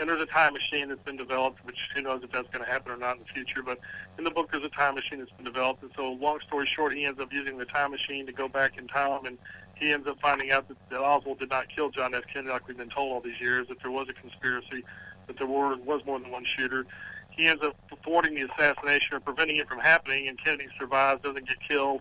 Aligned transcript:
And 0.00 0.08
there's 0.08 0.22
a 0.22 0.26
time 0.26 0.54
machine 0.54 0.88
that's 0.88 1.02
been 1.02 1.18
developed, 1.18 1.64
which 1.66 1.90
who 1.94 2.00
knows 2.00 2.22
if 2.24 2.32
that's 2.32 2.48
going 2.48 2.64
to 2.64 2.70
happen 2.70 2.90
or 2.90 2.96
not 2.96 3.18
in 3.18 3.22
the 3.22 3.26
future. 3.26 3.62
But 3.62 3.78
in 4.16 4.24
the 4.24 4.30
book, 4.30 4.50
there's 4.50 4.64
a 4.64 4.70
time 4.70 4.94
machine 4.94 5.18
that's 5.18 5.30
been 5.32 5.44
developed. 5.44 5.82
And 5.82 5.92
so, 5.94 6.12
long 6.12 6.40
story 6.40 6.64
short, 6.64 6.94
he 6.94 7.04
ends 7.04 7.20
up 7.20 7.30
using 7.32 7.58
the 7.58 7.66
time 7.66 7.90
machine 7.90 8.24
to 8.24 8.32
go 8.32 8.48
back 8.48 8.78
in 8.78 8.88
time, 8.88 9.26
and 9.26 9.36
he 9.74 9.92
ends 9.92 10.08
up 10.08 10.18
finding 10.20 10.50
out 10.52 10.68
that, 10.68 10.78
that 10.88 11.00
Oswald 11.00 11.38
did 11.38 11.50
not 11.50 11.68
kill 11.68 11.90
John 11.90 12.14
F. 12.14 12.24
Kennedy 12.32 12.50
like 12.50 12.66
we've 12.66 12.78
been 12.78 12.88
told 12.88 13.12
all 13.12 13.20
these 13.20 13.40
years, 13.40 13.68
that 13.68 13.80
there 13.82 13.90
was 13.90 14.08
a 14.08 14.14
conspiracy, 14.14 14.84
that 15.26 15.36
there 15.36 15.46
were, 15.46 15.76
was 15.76 16.04
more 16.06 16.18
than 16.18 16.30
one 16.30 16.44
shooter. 16.44 16.86
He 17.30 17.46
ends 17.46 17.62
up 17.62 17.76
thwarting 18.02 18.34
the 18.34 18.42
assassination 18.42 19.16
or 19.16 19.20
preventing 19.20 19.56
it 19.56 19.68
from 19.68 19.80
happening, 19.80 20.28
and 20.28 20.42
Kennedy 20.42 20.68
survives, 20.78 21.22
doesn't 21.22 21.46
get 21.46 21.60
killed 21.60 22.00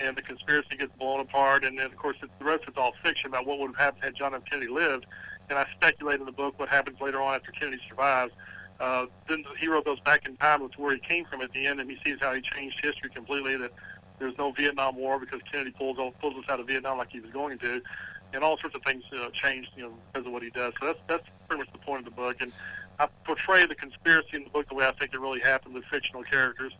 and 0.00 0.16
the 0.16 0.22
conspiracy 0.22 0.76
gets 0.76 0.92
blown 0.98 1.20
apart. 1.20 1.64
And 1.64 1.78
then, 1.78 1.86
of 1.86 1.96
course, 1.96 2.16
it, 2.22 2.30
the 2.38 2.44
rest 2.44 2.64
is 2.68 2.74
all 2.76 2.92
fiction 3.02 3.28
about 3.28 3.46
what 3.46 3.58
would 3.58 3.68
have 3.68 3.76
happened 3.76 4.04
had 4.04 4.14
John 4.14 4.34
F. 4.34 4.44
Kennedy 4.44 4.70
lived. 4.70 5.06
And 5.50 5.58
I 5.58 5.66
speculate 5.72 6.20
in 6.20 6.26
the 6.26 6.32
book 6.32 6.58
what 6.58 6.68
happens 6.68 7.00
later 7.00 7.20
on 7.20 7.34
after 7.34 7.52
Kennedy 7.52 7.80
survives. 7.88 8.32
Uh, 8.80 9.06
then 9.28 9.44
the 9.50 9.58
hero 9.58 9.82
goes 9.82 9.98
back 10.00 10.26
in 10.26 10.36
time 10.36 10.66
to 10.68 10.80
where 10.80 10.94
he 10.94 11.00
came 11.00 11.24
from 11.24 11.40
at 11.40 11.52
the 11.52 11.66
end, 11.66 11.80
and 11.80 11.90
he 11.90 11.98
sees 12.04 12.18
how 12.20 12.32
he 12.32 12.40
changed 12.40 12.80
history 12.82 13.10
completely. 13.10 13.56
That 13.56 13.72
there's 14.18 14.36
no 14.38 14.52
Vietnam 14.52 14.96
War 14.96 15.18
because 15.18 15.40
Kennedy 15.50 15.72
pulls 15.72 15.96
pulls 16.20 16.36
us 16.36 16.44
out 16.48 16.60
of 16.60 16.66
Vietnam 16.66 16.98
like 16.98 17.10
he 17.10 17.20
was 17.20 17.30
going 17.30 17.58
to, 17.58 17.82
and 18.32 18.44
all 18.44 18.56
sorts 18.58 18.76
of 18.76 18.82
things 18.82 19.02
uh, 19.12 19.30
changed, 19.30 19.70
you 19.76 19.84
know, 19.84 19.92
because 20.12 20.26
of 20.26 20.32
what 20.32 20.42
he 20.42 20.50
does. 20.50 20.74
So 20.80 20.86
that's 20.86 21.00
that's 21.08 21.24
pretty 21.48 21.62
much 21.62 21.72
the 21.72 21.78
point 21.78 22.00
of 22.00 22.04
the 22.04 22.12
book. 22.12 22.36
And 22.40 22.52
I 23.00 23.08
portray 23.24 23.66
the 23.66 23.74
conspiracy 23.74 24.36
in 24.36 24.44
the 24.44 24.50
book 24.50 24.68
the 24.68 24.74
way 24.74 24.86
I 24.86 24.92
think 24.92 25.12
it 25.12 25.20
really 25.20 25.40
happened 25.40 25.74
with 25.74 25.84
fictional 25.84 26.22
characters. 26.22 26.72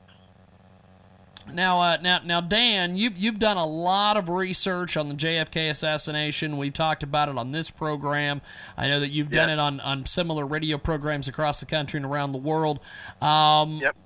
Now, 1.52 1.80
uh, 1.80 1.98
now, 2.02 2.20
now, 2.24 2.40
Dan, 2.40 2.96
you've 2.96 3.16
you've 3.16 3.38
done 3.38 3.56
a 3.56 3.66
lot 3.66 4.16
of 4.16 4.28
research 4.28 4.96
on 4.96 5.08
the 5.08 5.14
JFK 5.14 5.70
assassination. 5.70 6.56
We've 6.56 6.72
talked 6.72 7.02
about 7.02 7.28
it 7.28 7.38
on 7.38 7.52
this 7.52 7.70
program. 7.70 8.40
I 8.76 8.88
know 8.88 9.00
that 9.00 9.10
you've 9.10 9.30
done 9.30 9.50
it 9.50 9.58
on, 9.58 9.80
on 9.80 10.06
similar 10.06 10.46
radio 10.46 10.78
programs 10.78 11.28
across 11.28 11.60
the 11.60 11.66
country 11.66 11.98
and 11.98 12.06
around 12.06 12.32
the 12.32 12.38
world. 12.38 12.80
Um, 13.20 13.78
Yep. 13.78 13.96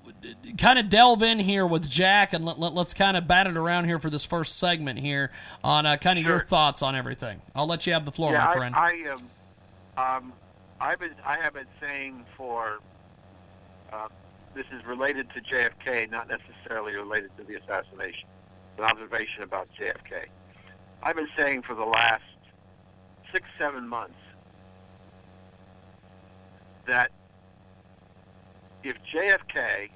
Kind 0.57 0.79
of 0.79 0.89
delve 0.89 1.23
in 1.23 1.41
here 1.41 1.67
with 1.67 1.89
Jack, 1.91 2.33
and 2.33 2.45
let, 2.45 2.59
let, 2.59 2.77
us 2.77 2.95
kind 2.95 3.17
of 3.17 3.27
bat 3.27 3.49
it 3.49 3.57
around 3.57 3.87
here 3.87 3.99
for 3.99 4.09
this 4.09 4.25
first 4.25 4.57
segment 4.57 5.01
here 5.01 5.33
on 5.65 5.85
uh, 5.85 5.97
kind 5.97 6.17
of 6.17 6.25
your 6.25 6.45
thoughts 6.45 6.81
on 6.81 6.95
everything. 6.95 7.41
I'll 7.57 7.67
let 7.67 7.87
you 7.87 7.93
have 7.93 8.05
the 8.05 8.13
floor, 8.13 8.33
yeah, 8.33 8.45
my 8.45 8.55
friend. 8.55 8.75
I, 8.75 9.05
I 9.05 9.15
um, 9.15 10.17
um, 10.17 10.33
I've 10.81 11.01
been, 11.01 11.15
I 11.25 11.37
have 11.39 11.55
been 11.55 11.67
saying 11.81 12.25
for, 12.37 12.79
uh, 13.93 14.09
this 14.55 14.67
is 14.73 14.85
related 14.85 15.29
to 15.35 15.41
JFK, 15.41 16.11
not 16.11 16.29
necessarily 16.29 16.95
related 16.95 17.31
to 17.39 17.45
the 17.45 17.55
assassination. 17.55 18.29
An 18.79 18.85
observation 18.85 19.43
about 19.43 19.69
JFK. 19.79 20.27
I've 21.03 21.17
been 21.17 21.29
saying 21.37 21.63
for 21.63 21.75
the 21.75 21.85
last 21.85 22.23
six, 23.33 23.47
seven 23.59 23.89
months 23.89 24.19
that 26.87 27.11
if 28.83 28.97
JFK 29.13 29.91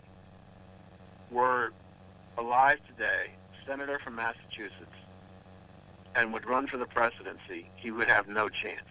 were 1.31 1.73
alive 2.39 2.79
today, 2.87 3.33
senator 3.67 3.99
from 4.03 4.15
Massachusetts, 4.15 4.73
and 6.15 6.33
would 6.33 6.47
run 6.47 6.67
for 6.67 6.79
the 6.79 6.87
presidency, 6.87 7.69
he 7.77 7.91
would 7.91 8.09
have 8.09 8.29
no 8.29 8.49
chance. 8.49 8.89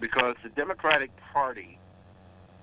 Because 0.00 0.36
the 0.42 0.48
Democratic 0.50 1.10
Party 1.32 1.77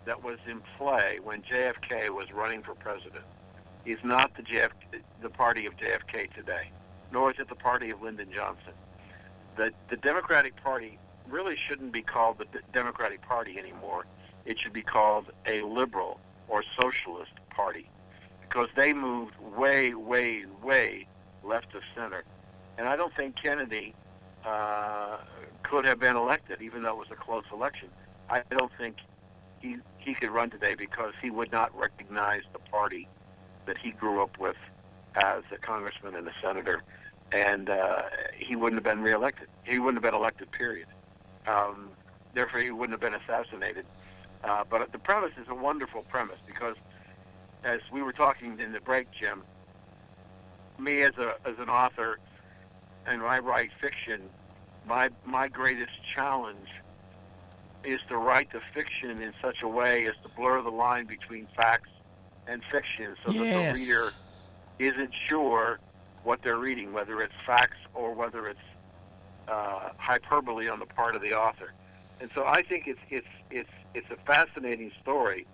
that 0.06 0.24
was 0.24 0.38
in 0.48 0.62
play 0.78 1.20
when 1.24 1.42
JFK 1.42 2.10
was 2.10 2.32
running 2.32 2.62
for 2.62 2.76
president 2.76 3.26
is 3.86 4.00
not 4.04 4.36
the 4.36 4.44
JF, 4.44 4.72
the 5.22 5.30
party 5.30 5.66
of 5.66 5.76
JFK 5.78 6.34
today, 6.34 6.72
nor 7.12 7.32
is 7.32 7.40
it 7.40 7.50
the 7.50 7.56
party 7.56 7.90
of 7.92 8.02
Lyndon 8.02 8.32
Johnson. 8.32 8.74
The 9.58 9.72
the 9.90 9.98
Democratic 9.98 10.56
Party 10.64 10.98
really 11.30 11.56
shouldn't 11.56 11.92
be 11.92 12.02
called 12.02 12.38
the 12.40 12.60
Democratic 12.74 13.22
Party 13.22 13.58
anymore. 13.58 14.06
It 14.46 14.60
should 14.60 14.74
be 14.74 14.82
called 14.82 15.32
a 15.46 15.62
liberal 15.62 16.20
or 16.48 16.64
socialist 16.80 17.32
party 17.50 17.90
because 18.42 18.70
they 18.76 18.94
moved 18.94 19.34
way, 19.40 19.94
way, 19.94 20.46
way 20.62 21.08
left 21.44 21.74
of 21.76 21.82
center. 21.96 22.24
And 22.78 22.88
I 22.88 22.96
don't 22.96 23.14
think 23.16 23.36
Kennedy 23.36 23.96
uh, 24.46 25.18
could 25.64 25.86
have 25.86 26.00
been 26.00 26.16
elected, 26.16 26.62
even 26.62 26.84
though 26.84 26.92
it 26.92 26.98
was 26.98 27.12
a 27.12 27.16
close 27.16 27.46
election. 27.52 27.90
I 28.30 28.44
don't 28.50 28.72
think 28.78 28.98
he 29.66 29.78
he 29.98 30.14
could 30.14 30.30
run 30.30 30.50
today 30.50 30.76
because 30.76 31.14
he 31.22 31.30
would 31.30 31.52
not 31.52 31.76
recognize 31.78 32.44
the 32.54 32.60
party 32.60 33.08
that 33.66 33.78
he 33.78 33.92
grew 33.92 34.22
up 34.22 34.38
with 34.38 34.58
as 35.16 35.44
a 35.52 35.58
congressman 35.58 36.16
and 36.16 36.28
a 36.28 36.34
senator, 36.42 36.84
and 37.32 37.70
uh, 37.70 38.04
he 38.36 38.56
wouldn't 38.56 38.78
have 38.78 38.84
been 38.84 39.04
reelected. 39.04 39.48
He 39.64 39.80
wouldn't 39.80 40.04
have 40.04 40.12
been 40.12 40.20
elected. 40.20 40.52
Period. 40.52 40.88
Um, 41.48 41.90
therefore, 42.34 42.62
he 42.62 42.72
wouldn't 42.72 42.92
have 42.92 43.02
been 43.02 43.20
assassinated. 43.20 43.86
Uh, 44.44 44.64
but 44.70 44.92
the 44.92 45.00
premise 45.00 45.32
is 45.42 45.48
a 45.50 45.56
wonderful 45.56 46.04
premise 46.04 46.40
because, 46.46 46.76
as 47.64 47.80
we 47.92 48.04
were 48.04 48.14
talking 48.14 48.60
in 48.60 48.74
the 48.74 48.80
break, 48.80 49.08
Jim, 49.12 49.42
me 50.78 51.02
as 51.02 51.18
a 51.18 51.36
as 51.46 51.58
an 51.58 51.70
author, 51.70 52.20
and 53.08 53.24
I 53.24 53.40
write 53.40 53.72
fiction, 53.82 54.22
my 54.86 55.10
my 55.26 55.48
greatest 55.48 56.04
challenge 56.04 56.70
is 57.86 58.00
to 58.10 58.18
write 58.18 58.52
the 58.52 58.62
fiction 58.74 59.22
in 59.22 59.34
such 59.42 59.62
a 59.62 59.68
way 59.68 60.08
as 60.08 60.16
to 60.24 60.30
blur 60.30 60.62
the 60.62 60.72
line 60.72 61.06
between 61.06 61.48
facts 61.56 61.90
and 62.48 62.62
fiction, 62.72 63.16
so 63.26 63.32
that 63.32 63.40
the 63.40 63.80
reader 63.80 64.14
isn't 64.80 65.14
sure 65.14 65.80
what 66.24 66.42
they're 66.44 66.58
reading, 66.58 66.92
whether 66.94 67.22
it's 67.22 67.34
facts 67.46 67.78
or 67.94 68.14
whether 68.14 68.48
it's 68.48 68.60
uh, 69.48 69.90
hyperbole 69.98 70.68
on 70.68 70.80
the 70.80 70.86
part 70.86 71.16
of 71.16 71.22
the 71.22 71.34
author. 71.34 71.74
And 72.20 72.30
so 72.34 72.46
I 72.46 72.64
think 72.64 72.88
it's 72.88 73.00
it's 73.10 73.28
it's 73.52 73.70
it's 73.94 74.10
a 74.10 74.16
fascinating 74.26 74.92
story. 75.02 75.46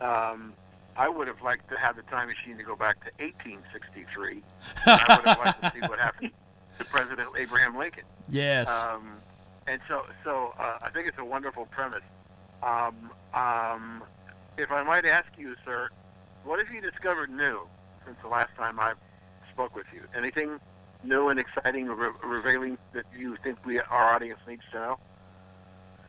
Um, 0.00 0.52
I 0.96 1.08
would 1.08 1.28
have 1.28 1.42
liked 1.42 1.68
to 1.70 1.76
have 1.78 1.96
the 1.96 2.02
time 2.02 2.28
machine 2.28 2.56
to 2.56 2.64
go 2.64 2.74
back 2.74 2.96
to 3.04 3.24
1863. 3.24 4.42
I 4.86 5.16
would 5.16 5.28
have 5.28 5.38
liked 5.38 5.62
to 5.62 5.72
see 5.72 5.80
what 5.88 5.98
happened 6.00 6.32
to 6.78 6.84
President 6.84 7.28
Abraham 7.38 7.76
Lincoln. 7.76 8.04
yes. 8.28 8.68
Um, 8.84 9.18
and 9.68 9.80
so, 9.86 10.02
so 10.24 10.54
uh, 10.58 10.78
I 10.82 10.90
think 10.90 11.08
it's 11.08 11.18
a 11.18 11.24
wonderful 11.24 11.66
premise. 11.66 12.02
Um, 12.62 13.10
um, 13.34 14.02
if 14.56 14.72
I 14.72 14.82
might 14.82 15.04
ask 15.04 15.28
you, 15.36 15.54
sir, 15.64 15.90
what 16.44 16.58
have 16.64 16.74
you 16.74 16.80
discovered 16.80 17.30
new 17.30 17.60
since 18.04 18.16
the 18.22 18.28
last 18.28 18.54
time 18.56 18.80
I 18.80 18.94
spoke 19.52 19.76
with 19.76 19.86
you? 19.92 20.02
Anything 20.16 20.58
new 21.04 21.28
and 21.28 21.38
exciting 21.38 21.88
or 21.88 21.94
re- 21.94 22.10
revealing 22.24 22.78
that 22.94 23.04
you 23.16 23.36
think 23.44 23.58
we, 23.64 23.78
our 23.78 24.14
audience 24.14 24.40
needs 24.48 24.62
to 24.72 24.78
know? 24.78 24.98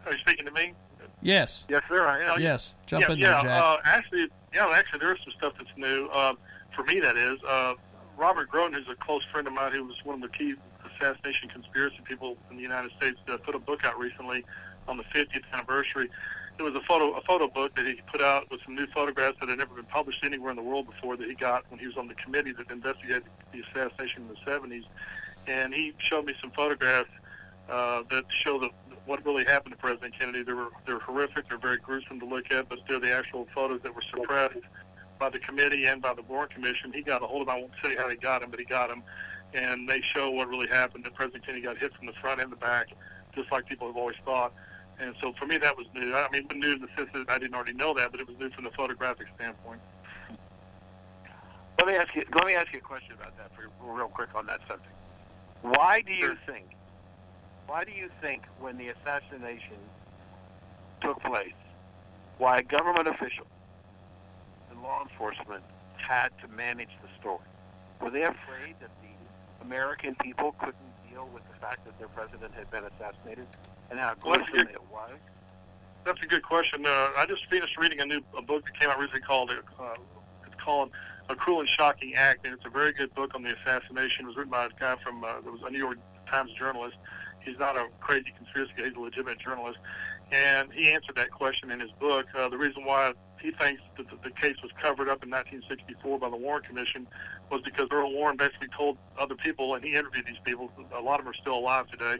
Are 0.05 0.13
you 0.13 0.19
speaking 0.19 0.45
to 0.45 0.51
me? 0.51 0.73
yes. 1.21 1.65
Yes, 1.69 1.83
sir. 1.89 2.07
I 2.07 2.23
am. 2.23 2.41
Yes. 2.41 2.75
Jump 2.85 3.05
yeah, 3.07 3.11
in 3.11 3.19
yeah, 3.19 3.29
there, 3.31 3.41
Jack. 3.41 3.63
Uh, 3.63 3.77
actually, 3.83 4.27
yeah, 4.53 4.71
actually, 4.73 4.99
there's 4.99 5.19
some 5.23 5.33
stuff 5.33 5.53
that's 5.57 5.77
new. 5.77 6.07
Uh, 6.07 6.33
for 6.75 6.83
me, 6.83 6.99
that 6.99 7.17
is. 7.17 7.39
Uh, 7.43 7.73
Robert 8.17 8.49
Groden, 8.51 8.73
who's 8.73 8.87
a 8.89 8.95
close 8.95 9.23
friend 9.25 9.47
of 9.47 9.53
mine, 9.53 9.71
who 9.71 9.83
was 9.85 10.03
one 10.03 10.15
of 10.15 10.21
the 10.21 10.37
key 10.37 10.55
assassination 10.99 11.49
conspiracy 11.49 11.97
people 12.03 12.37
in 12.49 12.57
the 12.57 12.63
United 12.63 12.91
States, 12.97 13.17
uh, 13.27 13.37
put 13.37 13.55
a 13.55 13.59
book 13.59 13.85
out 13.85 13.97
recently 13.97 14.43
on 14.87 14.97
the 14.97 15.03
50th 15.03 15.43
anniversary. 15.53 16.09
It 16.57 16.63
was 16.63 16.75
a 16.75 16.81
photo 16.81 17.13
a 17.13 17.21
photo 17.21 17.47
book 17.47 17.73
that 17.75 17.85
he 17.85 18.01
put 18.11 18.21
out 18.21 18.51
with 18.51 18.59
some 18.65 18.75
new 18.75 18.87
photographs 18.87 19.37
that 19.39 19.47
had 19.47 19.57
never 19.57 19.75
been 19.75 19.85
published 19.85 20.23
anywhere 20.25 20.49
in 20.49 20.57
the 20.57 20.63
world 20.63 20.87
before 20.87 21.15
that 21.15 21.27
he 21.27 21.35
got 21.35 21.63
when 21.69 21.79
he 21.79 21.87
was 21.87 21.95
on 21.95 22.07
the 22.07 22.15
committee 22.15 22.51
that 22.51 22.69
investigated 22.69 23.23
the 23.53 23.61
assassination 23.61 24.23
in 24.23 24.27
the 24.27 24.35
70s. 24.35 24.83
And 25.47 25.73
he 25.73 25.93
showed 25.99 26.25
me 26.25 26.33
some 26.41 26.51
photographs 26.51 27.09
uh, 27.69 28.03
that 28.09 28.25
show 28.29 28.59
the, 28.59 28.69
what 29.05 29.25
really 29.25 29.45
happened 29.45 29.73
to 29.73 29.77
President 29.79 30.17
Kennedy. 30.19 30.43
They 30.43 30.53
were 30.53 30.69
they're 30.85 30.99
horrific. 30.99 31.47
They're 31.47 31.57
very 31.57 31.77
gruesome 31.77 32.19
to 32.19 32.25
look 32.25 32.51
at, 32.51 32.67
but 32.67 32.79
they're 32.89 32.99
the 32.99 33.13
actual 33.13 33.47
photos 33.55 33.81
that 33.83 33.95
were 33.95 34.01
suppressed 34.01 34.57
by 35.17 35.29
the 35.29 35.39
committee 35.39 35.85
and 35.85 36.01
by 36.01 36.13
the 36.13 36.23
Warren 36.23 36.49
Commission. 36.49 36.91
He 36.93 37.01
got 37.01 37.21
a 37.21 37.27
hold 37.27 37.43
of. 37.43 37.49
I 37.49 37.59
won't 37.59 37.71
say 37.83 37.95
how 37.95 38.09
he 38.09 38.15
got 38.15 38.41
them, 38.41 38.49
but 38.49 38.59
he 38.59 38.65
got 38.65 38.89
them, 38.89 39.03
and 39.53 39.87
they 39.87 40.01
show 40.01 40.29
what 40.31 40.47
really 40.47 40.67
happened. 40.67 41.05
That 41.05 41.13
President 41.15 41.45
Kennedy 41.45 41.63
got 41.63 41.77
hit 41.77 41.93
from 41.95 42.05
the 42.07 42.13
front 42.13 42.41
and 42.41 42.51
the 42.51 42.55
back, 42.55 42.87
just 43.35 43.51
like 43.51 43.65
people 43.67 43.87
have 43.87 43.97
always 43.97 44.17
thought. 44.25 44.53
And 44.99 45.15
so 45.21 45.33
for 45.33 45.45
me, 45.45 45.57
that 45.57 45.77
was 45.77 45.87
new. 45.93 46.13
I 46.13 46.29
mean, 46.29 46.43
it 46.43 46.53
was 46.53 46.57
new 46.57 46.73
in 46.73 46.81
the 46.81 46.89
sense 46.95 47.09
that 47.13 47.29
I 47.29 47.37
didn't 47.37 47.55
already 47.55 47.73
know 47.73 47.93
that, 47.93 48.11
but 48.11 48.19
it 48.19 48.27
was 48.27 48.37
new 48.37 48.49
from 48.49 48.65
the 48.65 48.71
photographic 48.71 49.27
standpoint. 49.35 49.79
Let 51.77 51.87
me 51.87 51.93
ask 51.95 52.13
you. 52.15 52.25
Let 52.33 52.45
me 52.45 52.55
ask 52.55 52.73
you 52.73 52.79
a 52.79 52.81
question 52.81 53.13
about 53.13 53.37
that, 53.37 53.51
for 53.55 53.69
real 53.93 54.09
quick 54.09 54.29
on 54.35 54.45
that 54.47 54.59
subject. 54.67 54.93
Why 55.61 56.01
do 56.01 56.13
you 56.13 56.27
Sure. 56.27 56.37
think 56.45 56.65
why 57.69 57.83
do 57.83 57.91
you 57.91 58.09
think 58.19 58.41
when 58.59 58.77
the 58.77 58.87
assassination 58.87 59.77
took 61.01 61.21
place, 61.21 61.53
why 62.39 62.63
government 62.63 63.07
officials 63.07 63.47
and 64.71 64.81
law 64.81 65.03
enforcement 65.03 65.63
had 65.95 66.29
to 66.41 66.47
manage 66.47 66.89
the 67.03 67.09
story? 67.19 67.45
Were 68.01 68.09
they 68.09 68.23
afraid 68.23 68.75
that 68.81 68.89
the 69.03 69.08
American 69.61 70.15
people 70.15 70.53
couldn't 70.59 70.75
deal 71.09 71.27
with 71.33 71.43
the 71.51 71.57
fact 71.59 71.85
that 71.85 71.97
their 71.99 72.07
president 72.09 72.53
had 72.55 72.69
been 72.71 72.83
assassinated 72.85 73.47
and 73.89 73.99
how 73.99 74.13
Well, 74.23 74.35
gruesome 74.35 74.53
good. 74.53 74.69
it 74.69 74.83
was? 74.91 75.11
That's 76.05 76.21
a 76.21 76.25
good 76.25 76.43
question. 76.43 76.85
Uh, 76.85 77.09
I 77.17 77.25
just 77.27 77.45
finished 77.47 77.77
reading 77.77 77.99
a 77.99 78.05
new 78.05 78.21
a 78.37 78.41
book 78.41 78.63
that 78.65 78.79
came 78.79 78.89
out 78.89 78.97
recently 78.99 79.21
called 79.21 79.51
uh, 79.51 79.83
it's 80.45 80.55
called 80.63 80.91
A 81.29 81.35
Cruel 81.35 81.59
and 81.59 81.69
Shocking 81.69 82.15
Act, 82.15 82.45
and 82.45 82.53
it's 82.53 82.65
a 82.65 82.69
very 82.69 82.93
good 82.93 83.13
book 83.13 83.35
on 83.35 83.43
the 83.43 83.53
assassination. 83.55 84.25
It 84.25 84.27
was 84.29 84.37
written 84.37 84.51
by 84.51 84.65
a 84.65 84.69
guy 84.79 84.95
from 85.03 85.23
uh, 85.23 85.41
that 85.43 85.51
was 85.51 85.61
a 85.65 85.69
New 85.69 85.77
York 85.77 85.97
Times 86.29 86.51
journalist. 86.53 86.95
He's 87.41 87.57
not 87.59 87.75
a 87.75 87.87
crazy 87.99 88.33
conspiracy 88.35 88.71
guy; 88.77 88.85
he's 88.85 88.95
a 88.95 88.99
legitimate 88.99 89.39
journalist, 89.39 89.77
and 90.31 90.71
he 90.71 90.91
answered 90.91 91.15
that 91.15 91.31
question 91.31 91.71
in 91.71 91.79
his 91.79 91.91
book. 91.99 92.27
Uh, 92.37 92.49
the 92.49 92.57
reason 92.57 92.85
why 92.85 93.13
he 93.41 93.51
thinks 93.51 93.81
that 93.97 94.05
the, 94.23 94.29
case 94.31 94.57
was 94.61 94.71
covered 94.81 95.09
up 95.09 95.23
in 95.23 95.29
1964 95.29 96.19
by 96.19 96.29
the 96.29 96.35
Warren 96.35 96.63
Commission 96.63 97.07
was 97.51 97.61
because 97.61 97.87
Earl 97.91 98.13
Warren 98.13 98.37
basically 98.37 98.67
told 98.75 98.97
other 99.17 99.35
people, 99.35 99.75
and 99.75 99.83
he 99.83 99.95
interviewed 99.95 100.25
these 100.25 100.39
people. 100.43 100.71
A 100.95 101.01
lot 101.01 101.19
of 101.19 101.25
them 101.25 101.31
are 101.31 101.37
still 101.37 101.55
alive 101.55 101.87
today. 101.87 102.17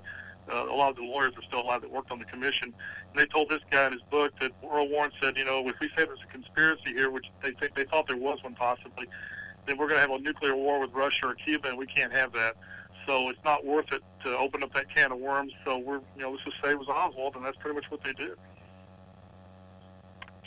Uh, 0.51 0.65
a 0.65 0.75
lot 0.75 0.89
of 0.89 0.95
the 0.95 1.03
lawyers 1.03 1.33
are 1.37 1.43
still 1.43 1.61
alive 1.61 1.81
that 1.81 1.91
worked 1.91 2.09
on 2.11 2.17
the 2.17 2.25
commission. 2.25 2.73
And 3.11 3.19
they 3.19 3.27
told 3.27 3.49
this 3.49 3.61
guy 3.69 3.85
in 3.87 3.93
his 3.93 4.01
book 4.09 4.33
that 4.41 4.51
Earl 4.63 4.89
Warren 4.89 5.11
said, 5.21 5.37
you 5.37 5.45
know, 5.45 5.67
if 5.67 5.79
we 5.79 5.87
say 5.89 6.05
there's 6.05 6.19
a 6.27 6.31
conspiracy 6.31 6.93
here, 6.93 7.11
which 7.11 7.27
they 7.43 7.51
think 7.51 7.75
they 7.75 7.85
thought 7.85 8.07
there 8.07 8.17
was 8.17 8.41
one 8.43 8.55
possibly, 8.55 9.07
then 9.67 9.77
we're 9.77 9.87
going 9.87 10.01
to 10.01 10.01
have 10.01 10.09
a 10.09 10.19
nuclear 10.19 10.55
war 10.55 10.79
with 10.79 10.91
Russia 10.93 11.27
or 11.27 11.35
Cuba, 11.35 11.69
and 11.69 11.77
we 11.77 11.85
can't 11.85 12.11
have 12.11 12.33
that. 12.33 12.55
So 13.09 13.27
it's 13.29 13.43
not 13.43 13.65
worth 13.65 13.91
it 13.91 14.03
to 14.23 14.37
open 14.37 14.61
up 14.61 14.71
that 14.75 14.87
can 14.93 15.11
of 15.11 15.17
worms. 15.17 15.51
So 15.65 15.79
we're, 15.79 15.95
you 16.15 16.21
know, 16.21 16.29
let's 16.29 16.43
just 16.43 16.57
say 16.63 16.69
it 16.69 16.77
was 16.77 16.89
Oswald, 16.89 17.35
and 17.35 17.43
that's 17.43 17.57
pretty 17.57 17.73
much 17.73 17.85
what 17.89 18.03
they 18.03 18.13
did. 18.13 18.33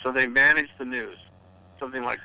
So 0.01 0.13
they 0.13 0.27
manage 0.27 0.69
the 0.79 0.85
news, 0.85 1.17
something 1.77 2.03
like 2.03 2.19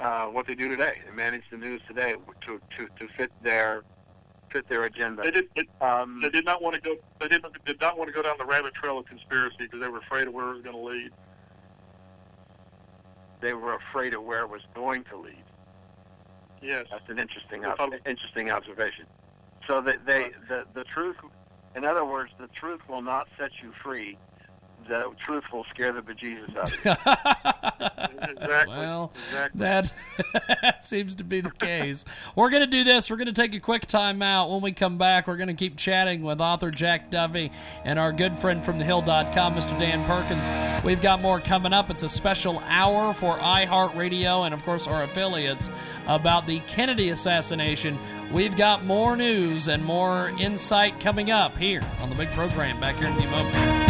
uh, 0.00 0.26
what 0.26 0.48
they 0.48 0.56
do 0.56 0.68
today. 0.68 0.94
They 1.08 1.14
manage 1.14 1.44
the 1.52 1.56
news 1.56 1.80
today 1.86 2.14
to 2.46 2.60
to, 2.76 2.88
to 2.98 3.12
fit 3.16 3.30
their 3.40 3.82
fit 4.50 4.68
their 4.68 4.84
agenda. 4.86 5.22
They 5.22 5.30
did. 5.30 5.44
They, 5.54 5.68
Um, 5.86 6.18
they 6.20 6.30
did 6.30 6.44
not 6.44 6.60
want 6.60 6.74
to 6.74 6.80
go. 6.80 6.96
They 7.20 7.28
did, 7.28 7.44
did 7.64 7.80
not 7.80 7.96
want 7.96 8.08
to 8.08 8.14
go 8.14 8.22
down 8.22 8.34
the 8.38 8.44
rabbit 8.44 8.74
trail 8.74 8.98
of 8.98 9.06
conspiracy 9.06 9.54
because 9.60 9.78
they 9.80 9.88
were 9.88 9.98
afraid 9.98 10.26
of 10.26 10.34
where 10.34 10.48
it 10.48 10.54
was 10.54 10.62
going 10.62 10.74
to 10.74 10.82
lead. 10.82 11.12
they 13.40 13.52
were 13.52 13.74
afraid 13.74 14.14
of 14.14 14.24
where 14.24 14.40
it 14.40 14.50
was 14.50 14.62
going 14.74 15.04
to 15.04 15.16
lead. 15.16 15.44
Yes. 16.60 16.86
That's 16.90 17.08
an 17.08 17.20
interesting 17.20 17.64
ob- 17.64 17.92
interesting 18.04 18.50
observation. 18.50 19.06
So 19.66 19.80
that 19.82 20.06
they 20.06 20.30
the 20.48 20.64
the 20.74 20.84
truth, 20.84 21.16
in 21.74 21.84
other 21.84 22.04
words, 22.04 22.32
the 22.38 22.48
truth 22.48 22.80
will 22.88 23.02
not 23.02 23.26
set 23.38 23.50
you 23.62 23.72
free. 23.82 24.18
Uh, 24.90 25.10
the 25.10 25.16
truth 25.24 25.44
will 25.52 25.64
scare 25.70 25.92
the 25.92 26.00
bejesus 26.00 26.56
out 26.56 26.72
of 26.72 26.84
you. 26.84 27.94
Exactly. 28.20 28.76
Well, 28.76 29.12
exactly. 29.28 29.60
that, 29.60 29.92
that 30.62 30.84
seems 30.84 31.14
to 31.16 31.24
be 31.24 31.40
the 31.40 31.50
case. 31.50 32.04
We're 32.34 32.50
going 32.50 32.62
to 32.62 32.66
do 32.66 32.84
this. 32.84 33.10
We're 33.10 33.16
going 33.16 33.26
to 33.26 33.32
take 33.32 33.54
a 33.54 33.60
quick 33.60 33.86
time 33.86 34.22
out. 34.22 34.50
When 34.50 34.60
we 34.60 34.72
come 34.72 34.98
back, 34.98 35.26
we're 35.26 35.36
going 35.36 35.48
to 35.48 35.54
keep 35.54 35.76
chatting 35.76 36.22
with 36.22 36.40
author 36.40 36.70
Jack 36.70 37.10
Duffy 37.10 37.52
and 37.84 37.98
our 37.98 38.12
good 38.12 38.36
friend 38.36 38.64
from 38.64 38.78
thehill.com, 38.78 39.54
Mr. 39.54 39.78
Dan 39.78 40.04
Perkins. 40.04 40.84
We've 40.84 41.00
got 41.00 41.20
more 41.20 41.40
coming 41.40 41.72
up. 41.72 41.90
It's 41.90 42.02
a 42.02 42.08
special 42.08 42.62
hour 42.66 43.14
for 43.14 43.36
iHeartRadio 43.36 44.44
and, 44.44 44.54
of 44.54 44.62
course, 44.64 44.86
our 44.86 45.02
affiliates 45.02 45.70
about 46.06 46.46
the 46.46 46.60
Kennedy 46.60 47.10
assassination. 47.10 47.98
We've 48.32 48.56
got 48.56 48.84
more 48.84 49.16
news 49.16 49.68
and 49.68 49.84
more 49.84 50.32
insight 50.38 51.00
coming 51.00 51.30
up 51.30 51.56
here 51.56 51.82
on 52.00 52.10
the 52.10 52.16
big 52.16 52.30
program 52.32 52.78
back 52.80 52.96
here 52.96 53.08
in 53.08 53.16
the 53.16 53.26
moment. 53.26 53.87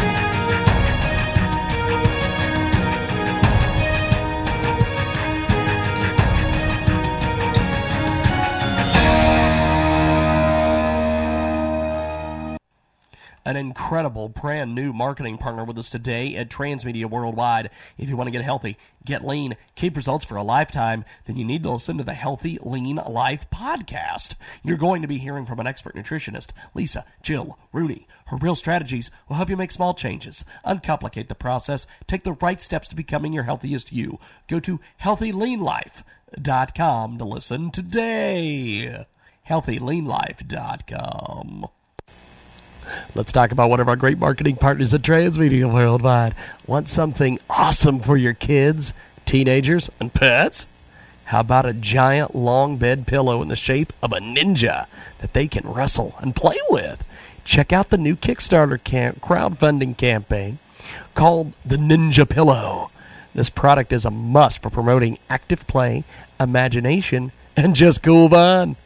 An 13.48 13.56
incredible 13.56 14.28
brand 14.28 14.74
new 14.74 14.92
marketing 14.92 15.38
partner 15.38 15.64
with 15.64 15.78
us 15.78 15.88
today 15.88 16.36
at 16.36 16.50
Transmedia 16.50 17.06
Worldwide. 17.06 17.70
If 17.96 18.10
you 18.10 18.14
want 18.14 18.26
to 18.26 18.30
get 18.30 18.42
healthy, 18.42 18.76
get 19.06 19.26
lean, 19.26 19.56
keep 19.74 19.96
results 19.96 20.26
for 20.26 20.36
a 20.36 20.42
lifetime, 20.42 21.06
then 21.24 21.36
you 21.36 21.46
need 21.46 21.62
to 21.62 21.70
listen 21.70 21.96
to 21.96 22.04
the 22.04 22.12
Healthy 22.12 22.58
Lean 22.60 22.96
Life 22.96 23.46
podcast. 23.50 24.34
You're 24.62 24.76
going 24.76 25.00
to 25.00 25.08
be 25.08 25.16
hearing 25.16 25.46
from 25.46 25.60
an 25.60 25.66
expert 25.66 25.94
nutritionist, 25.94 26.50
Lisa 26.74 27.06
Jill 27.22 27.58
Rooney. 27.72 28.06
Her 28.26 28.36
real 28.36 28.54
strategies 28.54 29.10
will 29.30 29.36
help 29.36 29.48
you 29.48 29.56
make 29.56 29.72
small 29.72 29.94
changes, 29.94 30.44
uncomplicate 30.62 31.30
the 31.30 31.34
process, 31.34 31.86
take 32.06 32.24
the 32.24 32.34
right 32.34 32.60
steps 32.60 32.86
to 32.88 32.96
becoming 32.96 33.32
your 33.32 33.44
healthiest 33.44 33.94
you. 33.94 34.18
Go 34.46 34.60
to 34.60 34.78
healthyleanlife.com 35.02 37.16
to 37.16 37.24
listen 37.24 37.70
today. 37.70 39.06
healthyleanlife.com. 39.48 41.68
Let's 43.14 43.32
talk 43.32 43.52
about 43.52 43.70
one 43.70 43.81
of 43.81 43.88
our 43.88 43.96
great 43.96 44.19
marketing 44.19 44.56
partners 44.56 44.94
at 44.94 45.02
Transmedia 45.02 45.73
Worldwide. 45.73 46.35
Want 46.67 46.88
something 46.88 47.38
awesome 47.50 48.00
for 48.00 48.17
your 48.17 48.35
kids, 48.35 48.93
teenagers, 49.26 49.90
and 50.00 50.12
pets? 50.12 50.67
How 51.25 51.40
about 51.40 51.67
a 51.67 51.75
giant 51.75 52.35
long 52.35 52.76
bed 52.79 53.06
pillow 53.06 53.43
in 53.43 53.49
the 53.49 53.56
shape 53.56 53.93
of 54.02 54.12
a 54.12 54.20
ninja 54.20 54.87
that 55.19 55.35
they 55.35 55.46
can 55.46 55.69
wrestle 55.69 56.14
and 56.20 56.35
play 56.35 56.58
with? 56.70 57.05
Check 57.44 57.73
out 57.73 57.90
the 57.90 57.99
new 57.99 58.17
Kickstarter 58.17 58.82
camp 58.82 59.20
crowdfunding 59.20 59.96
campaign 59.96 60.58
called 61.14 61.52
the 61.64 61.76
Ninja 61.76 62.29
Pillow. 62.29 62.91
This 63.34 63.50
product 63.50 63.93
is 63.93 64.05
a 64.05 64.11
must 64.11 64.62
for 64.62 64.70
promoting 64.70 65.19
active 65.29 65.67
play, 65.67 66.05
imagination, 66.41 67.32
and 67.56 67.76
just 67.76 68.02
cool 68.02 68.29
fun. 68.29 68.76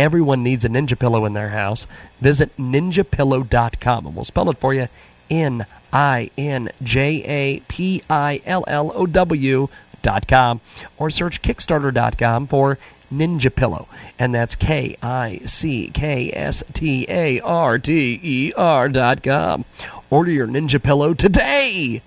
Everyone 0.00 0.42
needs 0.42 0.64
a 0.64 0.70
ninja 0.70 0.98
pillow 0.98 1.26
in 1.26 1.34
their 1.34 1.50
house. 1.50 1.86
Visit 2.20 2.56
ninjapillow.com 2.56 4.06
and 4.06 4.16
we'll 4.16 4.24
spell 4.24 4.48
it 4.48 4.56
for 4.56 4.72
you 4.72 4.88
N 5.28 5.66
I 5.92 6.30
N 6.38 6.70
J 6.82 7.22
A 7.26 7.60
P 7.68 8.02
I 8.08 8.40
L 8.46 8.64
L 8.66 8.92
O 8.94 9.04
W.com 9.04 10.60
or 10.96 11.10
search 11.10 11.42
Kickstarter.com 11.42 12.46
for 12.46 12.78
Ninja 13.12 13.54
Pillow. 13.54 13.88
And 14.18 14.34
that's 14.34 14.54
K 14.56 14.96
I 15.02 15.42
C 15.44 15.90
K 15.92 16.32
S 16.32 16.64
T 16.72 17.04
A 17.10 17.40
R 17.40 17.78
T 17.78 18.18
E 18.22 18.52
R.com. 18.56 19.66
Order 20.08 20.30
your 20.30 20.46
Ninja 20.48 20.82
Pillow 20.82 21.12
today. 21.12 22.00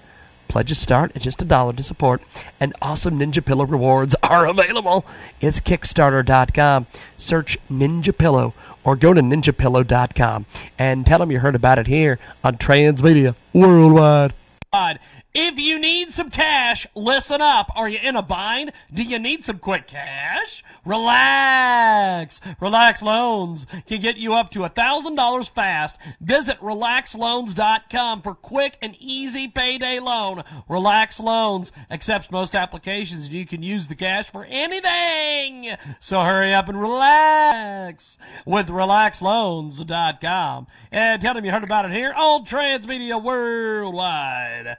Pledges 0.53 0.77
start 0.77 1.15
at 1.15 1.23
just 1.23 1.41
a 1.41 1.45
dollar 1.45 1.73
to 1.73 1.81
support, 1.81 2.21
and 2.59 2.75
awesome 2.79 3.17
Ninja 3.17 3.43
Pillow 3.43 3.65
rewards 3.65 4.15
are 4.23 4.45
available. 4.45 5.03
It's 5.41 5.59
Kickstarter.com. 5.59 6.85
Search 7.17 7.57
Ninja 7.71 8.15
Pillow 8.15 8.53
or 8.83 8.95
go 8.95 9.15
to 9.15 9.21
NinjaPillow.com 9.21 10.45
and 10.77 11.07
tell 11.07 11.17
them 11.17 11.31
you 11.31 11.39
heard 11.39 11.55
about 11.55 11.79
it 11.79 11.87
here 11.87 12.19
on 12.43 12.57
Transmedia 12.57 13.33
Worldwide. 13.51 14.99
If 15.33 15.57
you 15.57 15.79
need 15.79 16.11
some 16.11 16.29
cash, 16.29 16.85
listen 16.93 17.41
up. 17.41 17.71
Are 17.75 17.89
you 17.89 17.97
in 18.03 18.15
a 18.15 18.21
bind? 18.21 18.73
Do 18.93 19.01
you 19.01 19.17
need 19.17 19.43
some 19.43 19.57
quick 19.57 19.87
cash? 19.87 20.63
Relax. 20.85 22.41
Relax 22.59 23.01
Loans 23.01 23.65
can 23.87 24.01
get 24.01 24.17
you 24.17 24.33
up 24.33 24.51
to 24.51 24.59
$1,000 24.59 25.49
fast. 25.49 25.97
Visit 26.19 26.59
relaxloans.com 26.59 28.21
for 28.21 28.35
quick 28.35 28.77
and 28.81 28.95
easy 28.99 29.47
payday 29.47 29.99
loan. 29.99 30.43
Relax 30.67 31.19
Loans 31.19 31.71
accepts 31.89 32.31
most 32.31 32.55
applications 32.55 33.27
and 33.27 33.35
you 33.35 33.45
can 33.45 33.63
use 33.63 33.87
the 33.87 33.95
cash 33.95 34.29
for 34.29 34.45
anything. 34.49 35.75
So 35.99 36.21
hurry 36.21 36.53
up 36.53 36.67
and 36.67 36.79
relax 36.79 38.17
with 38.45 38.67
relaxloans.com 38.67 40.67
and 40.91 41.21
tell 41.21 41.33
them 41.33 41.45
you 41.45 41.51
heard 41.51 41.63
about 41.63 41.85
it 41.85 41.91
here 41.91 42.13
on 42.13 42.45
Transmedia 42.45 43.21
Worldwide. 43.21 44.77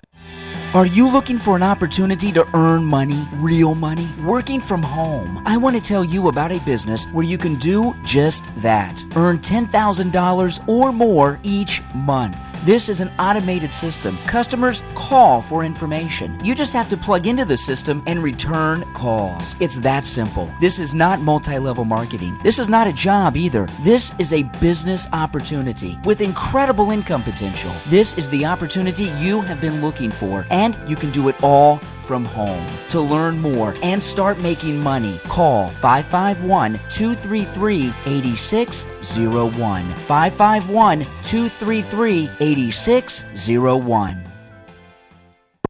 Are 0.75 0.87
you 0.87 1.09
looking 1.09 1.38
for 1.38 1.54
an 1.54 1.62
opportunity 1.62 2.33
to 2.33 2.45
earn 2.52 2.85
money, 2.85 3.28
real 3.35 3.76
money, 3.76 4.09
working 4.25 4.61
from 4.61 4.83
home? 4.83 5.40
I 5.47 5.57
want 5.57 5.76
to 5.76 5.81
tell 5.81 6.02
you 6.02 6.26
about 6.26 6.50
a 6.50 6.59
business 6.64 7.04
where 7.12 7.25
you 7.25 7.38
can 7.38 7.54
do 7.61 7.95
just 8.04 8.45
that. 8.57 9.04
Earn 9.14 9.38
$10,000 9.38 10.69
or 10.69 10.90
more 10.90 11.38
each 11.45 11.81
month. 11.95 12.37
This 12.64 12.88
is 12.88 13.00
an 13.00 13.12
automated 13.18 13.75
system. 13.75 14.16
Customers 14.26 14.83
call 14.94 15.42
for 15.42 15.64
information. 15.64 16.42
You 16.42 16.54
just 16.54 16.73
have 16.73 16.88
to 16.88 16.97
plug 16.97 17.26
into 17.26 17.44
the 17.44 17.59
system 17.59 18.02
and 18.06 18.23
return 18.23 18.85
calls. 18.94 19.54
It's 19.61 19.76
that 19.80 20.06
simple. 20.06 20.50
This 20.62 20.78
is 20.78 20.94
not 20.94 21.21
multi 21.21 21.59
level 21.59 21.85
marketing. 21.85 22.38
This 22.42 22.59
is 22.59 22.71
not 22.71 22.87
a 22.87 22.92
job 22.94 23.37
either. 23.37 23.66
This 23.83 24.14
is 24.18 24.33
a 24.33 24.44
business 24.62 25.06
opportunity 25.12 25.99
with 26.06 26.23
incredible 26.23 26.90
income 26.90 27.23
potential. 27.23 27.71
This 27.88 28.16
is 28.16 28.30
the 28.30 28.47
opportunity 28.47 29.12
you 29.18 29.42
have 29.42 29.61
been 29.61 29.83
looking 29.83 30.11
for, 30.11 30.47
and 30.49 30.75
you 30.88 30.97
can 30.97 31.11
do 31.11 31.28
it 31.28 31.37
all 31.42 31.83
from 32.05 32.25
home. 32.25 32.67
To 32.91 33.01
learn 33.01 33.39
more 33.39 33.75
and 33.83 34.03
start 34.03 34.39
making 34.39 34.79
money, 34.81 35.19
call 35.25 35.69
551 35.69 36.79
233 36.91 37.93
8601. 38.07 39.93
551 39.95 41.01
233 41.23 42.31
8601. 42.41 44.25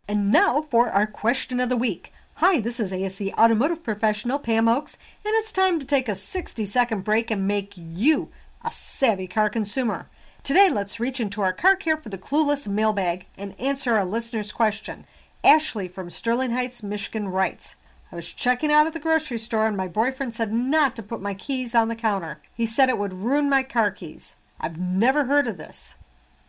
And 0.07 0.31
now 0.31 0.63
for 0.63 0.91
our 0.91 1.07
question 1.07 1.61
of 1.61 1.71
the 1.71 1.77
week. 1.77 2.13
Hi, 2.39 2.61
this 2.61 2.79
is 2.79 2.93
ASE 2.93 3.33
Automotive 3.39 3.83
Professional 3.83 4.39
Pam 4.39 4.69
Oakes, 4.69 4.99
and 5.25 5.33
it's 5.37 5.53
time 5.53 5.79
to 5.79 5.87
take 5.87 6.09
a 6.09 6.15
60 6.15 6.67
second 6.67 7.05
break 7.05 7.31
and 7.31 7.47
make 7.47 7.73
you 7.77 8.29
a 8.65 8.71
savvy 8.71 9.27
car 9.27 9.49
consumer. 9.49 10.11
Today, 10.43 10.69
let's 10.71 11.01
reach 11.01 11.21
into 11.21 11.41
our 11.41 11.55
Car 11.55 11.75
Care 11.75 11.97
for 11.97 12.11
the 12.11 12.19
Clueless 12.19 12.69
mailbag 12.69 13.27
and 13.39 13.59
answer 13.59 13.95
our 13.95 14.05
listener's 14.05 14.53
question. 14.53 15.07
Ashley 15.45 15.89
from 15.89 16.09
Sterling 16.09 16.53
Heights, 16.53 16.83
Michigan 16.83 17.29
writes 17.29 17.77
I 18.11 18.17
was 18.17 18.33
checking 18.33 18.73
out 18.73 18.87
at 18.87 18.95
the 18.95 19.01
grocery 19.01 19.39
store 19.39 19.67
and 19.67 19.77
my 19.77 19.89
boyfriend 19.89 20.35
said 20.35 20.53
not 20.53 20.97
to 20.97 21.03
put 21.03 21.21
my 21.21 21.35
keys 21.35 21.75
on 21.75 21.89
the 21.89 21.95
counter. 21.95 22.41
He 22.55 22.65
said 22.65 22.89
it 22.89 22.97
would 22.97 23.13
ruin 23.13 23.51
my 23.51 23.63
car 23.63 23.91
keys. 23.91 24.37
I've 24.59 24.79
never 24.79 25.25
heard 25.25 25.47
of 25.47 25.59
this. 25.59 25.97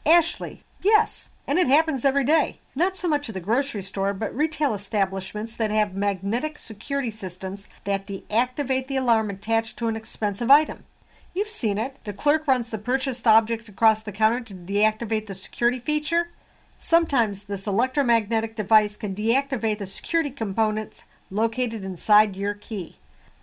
Ashley, 0.05 0.63
yes, 0.81 1.31
and 1.45 1.59
it 1.59 1.67
happens 1.67 2.05
every 2.05 2.23
day. 2.23 2.59
Not 2.73 2.95
so 2.95 3.09
much 3.09 3.27
at 3.27 3.35
the 3.35 3.41
grocery 3.41 3.81
store, 3.81 4.13
but 4.13 4.35
retail 4.35 4.73
establishments 4.73 5.57
that 5.57 5.71
have 5.71 5.95
magnetic 5.95 6.57
security 6.57 7.11
systems 7.11 7.67
that 7.83 8.07
deactivate 8.07 8.87
the 8.87 8.97
alarm 8.97 9.29
attached 9.29 9.77
to 9.77 9.87
an 9.87 9.95
expensive 9.95 10.49
item. 10.49 10.85
You've 11.33 11.49
seen 11.49 11.77
it. 11.77 11.97
The 12.05 12.13
clerk 12.13 12.47
runs 12.47 12.69
the 12.69 12.77
purchased 12.77 13.27
object 13.27 13.67
across 13.67 14.03
the 14.03 14.13
counter 14.13 14.39
to 14.41 14.53
deactivate 14.53 15.27
the 15.27 15.35
security 15.35 15.79
feature. 15.79 16.29
Sometimes 16.77 17.45
this 17.45 17.67
electromagnetic 17.67 18.55
device 18.55 18.95
can 18.97 19.15
deactivate 19.15 19.79
the 19.79 19.85
security 19.85 20.29
components 20.29 21.03
located 21.31 21.83
inside 21.83 22.35
your 22.35 22.53
key. 22.53 22.97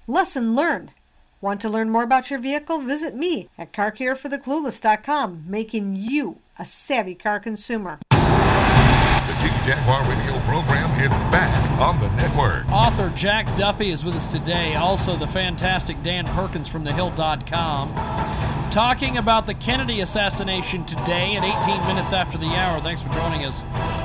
Lesson 0.07 0.55
learned. 0.55 0.93
Want 1.41 1.61
to 1.63 1.69
learn 1.69 1.91
more 1.91 2.05
about 2.05 2.31
your 2.31 2.39
vehicle? 2.39 2.81
Visit 2.81 3.17
me 3.17 3.49
at 3.59 3.73
carcarefortheclueless.com, 3.73 5.45
making 5.49 5.97
you 5.97 6.39
a 6.59 6.65
savvy 6.65 7.15
car 7.17 7.41
consumer. 7.41 7.99
The 8.11 9.39
Jiggy 9.41 9.67
Jaguar 9.67 10.03
radio 10.03 10.39
program 10.41 10.91
is 11.01 11.11
back 11.33 11.81
on 11.81 11.99
the 11.99 12.09
network. 12.17 12.69
Author 12.71 13.11
Jack 13.17 13.47
Duffy 13.57 13.91
is 13.91 14.05
with 14.05 14.15
us 14.15 14.29
today. 14.29 14.77
Also, 14.77 15.17
the 15.17 15.27
fantastic 15.27 16.01
Dan 16.05 16.27
Perkins 16.27 16.69
from 16.69 16.85
thehill.com. 16.85 18.52
Talking 18.73 19.19
about 19.19 19.45
the 19.45 19.53
Kennedy 19.53 20.01
assassination 20.01 20.87
today 20.87 21.37
at 21.37 21.45
18 21.45 21.87
minutes 21.89 22.15
after 22.15 22.39
the 22.39 22.47
hour. 22.47 22.81
Thanks 22.81 23.03
for 23.03 23.11
joining 23.11 23.45
us 23.45 23.63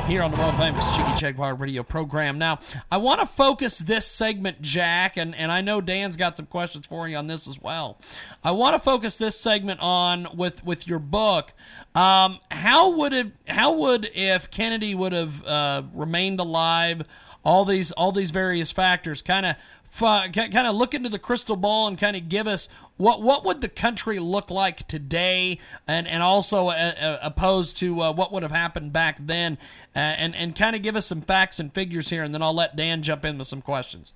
here 0.07 0.21
on 0.21 0.29
the 0.29 0.37
world 0.41 0.55
famous 0.55 0.83
Jiggy 0.93 1.15
Jaguar 1.17 1.55
radio 1.55 1.83
program. 1.83 2.37
Now, 2.37 2.59
I 2.91 2.97
want 2.97 3.21
to 3.21 3.25
focus 3.25 3.79
this 3.79 4.05
segment, 4.05 4.61
Jack, 4.61 5.15
and, 5.15 5.33
and 5.35 5.53
I 5.53 5.61
know 5.61 5.79
Dan's 5.79 6.17
got 6.17 6.35
some 6.35 6.47
questions 6.47 6.85
for 6.85 7.07
you 7.07 7.15
on 7.15 7.27
this 7.27 7.47
as 7.47 7.61
well. 7.61 7.97
I 8.43 8.51
want 8.51 8.73
to 8.73 8.79
focus 8.79 9.15
this 9.15 9.39
segment 9.39 9.79
on 9.79 10.27
with 10.35 10.65
with 10.65 10.85
your 10.85 10.99
book. 10.99 11.53
Um, 11.95 12.39
how 12.51 12.89
would 12.89 13.13
it? 13.13 13.27
How 13.47 13.71
would 13.71 14.11
if 14.13 14.51
Kennedy 14.51 14.93
would 14.93 15.13
have 15.13 15.45
uh, 15.45 15.83
remained 15.93 16.41
alive? 16.41 17.03
All 17.45 17.63
these 17.63 17.93
all 17.93 18.11
these 18.11 18.31
various 18.31 18.73
factors 18.73 19.21
kind 19.21 19.45
of 19.45 19.55
kind 19.99 20.55
of 20.55 20.75
look 20.75 20.93
into 20.93 21.09
the 21.09 21.19
crystal 21.19 21.55
ball 21.55 21.87
and 21.87 21.97
kind 21.97 22.15
of 22.15 22.29
give 22.29 22.47
us 22.47 22.69
what 22.97 23.21
what 23.21 23.45
would 23.45 23.61
the 23.61 23.69
country 23.69 24.19
look 24.19 24.49
like 24.49 24.87
today, 24.87 25.59
and 25.87 26.07
and 26.07 26.23
also 26.23 26.67
uh, 26.67 26.71
uh, 26.71 27.19
opposed 27.21 27.77
to 27.77 28.01
uh, 28.01 28.11
what 28.11 28.31
would 28.31 28.43
have 28.43 28.51
happened 28.51 28.91
back 28.93 29.17
then, 29.19 29.57
uh, 29.95 29.99
and 29.99 30.35
and 30.35 30.55
kind 30.55 30.75
of 30.75 30.81
give 30.81 30.95
us 30.95 31.05
some 31.05 31.21
facts 31.21 31.59
and 31.59 31.73
figures 31.73 32.09
here, 32.09 32.23
and 32.23 32.33
then 32.33 32.41
I'll 32.41 32.53
let 32.55 32.75
Dan 32.75 33.03
jump 33.03 33.23
in 33.25 33.37
with 33.37 33.47
some 33.47 33.61
questions. 33.61 34.13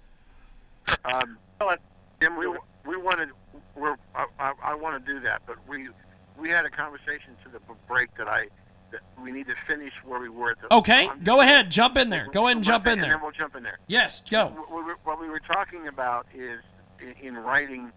Um, 1.05 1.37
Jim, 2.19 2.37
we 2.37 2.47
we 2.85 2.97
wanted 2.97 3.29
we're 3.75 3.95
I, 4.15 4.25
I, 4.39 4.53
I 4.63 4.75
want 4.75 5.03
to 5.03 5.13
do 5.13 5.19
that, 5.21 5.41
but 5.45 5.57
we 5.67 5.89
we 6.37 6.49
had 6.49 6.65
a 6.65 6.69
conversation 6.69 7.35
to 7.43 7.49
the 7.49 7.59
break 7.87 8.15
that 8.17 8.27
I 8.27 8.47
we 9.21 9.31
need 9.31 9.47
to 9.47 9.55
finish 9.67 9.93
where 10.05 10.19
we 10.19 10.29
were 10.29 10.51
at 10.51 10.61
the. 10.61 10.73
Okay, 10.73 11.09
go 11.23 11.41
ahead, 11.41 11.69
jump 11.69 11.97
in 11.97 12.09
there. 12.09 12.27
Go 12.31 12.45
ahead 12.45 12.57
and 12.57 12.65
jump 12.65 12.87
in 12.87 12.93
and 12.93 13.03
there. 13.03 13.11
then 13.11 13.21
we'll 13.21 13.31
jump 13.31 13.55
in 13.55 13.63
there. 13.63 13.79
Yes, 13.87 14.21
go. 14.21 14.47
What 15.03 15.19
we, 15.19 15.29
were 15.29 15.39
talking 15.39 15.87
about 15.87 16.25
is 16.33 16.61
in, 16.99 17.13
in 17.21 17.37
writing, 17.37 17.91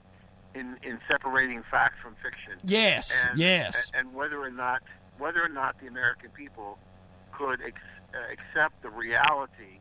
in 0.55 0.77
in 0.83 0.99
separating 1.11 1.63
fact 1.71 2.01
from 2.01 2.15
fiction. 2.23 2.55
Yes, 2.65 3.15
and, 3.29 3.39
yes. 3.39 3.91
And, 3.95 4.07
and 4.07 4.15
whether 4.15 4.41
or 4.41 4.51
not 4.51 4.83
whether 5.19 5.43
or 5.43 5.49
not 5.49 5.81
the 5.81 5.87
American 5.87 6.31
people 6.31 6.79
could 7.33 7.61
ex, 7.63 7.81
uh, 8.15 8.33
accept 8.33 8.83
the 8.83 8.91
reality 8.91 9.81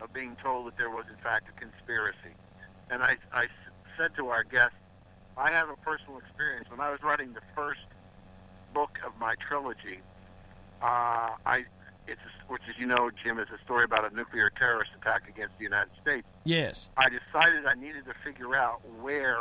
of 0.00 0.12
being 0.12 0.36
told 0.42 0.66
that 0.66 0.76
there 0.76 0.90
was 0.90 1.04
in 1.08 1.16
fact 1.22 1.48
a 1.48 1.60
conspiracy. 1.60 2.34
And 2.90 3.02
I, 3.02 3.16
I 3.32 3.46
said 3.96 4.14
to 4.16 4.28
our 4.28 4.44
guest, 4.44 4.74
I 5.36 5.50
have 5.50 5.68
a 5.68 5.76
personal 5.76 6.18
experience. 6.18 6.70
When 6.70 6.80
I 6.80 6.90
was 6.90 7.02
writing 7.02 7.32
the 7.32 7.42
first 7.54 7.80
book 8.72 8.98
of 9.06 9.12
my 9.20 9.34
trilogy, 9.36 10.00
uh, 10.82 11.30
I 11.46 11.64
it's 12.06 12.20
a, 12.22 12.52
which, 12.52 12.62
as 12.68 12.78
you 12.78 12.86
know, 12.86 13.10
Jim, 13.22 13.38
is 13.38 13.48
a 13.54 13.62
story 13.64 13.84
about 13.84 14.10
a 14.10 14.14
nuclear 14.14 14.50
terrorist 14.50 14.92
attack 15.00 15.28
against 15.28 15.58
the 15.58 15.64
United 15.64 15.90
States. 16.00 16.26
Yes. 16.44 16.88
I 16.96 17.08
decided 17.08 17.66
I 17.66 17.74
needed 17.74 18.06
to 18.06 18.14
figure 18.24 18.54
out 18.54 18.80
where 19.00 19.38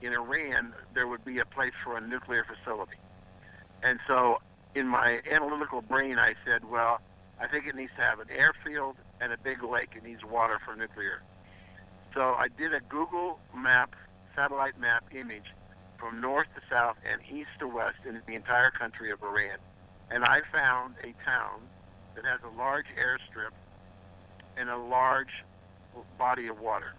in 0.00 0.12
Iran 0.12 0.72
there 0.94 1.06
would 1.06 1.24
be 1.24 1.38
a 1.38 1.44
place 1.44 1.72
for 1.84 1.96
a 1.96 2.00
nuclear 2.00 2.44
facility. 2.44 2.96
And 3.82 4.00
so 4.08 4.40
in 4.74 4.88
my 4.88 5.20
analytical 5.30 5.82
brain, 5.82 6.18
I 6.18 6.34
said, 6.44 6.68
well, 6.68 7.00
I 7.40 7.46
think 7.46 7.66
it 7.66 7.74
needs 7.74 7.92
to 7.96 8.02
have 8.02 8.20
an 8.20 8.28
airfield 8.30 8.96
and 9.20 9.32
a 9.32 9.38
big 9.38 9.62
lake. 9.62 9.90
It 9.96 10.04
needs 10.04 10.24
water 10.24 10.60
for 10.64 10.74
nuclear. 10.74 11.22
So 12.14 12.34
I 12.34 12.48
did 12.48 12.74
a 12.74 12.80
Google 12.80 13.38
map, 13.56 13.94
satellite 14.34 14.78
map 14.78 15.04
image 15.14 15.52
from 15.98 16.20
north 16.20 16.48
to 16.56 16.60
south 16.68 16.96
and 17.08 17.20
east 17.30 17.50
to 17.60 17.68
west 17.68 17.98
in 18.06 18.20
the 18.26 18.34
entire 18.34 18.70
country 18.70 19.10
of 19.10 19.22
Iran. 19.22 19.58
And 20.12 20.24
I 20.24 20.42
found 20.52 20.94
a 21.02 21.14
town 21.24 21.62
that 22.14 22.24
has 22.26 22.40
a 22.44 22.58
large 22.58 22.86
airstrip 22.98 23.52
and 24.56 24.68
a 24.68 24.76
large 24.76 25.42
body 26.18 26.48
of 26.48 26.60
water. 26.60 26.94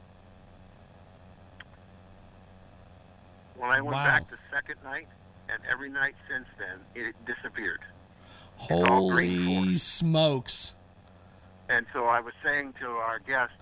When 3.56 3.70
I 3.70 3.82
went 3.82 3.98
Wow. 3.98 4.04
back 4.04 4.30
the 4.30 4.38
second 4.52 4.78
night, 4.84 5.08
and 5.50 5.62
every 5.70 5.90
night 5.90 6.16
since 6.28 6.48
then, 6.58 6.80
it 6.96 7.16
disappeared. 7.26 7.82
Holy 8.56 9.78
smokes. 9.78 10.74
And 11.70 11.86
so 11.94 12.06
I 12.06 12.20
was 12.20 12.34
saying 12.44 12.74
to 12.80 12.88
our 12.98 13.20
guest, 13.20 13.54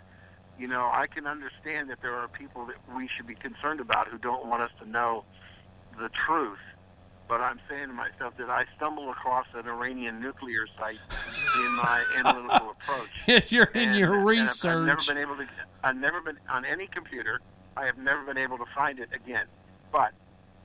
you 0.58 0.68
know, 0.68 0.90
I 0.92 1.08
can 1.08 1.28
understand 1.28 1.90
that 1.90 2.02
there 2.02 2.16
are 2.16 2.28
people 2.28 2.66
that 2.68 2.78
we 2.96 3.08
should 3.08 3.28
be 3.28 3.36
concerned 3.36 3.80
about 3.80 4.08
who 4.08 4.18
don't 4.18 4.46
want 4.46 4.62
us 4.62 4.72
to 4.80 4.88
know 4.90 5.26
the 6.00 6.10
truth. 6.10 6.60
But 7.32 7.40
I'm 7.40 7.62
saying 7.70 7.88
to 7.88 7.94
myself, 7.94 8.36
did 8.36 8.50
I 8.50 8.66
stumble 8.76 9.10
across 9.10 9.46
an 9.54 9.66
Iranian 9.66 10.20
nuclear 10.20 10.68
site 10.78 11.00
in 11.56 11.76
my 11.78 12.04
analytical 12.18 12.72
approach? 12.82 13.10
You're 13.50 13.72
in 13.74 13.92
And- 13.92 13.98
your 13.98 14.16
and 14.16 14.20
I've- 14.30 14.40
research. 14.42 14.76
I've 14.76 14.86
never 14.86 15.02
been 15.08 15.18
able 15.18 15.38
to. 15.38 15.48
I've 15.82 15.96
never 15.96 16.20
been 16.20 16.38
on 16.50 16.66
any 16.66 16.88
computer. 16.88 17.40
I 17.78 17.86
have 17.86 17.98
never 17.98 18.26
been 18.26 18.38
able 18.38 18.58
to 18.58 18.66
find 18.76 19.00
it 19.00 19.08
again. 19.16 19.46
But 19.94 20.12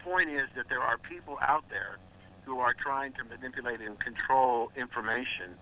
point 0.00 0.28
is 0.28 0.48
that 0.56 0.68
there 0.68 0.80
are 0.80 0.98
people 0.98 1.38
out 1.40 1.62
there 1.70 1.98
who 2.46 2.58
are 2.58 2.74
trying 2.74 3.12
to 3.12 3.22
manipulate 3.22 3.80
and 3.80 3.96
control 4.00 4.72
information 4.76 5.54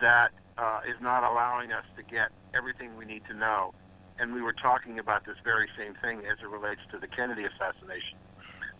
that 0.00 0.30
uh, 0.56 0.80
is 0.88 0.96
not 1.02 1.24
allowing 1.30 1.72
us 1.72 1.84
to 1.98 2.02
get 2.02 2.30
everything 2.54 2.96
we 2.96 3.04
need 3.04 3.22
to 3.26 3.34
know. 3.34 3.74
And 4.18 4.32
we 4.32 4.40
were 4.40 4.54
talking 4.54 4.98
about 4.98 5.26
this 5.26 5.36
very 5.44 5.68
same 5.76 5.92
thing 6.00 6.20
as 6.24 6.38
it 6.42 6.48
relates 6.48 6.80
to 6.92 6.96
the 6.98 7.06
Kennedy 7.06 7.44
assassination. 7.44 8.16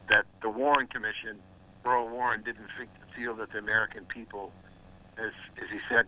That 0.08 0.24
the 0.40 0.48
Warren 0.48 0.86
Commission, 0.86 1.36
Earl 1.84 2.08
Warren, 2.08 2.42
didn't 2.42 2.68
think, 2.76 2.90
feel 3.16 3.34
that 3.36 3.52
the 3.52 3.58
American 3.58 4.04
people, 4.04 4.52
as, 5.16 5.32
as 5.62 5.68
he 5.70 5.78
said, 5.88 6.06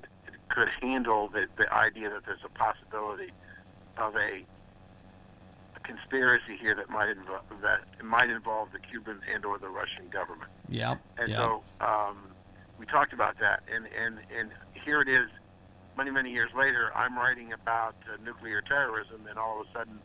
could 0.48 0.68
handle 0.82 1.28
the, 1.28 1.46
the 1.56 1.72
idea 1.72 2.10
that 2.10 2.26
there's 2.26 2.44
a 2.44 2.48
possibility 2.48 3.30
of 3.96 4.14
a, 4.16 4.42
a 5.76 5.80
conspiracy 5.82 6.56
here 6.60 6.74
that 6.74 6.90
might 6.90 7.08
involve 7.08 7.42
that 7.62 7.80
might 8.02 8.30
involve 8.30 8.72
the 8.72 8.78
Cuban 8.78 9.20
and 9.32 9.44
or 9.44 9.58
the 9.58 9.68
Russian 9.68 10.08
government. 10.08 10.50
Yeah. 10.68 10.96
And 11.18 11.28
yep. 11.28 11.38
so 11.38 11.62
um, 11.80 12.16
we 12.78 12.86
talked 12.86 13.12
about 13.12 13.38
that, 13.40 13.62
and, 13.72 13.86
and, 13.98 14.18
and 14.36 14.50
here 14.72 15.00
it 15.00 15.08
is, 15.08 15.28
many, 15.96 16.10
many 16.10 16.32
years 16.32 16.50
later, 16.56 16.90
I'm 16.94 17.16
writing 17.16 17.52
about 17.52 17.94
uh, 18.08 18.16
nuclear 18.24 18.62
terrorism, 18.62 19.26
and 19.28 19.38
all 19.38 19.60
of 19.60 19.66
a 19.66 19.72
sudden, 19.72 19.98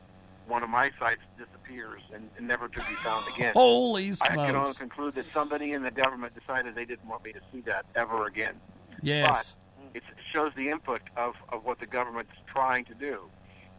one 0.48 0.64
of 0.64 0.70
my 0.70 0.92
sites 1.00 1.22
disappears 1.38 2.02
and, 2.14 2.30
and 2.38 2.48
never 2.48 2.68
to 2.68 2.80
be 2.80 2.96
found 2.96 3.26
again. 3.34 3.54
Holy 3.54 4.14
smokes! 4.14 4.32
I 4.32 4.36
can 4.48 4.56
only 4.56 4.74
conclude 4.74 5.16
that 5.16 5.26
somebody 5.34 5.74
in 5.74 5.84
the 5.84 5.92
government 5.92 6.34
decided 6.40 6.76
they 6.76 6.86
didn't 6.86 7.08
want 7.08 7.24
me 7.24 7.34
to 7.34 7.42
see 7.52 7.62
that 7.62 7.86
ever 7.96 8.26
again. 8.26 8.56
Yes. 9.02 9.56
But 9.88 9.98
it 9.98 10.04
shows 10.32 10.52
the 10.56 10.70
input 10.70 11.02
of, 11.16 11.36
of 11.50 11.64
what 11.66 11.80
the 11.80 11.86
government's 11.86 12.34
trying 12.48 12.86
to 12.86 12.94
do. 12.94 13.30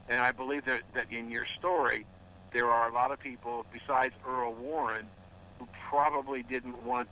And 0.08 0.20
I 0.20 0.32
believe 0.32 0.64
that, 0.64 0.82
that 0.94 1.10
in 1.10 1.30
your 1.30 1.46
story, 1.58 2.06
there 2.52 2.70
are 2.70 2.88
a 2.88 2.92
lot 2.94 3.10
of 3.10 3.18
people 3.20 3.66
besides 3.72 4.14
Earl 4.26 4.54
Warren 4.54 5.06
who 5.58 5.68
probably 5.88 6.42
didn't 6.42 6.82
want 6.84 7.08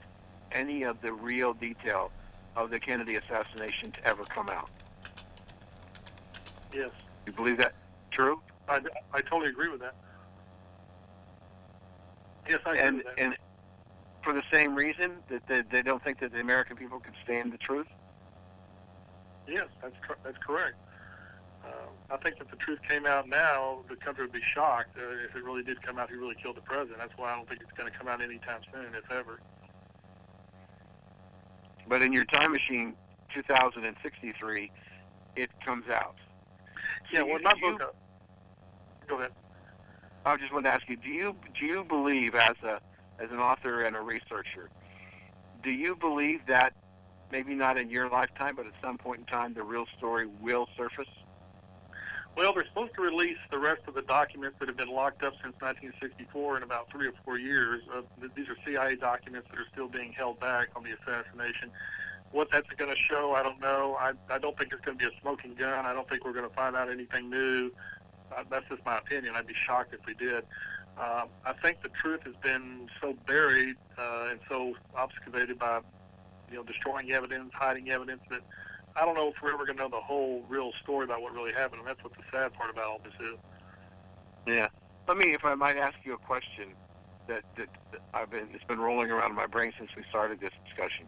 any 0.51 0.83
of 0.83 1.01
the 1.01 1.11
real 1.11 1.53
detail 1.53 2.11
of 2.55 2.71
the 2.71 2.79
Kennedy 2.79 3.15
assassination 3.15 3.91
to 3.91 4.05
ever 4.05 4.23
come 4.23 4.49
out. 4.49 4.69
Yes, 6.73 6.91
You 7.25 7.33
believe 7.33 7.57
that? 7.57 7.73
True. 8.11 8.41
I, 8.67 8.79
I 9.13 9.21
totally 9.21 9.49
agree 9.49 9.69
with 9.69 9.81
that. 9.81 9.93
Yes, 12.49 12.59
I 12.65 12.71
agree 12.71 12.87
And 12.87 12.97
with 12.97 13.05
that. 13.05 13.19
and 13.21 13.37
for 14.23 14.33
the 14.33 14.43
same 14.51 14.75
reason 14.75 15.11
that 15.29 15.41
they, 15.47 15.61
they 15.71 15.81
don't 15.81 16.03
think 16.03 16.19
that 16.19 16.31
the 16.31 16.39
American 16.39 16.75
people 16.75 16.99
can 16.99 17.13
stand 17.23 17.53
the 17.53 17.57
truth. 17.57 17.87
Yes, 19.47 19.67
that's 19.81 19.95
cor- 20.05 20.17
that's 20.23 20.37
correct. 20.45 20.75
Uh, 21.63 22.13
I 22.13 22.17
think 22.17 22.35
if 22.41 22.49
the 22.49 22.57
truth 22.57 22.79
came 22.87 23.05
out 23.05 23.27
now, 23.27 23.79
the 23.89 23.95
country 23.95 24.25
would 24.25 24.33
be 24.33 24.41
shocked 24.41 24.97
uh, 24.97 25.25
if 25.25 25.35
it 25.35 25.43
really 25.43 25.63
did 25.63 25.81
come 25.81 25.97
out 25.97 26.09
he 26.09 26.15
really 26.15 26.35
killed 26.35 26.57
the 26.57 26.61
president. 26.61 26.99
That's 26.99 27.13
why 27.17 27.31
I 27.33 27.35
don't 27.35 27.47
think 27.47 27.61
it's 27.61 27.71
going 27.77 27.91
to 27.91 27.97
come 27.97 28.07
out 28.07 28.21
anytime 28.21 28.61
soon, 28.73 28.93
if 28.95 29.09
ever. 29.11 29.39
But 31.87 32.01
in 32.01 32.13
your 32.13 32.25
time 32.25 32.51
machine, 32.51 32.95
2063, 33.33 34.71
it 35.35 35.49
comes 35.63 35.85
out. 35.89 36.15
Yeah, 37.11 37.21
well, 37.21 37.39
my 37.41 37.53
book. 37.61 37.81
I 40.25 40.37
just 40.37 40.51
wanted 40.51 40.69
to 40.69 40.73
ask 40.75 40.89
you: 40.89 40.97
Do 40.97 41.09
you 41.09 41.35
do 41.57 41.65
you 41.65 41.83
believe, 41.83 42.35
as 42.35 42.55
a 42.63 42.79
as 43.19 43.31
an 43.31 43.39
author 43.39 43.83
and 43.83 43.95
a 43.95 44.01
researcher, 44.01 44.69
do 45.63 45.71
you 45.71 45.95
believe 45.95 46.41
that 46.47 46.73
maybe 47.31 47.53
not 47.55 47.77
in 47.77 47.89
your 47.89 48.09
lifetime, 48.09 48.55
but 48.55 48.65
at 48.65 48.73
some 48.81 48.97
point 48.97 49.19
in 49.19 49.25
time, 49.25 49.53
the 49.53 49.63
real 49.63 49.85
story 49.97 50.27
will 50.41 50.67
surface? 50.77 51.07
Well, 52.35 52.53
they're 52.53 52.65
supposed 52.65 52.93
to 52.95 53.01
release 53.01 53.37
the 53.49 53.57
rest 53.57 53.81
of 53.87 53.93
the 53.93 54.01
documents 54.01 54.57
that 54.59 54.67
have 54.67 54.75
been 54.75 54.89
locked 54.89 55.23
up 55.23 55.33
since 55.41 55.55
1964 55.61 56.57
in 56.57 56.63
about 56.63 56.91
three 56.91 57.07
or 57.07 57.13
four 57.23 57.37
years. 57.37 57.81
Uh, 57.93 58.01
these 58.35 58.49
are 58.49 58.57
CIA 58.65 58.95
documents 58.97 59.47
that 59.49 59.57
are 59.57 59.67
still 59.71 59.87
being 59.87 60.11
held 60.11 60.39
back 60.41 60.67
on 60.75 60.83
the 60.83 60.91
assassination. 60.91 61.71
What 62.31 62.49
that's 62.51 62.67
going 62.75 62.93
to 62.93 62.97
show, 62.97 63.33
I 63.33 63.43
don't 63.43 63.61
know. 63.61 63.95
I, 63.97 64.11
I 64.29 64.37
don't 64.37 64.57
think 64.57 64.73
it's 64.73 64.83
going 64.83 64.97
to 64.97 65.05
be 65.09 65.09
a 65.09 65.21
smoking 65.21 65.55
gun. 65.55 65.85
I 65.85 65.93
don't 65.93 66.09
think 66.09 66.25
we're 66.25 66.33
going 66.33 66.49
to 66.49 66.53
find 66.53 66.75
out 66.75 66.89
anything 66.89 67.29
new. 67.29 67.71
Uh, 68.31 68.43
that's 68.49 68.67
just 68.69 68.85
my 68.85 68.97
opinion. 68.97 69.35
I'd 69.35 69.47
be 69.47 69.53
shocked 69.53 69.93
if 69.93 70.05
we 70.05 70.13
did. 70.13 70.43
Um, 70.97 71.27
I 71.45 71.53
think 71.61 71.81
the 71.81 71.89
truth 71.89 72.21
has 72.23 72.35
been 72.41 72.89
so 73.01 73.15
buried 73.27 73.75
uh, 73.97 74.27
and 74.31 74.39
so 74.47 74.75
obfuscated 74.95 75.59
by, 75.59 75.81
you 76.49 76.57
know, 76.57 76.63
destroying 76.63 77.11
evidence, 77.11 77.51
hiding 77.53 77.89
evidence 77.89 78.21
that 78.29 78.41
I 78.95 79.03
don't 79.03 79.15
know 79.15 79.27
if 79.27 79.35
we're 79.43 79.53
ever 79.53 79.65
going 79.65 79.77
to 79.77 79.83
know 79.83 79.89
the 79.89 79.99
whole 79.99 80.43
real 80.47 80.71
story 80.81 81.03
about 81.03 81.21
what 81.21 81.33
really 81.33 81.51
happened, 81.51 81.79
and 81.79 81.87
that's 81.87 82.01
what 82.01 82.13
the 82.13 82.23
sad 82.31 82.53
part 82.53 82.69
about 82.69 82.85
all 82.85 83.01
this 83.03 83.13
is. 83.19 83.37
Yeah. 84.47 84.69
Let 85.07 85.17
me, 85.17 85.33
if 85.33 85.43
I 85.43 85.53
might 85.55 85.75
ask 85.75 85.97
you 86.05 86.13
a 86.13 86.17
question 86.17 86.69
that, 87.27 87.43
that, 87.57 87.67
that 87.91 88.01
I've 88.13 88.29
been 88.29 88.47
it's 88.53 88.63
been 88.63 88.79
rolling 88.79 89.11
around 89.11 89.31
in 89.31 89.35
my 89.35 89.47
brain 89.47 89.73
since 89.77 89.89
we 89.97 90.03
started 90.09 90.39
this 90.39 90.51
discussion. 90.65 91.07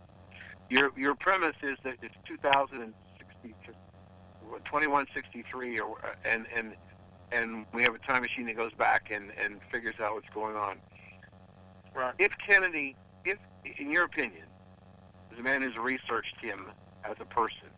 Your 0.70 0.92
your 0.98 1.16
premise 1.16 1.56
is 1.64 1.78
that 1.84 1.96
it's 2.02 2.16
2060, 2.28 3.56
2163, 4.66 5.80
or 5.80 5.98
and 6.26 6.46
and 6.56 6.74
and 7.32 7.66
we 7.74 7.84
have 7.84 7.96
a 7.96 8.00
time 8.00 8.22
machine 8.22 8.46
that 8.48 8.56
goes 8.56 8.74
back 8.74 9.12
and 9.12 9.32
and 9.44 9.60
figures 9.72 9.96
out 10.02 10.14
what's 10.14 10.30
going 10.34 10.56
on. 10.56 10.78
Right. 11.96 12.14
If 12.20 12.32
Kennedy, 12.38 12.96
if 13.26 13.38
in 13.78 13.92
your 13.92 14.04
opinion, 14.04 14.46
as 15.32 15.40
a 15.40 15.44
man 15.44 15.62
who's 15.62 15.78
researched 15.78 16.40
him 16.42 16.68
as 17.04 17.16
a 17.20 17.26
person, 17.26 17.70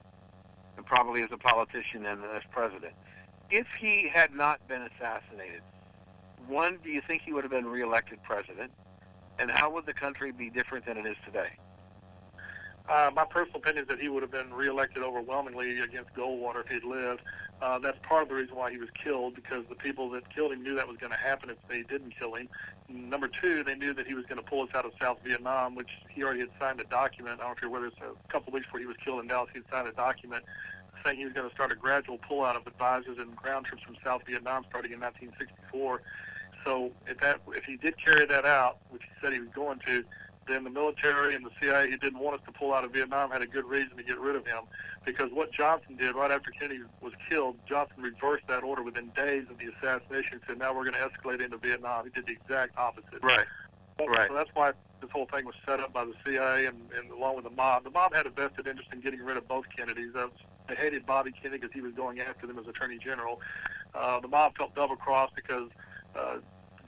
and 0.77 0.85
probably 0.85 1.23
as 1.23 1.29
a 1.31 1.37
politician 1.37 2.05
and 2.05 2.23
as 2.35 2.43
president, 2.51 2.93
if 3.49 3.67
he 3.79 4.09
had 4.09 4.33
not 4.33 4.65
been 4.67 4.83
assassinated, 4.83 5.61
one, 6.47 6.79
do 6.83 6.89
you 6.89 7.01
think 7.05 7.21
he 7.23 7.33
would 7.33 7.43
have 7.43 7.51
been 7.51 7.67
reelected 7.67 8.21
president? 8.23 8.71
And 9.39 9.49
how 9.49 9.71
would 9.71 9.85
the 9.85 9.93
country 9.93 10.31
be 10.31 10.49
different 10.49 10.85
than 10.85 10.97
it 10.97 11.05
is 11.05 11.15
today? 11.25 11.49
Uh, 12.89 13.11
my 13.15 13.23
personal 13.23 13.57
opinion 13.57 13.83
is 13.83 13.87
that 13.87 13.99
he 13.99 14.09
would 14.09 14.23
have 14.23 14.31
been 14.31 14.51
reelected 14.51 15.03
overwhelmingly 15.03 15.79
against 15.79 16.11
Goldwater 16.15 16.61
if 16.61 16.67
he'd 16.67 16.83
lived. 16.83 17.21
Uh, 17.61 17.77
that's 17.77 17.99
part 18.01 18.23
of 18.23 18.29
the 18.29 18.35
reason 18.35 18.55
why 18.55 18.71
he 18.71 18.77
was 18.77 18.89
killed 18.91 19.35
because 19.35 19.63
the 19.69 19.75
people 19.75 20.09
that 20.09 20.33
killed 20.33 20.51
him 20.51 20.63
knew 20.63 20.73
that 20.75 20.87
was 20.87 20.97
going 20.97 21.11
to 21.11 21.17
happen 21.17 21.49
if 21.51 21.57
they 21.67 21.83
didn't 21.83 22.17
kill 22.17 22.33
him. 22.33 22.49
Number 22.87 23.27
two, 23.27 23.63
they 23.63 23.75
knew 23.75 23.93
that 23.93 24.07
he 24.07 24.15
was 24.15 24.25
going 24.25 24.41
to 24.41 24.49
pull 24.49 24.63
us 24.63 24.69
out 24.73 24.85
of 24.85 24.93
South 24.99 25.19
Vietnam, 25.23 25.75
which 25.75 25.89
he 26.09 26.23
already 26.23 26.39
had 26.39 26.49
signed 26.59 26.79
a 26.79 26.85
document. 26.85 27.39
I 27.39 27.43
don't 27.43 27.49
know 27.49 27.55
if 27.55 27.61
you're 27.61 27.69
aware, 27.69 27.81
this 27.81 27.99
a 28.01 28.31
couple 28.31 28.53
weeks 28.53 28.65
before 28.65 28.79
he 28.79 28.87
was 28.87 28.97
killed 28.97 29.21
in 29.21 29.27
Dallas, 29.27 29.49
he 29.53 29.59
had 29.59 29.69
signed 29.69 29.87
a 29.87 29.91
document 29.91 30.43
saying 31.03 31.17
he 31.17 31.25
was 31.25 31.33
going 31.33 31.47
to 31.47 31.53
start 31.53 31.71
a 31.71 31.75
gradual 31.75 32.17
pullout 32.17 32.55
of 32.55 32.65
advisors 32.65 33.17
and 33.19 33.35
ground 33.35 33.65
troops 33.65 33.83
from 33.83 33.95
South 34.03 34.21
Vietnam 34.25 34.65
starting 34.69 34.91
in 34.91 34.99
1964. 34.99 36.01
So 36.65 36.91
if 37.07 37.19
that 37.19 37.39
if 37.49 37.63
he 37.65 37.77
did 37.77 37.97
carry 37.97 38.25
that 38.25 38.45
out, 38.45 38.77
which 38.89 39.03
he 39.03 39.09
said 39.21 39.33
he 39.33 39.39
was 39.39 39.49
going 39.49 39.79
to, 39.85 40.03
then 40.49 40.63
the 40.63 40.69
military 40.69 41.35
and 41.35 41.45
the 41.45 41.51
CIA 41.61 41.89
who 41.89 41.97
didn't 41.97 42.19
want 42.19 42.39
us 42.39 42.45
to 42.45 42.51
pull 42.51 42.73
out 42.73 42.83
of 42.83 42.91
Vietnam 42.91 43.31
had 43.31 43.41
a 43.41 43.47
good 43.47 43.65
reason 43.65 43.95
to 43.97 44.03
get 44.03 44.19
rid 44.19 44.35
of 44.35 44.45
him. 44.45 44.63
Because 45.05 45.31
what 45.31 45.51
Johnson 45.51 45.95
did 45.95 46.15
right 46.15 46.31
after 46.31 46.51
Kennedy 46.51 46.81
was 47.01 47.13
killed, 47.29 47.57
Johnson 47.67 48.01
reversed 48.01 48.45
that 48.47 48.63
order 48.63 48.83
within 48.83 49.09
days 49.15 49.45
of 49.49 49.57
the 49.57 49.67
assassination 49.67 50.33
and 50.33 50.41
said, 50.47 50.57
now 50.57 50.73
we're 50.73 50.89
going 50.89 50.95
to 50.95 50.99
escalate 50.99 51.41
into 51.43 51.57
Vietnam. 51.57 52.05
He 52.05 52.11
did 52.11 52.25
the 52.25 52.33
exact 52.33 52.77
opposite. 52.77 53.23
Right. 53.23 53.45
Right. 54.07 54.29
so 54.29 54.33
that's 54.33 54.49
why 54.53 54.71
this 55.01 55.09
whole 55.11 55.25
thing 55.25 55.45
was 55.45 55.55
set 55.65 55.81
up 55.81 55.91
by 55.91 56.05
the 56.05 56.13
CIA 56.25 56.65
and, 56.65 56.77
and 56.97 57.11
along 57.11 57.35
with 57.35 57.43
the 57.43 57.51
mob. 57.51 57.83
The 57.83 57.89
mob 57.89 58.13
had 58.13 58.25
a 58.25 58.29
vested 58.29 58.65
interest 58.65 58.89
in 58.93 59.01
getting 59.01 59.19
rid 59.19 59.35
of 59.35 59.45
both 59.47 59.65
Kennedys. 59.75 60.13
That 60.13 60.31
was, 60.31 60.39
they 60.69 60.75
hated 60.75 61.05
Bobby 61.05 61.31
Kennedy 61.31 61.59
because 61.59 61.73
he 61.73 61.81
was 61.81 61.93
going 61.93 62.21
after 62.21 62.47
them 62.47 62.57
as 62.57 62.67
Attorney 62.67 62.97
General. 62.97 63.41
Uh, 63.93 64.19
the 64.21 64.27
mob 64.27 64.55
felt 64.55 64.73
double 64.75 64.95
crossed 64.95 65.35
because 65.35 65.69
uh, 66.15 66.37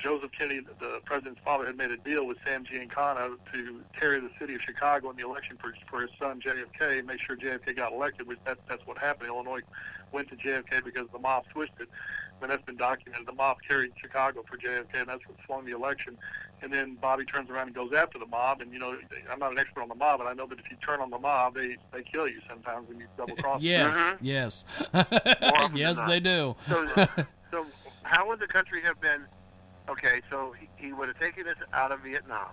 Joseph 0.01 0.31
Kennedy, 0.31 0.61
the 0.79 0.99
president's 1.05 1.39
father, 1.45 1.65
had 1.65 1.77
made 1.77 1.91
a 1.91 1.97
deal 1.97 2.25
with 2.25 2.37
Sam 2.45 2.65
Giancana 2.65 3.35
to 3.53 3.81
carry 3.97 4.19
the 4.19 4.29
city 4.39 4.55
of 4.55 4.61
Chicago 4.61 5.09
in 5.11 5.15
the 5.15 5.23
election 5.25 5.57
for, 5.61 5.73
for 5.89 6.01
his 6.01 6.09
son 6.19 6.41
JFK, 6.41 7.05
make 7.05 7.19
sure 7.21 7.35
JFK 7.37 7.75
got 7.75 7.93
elected, 7.93 8.27
which 8.27 8.39
that, 8.45 8.57
that's 8.67 8.85
what 8.87 8.97
happened. 8.97 9.29
Illinois 9.29 9.61
went 10.11 10.27
to 10.29 10.35
JFK 10.35 10.83
because 10.83 11.07
the 11.13 11.19
mob 11.19 11.43
switched 11.51 11.79
it. 11.79 11.87
I 12.37 12.41
mean, 12.41 12.49
that's 12.49 12.65
been 12.65 12.77
documented. 12.77 13.27
The 13.27 13.33
mob 13.33 13.57
carried 13.67 13.91
Chicago 13.97 14.43
for 14.49 14.57
JFK, 14.57 14.95
and 15.01 15.07
that's 15.07 15.21
what 15.27 15.37
swung 15.45 15.65
the 15.65 15.73
election. 15.75 16.17
And 16.63 16.73
then 16.73 16.95
Bobby 16.99 17.23
turns 17.23 17.49
around 17.51 17.67
and 17.67 17.75
goes 17.75 17.91
after 17.93 18.17
the 18.17 18.25
mob. 18.25 18.61
And, 18.61 18.73
you 18.73 18.79
know, 18.79 18.95
I'm 19.31 19.37
not 19.39 19.51
an 19.51 19.59
expert 19.59 19.81
on 19.81 19.89
the 19.89 19.95
mob, 19.95 20.19
but 20.19 20.25
I 20.27 20.33
know 20.33 20.47
that 20.47 20.57
if 20.59 20.69
you 20.71 20.77
turn 20.83 20.99
on 21.01 21.11
the 21.11 21.19
mob, 21.19 21.53
they, 21.53 21.77
they 21.93 22.01
kill 22.01 22.27
you 22.27 22.39
sometimes 22.49 22.87
when 22.89 22.99
you 22.99 23.05
double 23.17 23.35
cross 23.37 23.59
them. 23.61 23.65
Yes, 23.67 23.95
Mhm. 23.95 24.17
yes, 24.21 24.65
yes, 25.75 26.01
they 26.07 26.19
do. 26.19 26.55
So, 26.67 26.87
so 27.51 27.65
how 28.03 28.27
would 28.27 28.39
the 28.39 28.47
country 28.47 28.81
have 28.81 28.99
been? 28.99 29.21
Okay, 29.91 30.21
so 30.30 30.54
he, 30.58 30.69
he 30.77 30.93
would 30.93 31.10
have 31.10 31.19
taken 31.19 31.47
us 31.47 31.58
out 31.73 31.91
of 31.91 31.99
Vietnam. 31.99 32.47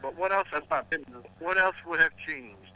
But 0.00 0.16
what 0.16 0.32
else? 0.32 0.46
That's 0.52 0.68
my 0.70 0.80
opinion. 0.80 1.22
What 1.40 1.58
else 1.58 1.74
would 1.86 2.00
have 2.00 2.16
changed 2.16 2.72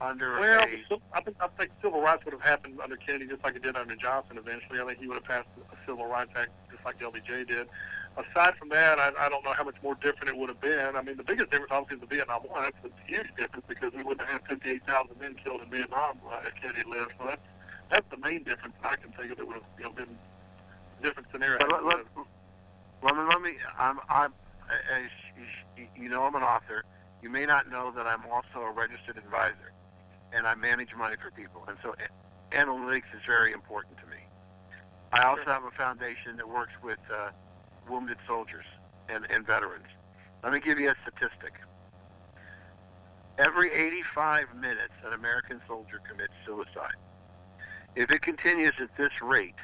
under 0.00 0.38
Well, 0.38 0.60
a? 0.60 1.16
I 1.16 1.20
think, 1.22 1.36
I 1.40 1.48
think 1.58 1.70
civil 1.82 2.02
rights 2.02 2.24
would 2.26 2.34
have 2.34 2.42
happened 2.42 2.78
under 2.82 2.96
Kennedy 2.96 3.26
just 3.26 3.42
like 3.42 3.56
it 3.56 3.62
did 3.62 3.76
under 3.76 3.96
Johnson 3.96 4.36
eventually. 4.36 4.80
I 4.80 4.84
think 4.84 4.98
he 4.98 5.06
would 5.06 5.16
have 5.16 5.24
passed 5.24 5.48
a 5.72 5.76
Civil 5.86 6.06
Rights 6.06 6.32
Act 6.36 6.50
just 6.70 6.84
like 6.84 7.00
LBJ 7.00 7.48
did. 7.48 7.68
Aside 8.16 8.56
from 8.56 8.68
that, 8.70 8.98
I, 8.98 9.12
I 9.18 9.28
don't 9.28 9.44
know 9.44 9.52
how 9.52 9.64
much 9.64 9.76
more 9.82 9.94
different 9.94 10.28
it 10.28 10.36
would 10.36 10.48
have 10.48 10.60
been. 10.60 10.96
I 10.96 11.02
mean, 11.02 11.16
the 11.16 11.22
biggest 11.22 11.50
difference 11.50 11.70
obviously 11.70 12.02
is 12.02 12.08
the 12.08 12.14
Vietnam 12.16 12.42
War. 12.48 12.62
That's 12.62 12.76
a 12.84 13.10
huge 13.10 13.28
difference 13.36 13.64
because 13.68 13.92
we 13.94 14.02
wouldn't 14.02 14.26
have 14.28 14.42
had 14.42 14.48
58,000 14.48 15.20
men 15.20 15.36
killed 15.42 15.62
in 15.62 15.70
Vietnam 15.70 16.18
uh, 16.28 16.40
if 16.44 16.54
Kennedy 16.60 16.88
lived. 16.88 17.12
So 17.18 17.26
that's, 17.26 17.42
that's 17.90 18.06
the 18.10 18.18
main 18.18 18.42
difference 18.42 18.74
I 18.82 18.96
can 18.96 19.12
think 19.12 19.32
of 19.32 19.38
that 19.38 19.46
would 19.46 19.56
have 19.56 19.66
you 19.78 19.84
know, 19.84 19.92
been 19.92 20.18
a 20.98 21.02
different 21.02 21.28
scenario. 21.30 21.58
But 21.58 21.84
let, 21.84 21.84
let, 21.84 22.26
let 23.02 23.16
me 23.16 23.22
let 23.28 23.40
me. 23.42 23.52
I'm 23.78 23.98
I'm 24.08 24.32
as 24.92 25.10
you- 25.96 26.08
know 26.08 26.24
I'm 26.24 26.34
an 26.34 26.42
author. 26.42 26.84
You 27.22 27.30
may 27.30 27.46
not 27.46 27.70
know 27.70 27.92
that 27.92 28.06
I'm 28.06 28.24
also 28.26 28.60
a 28.66 28.72
registered 28.72 29.16
advisor, 29.16 29.72
and 30.32 30.46
I 30.46 30.54
manage 30.54 30.94
money 30.96 31.16
for 31.20 31.30
people, 31.30 31.64
and 31.68 31.76
so 31.82 31.94
analytics 32.52 33.12
is 33.14 33.22
very 33.26 33.52
important 33.52 33.98
to 33.98 34.06
me. 34.06 34.16
I 35.12 35.24
also 35.24 35.44
have 35.46 35.64
a 35.64 35.70
foundation 35.72 36.36
that 36.36 36.48
works 36.48 36.72
with 36.82 36.98
uh, 37.12 37.30
wounded 37.88 38.18
soldiers 38.26 38.64
and, 39.08 39.26
and 39.30 39.46
veterans. 39.46 39.86
Let 40.42 40.52
me 40.52 40.60
give 40.60 40.78
you 40.78 40.90
a 40.90 40.94
statistic. 41.02 41.54
Every 43.38 43.72
85 43.72 44.54
minutes, 44.54 44.94
an 45.04 45.12
American 45.14 45.60
soldier 45.66 46.00
commits 46.08 46.32
suicide. 46.46 46.96
If 47.96 48.10
it 48.10 48.22
continues 48.22 48.74
at 48.80 48.90
this 48.96 49.10
rate, 49.22 49.54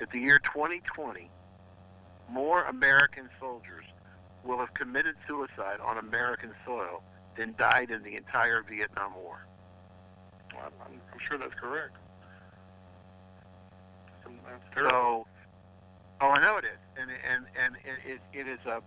at 0.00 0.10
the 0.10 0.20
year 0.20 0.38
2020, 0.38 1.30
more 2.30 2.64
American 2.64 3.28
soldiers 3.40 3.84
will 4.44 4.58
have 4.58 4.72
committed 4.74 5.14
suicide 5.26 5.78
on 5.84 5.98
American 5.98 6.52
soil 6.64 7.02
than 7.36 7.54
died 7.58 7.90
in 7.90 8.02
the 8.02 8.16
entire 8.16 8.62
Vietnam 8.62 9.14
War. 9.14 9.46
I'm, 10.52 10.72
I'm, 10.84 11.00
I'm 11.12 11.18
sure 11.18 11.38
that's 11.38 11.54
correct. 11.54 11.96
That's, 14.24 14.64
terrible. 14.74 14.90
So, 14.90 15.26
oh, 16.20 16.28
I 16.28 16.40
know 16.40 16.56
it 16.56 16.64
is, 16.64 16.78
and 17.00 17.10
and 17.10 17.46
and 17.56 17.76
it 18.04 18.20
it, 18.32 18.48
is 18.48 18.58
a. 18.66 18.82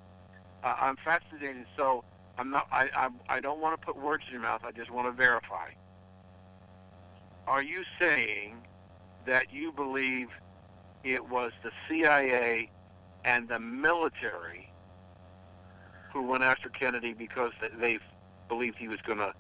Uh, 0.64 0.76
I'm 0.80 0.98
fascinated. 0.98 1.66
So 1.78 2.04
I'm 2.38 2.52
not. 2.52 2.68
I 2.72 2.90
I 2.96 3.10
I 3.30 3.40
don't 3.40 3.60
want 3.60 3.80
to 3.80 3.86
put 3.86 3.96
words 3.96 4.24
in 4.28 4.34
your 4.34 4.42
mouth. 4.42 4.62
I 4.66 4.72
just 4.72 4.92
want 4.92 5.08
to 5.08 5.12
verify. 5.12 5.70
Are 7.48 7.64
you 7.64 7.84
saying 8.00 8.58
that 9.26 9.52
you 9.52 9.72
believe 9.72 10.28
it 11.04 11.30
was 11.30 11.52
the 11.64 11.72
CIA 11.88 12.70
and 13.24 13.48
the 13.48 13.60
military 13.60 14.72
who 16.14 16.24
went 16.24 16.44
after 16.44 16.70
Kennedy 16.70 17.14
because 17.14 17.52
they 17.80 18.00
believed 18.50 18.78
he 18.78 18.88
was 18.88 19.00
going 19.02 19.20
to 19.20 19.34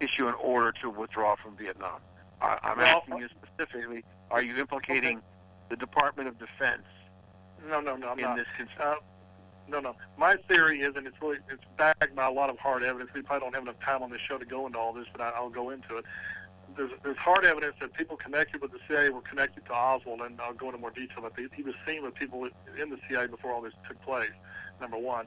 issue 0.00 0.26
an 0.28 0.34
order 0.42 0.72
to 0.82 0.90
withdraw 0.90 1.36
from 1.36 1.56
Vietnam? 1.56 2.00
I, 2.40 2.58
I'm 2.62 2.78
Well, 2.78 2.86
asking 2.98 3.18
you 3.18 3.28
specifically 3.28 4.04
Are 4.30 4.42
you 4.42 4.56
implicating 4.56 5.20
the 5.68 5.76
Department 5.76 6.28
of 6.28 6.38
Defense 6.38 6.82
No, 7.68 7.80
no, 7.80 7.96
no, 7.96 8.08
I'm 8.10 8.18
in 8.18 8.24
not. 8.24 8.36
this? 8.36 8.46
Cons- 8.56 8.68
Uh, 8.80 8.94
no, 9.68 9.80
no. 9.80 9.96
My 10.18 10.36
theory 10.48 10.80
is, 10.82 10.94
and 10.96 11.06
it's 11.06 11.16
really 11.22 11.38
it's 11.50 11.62
backed 11.78 12.14
by 12.14 12.26
a 12.26 12.30
lot 12.30 12.50
of 12.50 12.58
hard 12.58 12.82
evidence. 12.82 13.10
We 13.14 13.22
probably 13.22 13.46
don't 13.46 13.54
have 13.54 13.62
enough 13.62 13.80
time 13.80 14.02
on 14.02 14.10
this 14.10 14.20
show 14.20 14.36
to 14.36 14.44
go 14.44 14.66
into 14.66 14.78
all 14.78 14.92
this, 14.92 15.06
but 15.10 15.22
I, 15.22 15.30
I'll 15.30 15.48
go 15.48 15.70
into 15.70 15.96
it. 15.96 16.04
There's 16.76 16.90
there's 17.02 17.16
hard 17.16 17.44
evidence 17.44 17.76
that 17.80 17.92
people 17.94 18.16
connected 18.16 18.60
with 18.60 18.72
the 18.72 18.78
CIA 18.88 19.10
were 19.10 19.20
connected 19.20 19.64
to 19.66 19.72
Oswald, 19.72 20.20
and 20.20 20.40
I'll 20.40 20.54
go 20.54 20.66
into 20.66 20.78
more 20.78 20.90
detail. 20.90 21.22
But 21.22 21.32
he, 21.54 21.62
was 21.62 21.74
seen 21.86 22.02
with 22.02 22.14
people 22.14 22.48
in 22.80 22.90
the 22.90 22.98
CIA 23.08 23.28
before 23.28 23.52
all 23.52 23.62
this 23.62 23.74
took 23.88 24.00
place. 24.02 24.34
Number 24.80 24.98
one. 24.98 25.26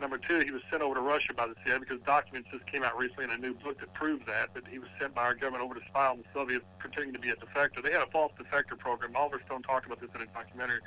Number 0.00 0.16
two, 0.16 0.38
he 0.40 0.52
was 0.52 0.62
sent 0.70 0.80
over 0.80 0.94
to 0.94 1.00
Russia 1.00 1.34
by 1.34 1.48
the 1.48 1.54
CIA 1.64 1.78
because 1.80 2.00
documents 2.06 2.48
just 2.52 2.64
came 2.66 2.84
out 2.84 2.96
recently 2.96 3.24
in 3.24 3.30
a 3.30 3.36
new 3.36 3.54
book 3.54 3.80
that 3.80 3.92
proves 3.94 4.24
that, 4.26 4.54
that 4.54 4.62
he 4.68 4.78
was 4.78 4.88
sent 5.00 5.12
by 5.12 5.22
our 5.22 5.34
government 5.34 5.64
over 5.64 5.74
to 5.74 5.80
spy 5.88 6.06
on 6.06 6.18
the 6.18 6.24
Soviets 6.32 6.64
pretending 6.78 7.12
to 7.14 7.18
be 7.18 7.30
a 7.30 7.34
defector. 7.34 7.82
They 7.82 7.90
had 7.90 8.02
a 8.02 8.10
false 8.12 8.30
defector 8.38 8.78
program. 8.78 9.16
Oliver 9.16 9.40
Stone 9.46 9.62
talked 9.62 9.86
about 9.86 10.00
this 10.00 10.10
in 10.14 10.22
a 10.22 10.26
documentary 10.26 10.78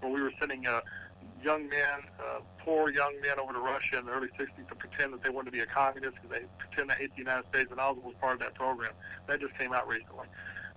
where 0.00 0.12
we 0.12 0.20
were 0.20 0.32
sending 0.38 0.66
uh, 0.66 0.80
young 1.42 1.68
men, 1.68 1.98
uh, 2.18 2.40
poor 2.64 2.90
young 2.90 3.14
men 3.20 3.38
over 3.38 3.52
to 3.52 3.58
Russia 3.58 3.98
in 3.98 4.06
the 4.06 4.12
early 4.12 4.28
60s 4.38 4.68
to 4.68 4.74
pretend 4.74 5.12
that 5.12 5.22
they 5.22 5.30
wanted 5.30 5.46
to 5.46 5.52
be 5.52 5.60
a 5.60 5.66
communist 5.66 6.16
because 6.16 6.30
they 6.30 6.44
pretend 6.58 6.90
to 6.90 6.96
hate 6.96 7.10
the 7.14 7.18
United 7.22 7.48
States, 7.48 7.70
and 7.70 7.80
Oswald 7.80 8.04
was 8.04 8.14
part 8.20 8.34
of 8.34 8.40
that 8.40 8.54
program. 8.54 8.92
That 9.26 9.40
just 9.40 9.56
came 9.58 9.72
out 9.72 9.86
recently. 9.88 10.26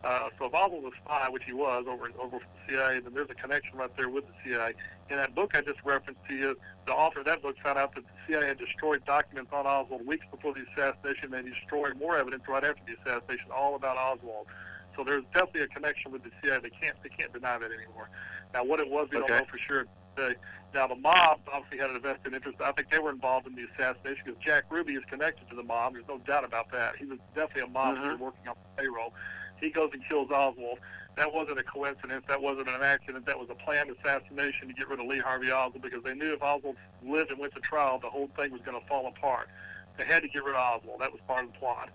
Uh, 0.03 0.29
so 0.39 0.45
if 0.45 0.53
Oswald 0.53 0.83
was 0.83 0.93
a 0.97 1.01
spy, 1.05 1.29
which 1.29 1.43
he 1.45 1.53
was 1.53 1.85
over 1.87 2.09
over 2.19 2.39
the 2.39 2.59
CIA, 2.67 2.99
then 3.01 3.13
there's 3.13 3.29
a 3.29 3.35
connection 3.35 3.77
right 3.77 3.95
there 3.95 4.09
with 4.09 4.25
the 4.25 4.33
CIA. 4.43 4.73
In 5.11 5.17
that 5.17 5.35
book 5.35 5.51
I 5.53 5.61
just 5.61 5.77
referenced 5.85 6.21
to 6.27 6.35
you, 6.35 6.57
the 6.87 6.93
author 6.93 7.19
of 7.19 7.25
that 7.25 7.43
book 7.43 7.55
found 7.61 7.77
out 7.77 7.93
that 7.93 8.03
the 8.03 8.09
CIA 8.25 8.47
had 8.47 8.57
destroyed 8.57 9.05
documents 9.05 9.51
on 9.53 9.67
Oswald 9.67 10.07
weeks 10.07 10.25
before 10.31 10.55
the 10.55 10.65
assassination. 10.73 11.29
They 11.29 11.43
destroyed 11.43 11.99
more 11.99 12.17
evidence 12.17 12.43
right 12.47 12.63
after 12.63 12.81
the 12.87 12.93
assassination, 12.97 13.51
all 13.55 13.75
about 13.75 13.97
Oswald. 13.97 14.47
So 14.95 15.03
there's 15.03 15.23
definitely 15.33 15.61
a 15.61 15.67
connection 15.67 16.11
with 16.11 16.23
the 16.23 16.31
CIA. 16.41 16.59
They 16.63 16.71
can't 16.71 16.97
they 17.03 17.09
can't 17.09 17.31
deny 17.31 17.59
that 17.59 17.69
anymore. 17.71 18.09
Now 18.55 18.63
what 18.63 18.79
it 18.79 18.89
was, 18.89 19.07
we 19.11 19.17
Okay. 19.17 19.27
don't 19.27 19.37
know 19.37 19.45
for 19.51 19.59
sure. 19.59 19.85
Today. 20.15 20.35
Now 20.73 20.87
the 20.87 20.95
mob 20.95 21.39
obviously 21.51 21.79
had 21.79 21.89
a 21.95 21.99
vested 21.99 22.33
interest. 22.33 22.61
I 22.61 22.71
think 22.71 22.89
they 22.89 22.99
were 22.99 23.09
involved 23.09 23.47
in 23.47 23.55
the 23.55 23.63
assassination 23.73 24.23
because 24.25 24.41
Jack 24.41 24.65
Ruby 24.69 24.93
is 24.93 25.03
connected 25.09 25.49
to 25.49 25.55
the 25.55 25.63
mob. 25.63 25.93
There's 25.93 26.07
no 26.07 26.19
doubt 26.19 26.45
about 26.45 26.71
that. 26.71 26.95
He 26.95 27.05
was 27.05 27.19
definitely 27.35 27.63
a 27.63 27.67
mobster 27.67 28.15
Mhm. 28.15 28.19
working 28.19 28.47
on 28.47 28.55
the 28.55 28.81
payroll. 28.81 29.13
He 29.59 29.69
goes 29.69 29.91
and 29.93 30.03
kills 30.05 30.31
Oswald. 30.31 30.79
That 31.17 31.33
wasn't 31.33 31.59
a 31.59 31.63
coincidence. 31.63 32.25
That 32.27 32.41
wasn't 32.41 32.69
an 32.69 32.81
accident. 32.81 33.25
That 33.25 33.37
was 33.37 33.49
a 33.49 33.55
planned 33.55 33.89
assassination 33.89 34.69
to 34.69 34.73
get 34.73 34.87
rid 34.87 34.99
of 34.99 35.05
Lee 35.07 35.19
Harvey 35.19 35.51
Oswald 35.51 35.81
because 35.81 36.03
they 36.03 36.13
knew 36.13 36.33
if 36.33 36.41
Oswald 36.41 36.77
lived 37.03 37.31
and 37.31 37.39
went 37.39 37.53
to 37.55 37.59
trial, 37.59 37.99
the 37.99 38.09
whole 38.09 38.29
thing 38.37 38.51
was 38.51 38.61
going 38.61 38.79
to 38.79 38.87
fall 38.87 39.07
apart. 39.07 39.49
They 39.97 40.05
had 40.05 40.23
to 40.23 40.29
get 40.29 40.43
rid 40.43 40.55
of 40.55 40.61
Oswald. 40.61 41.01
That 41.01 41.11
was 41.11 41.19
part 41.27 41.43
of 41.43 41.51
the 41.51 41.59
plot. 41.59 41.89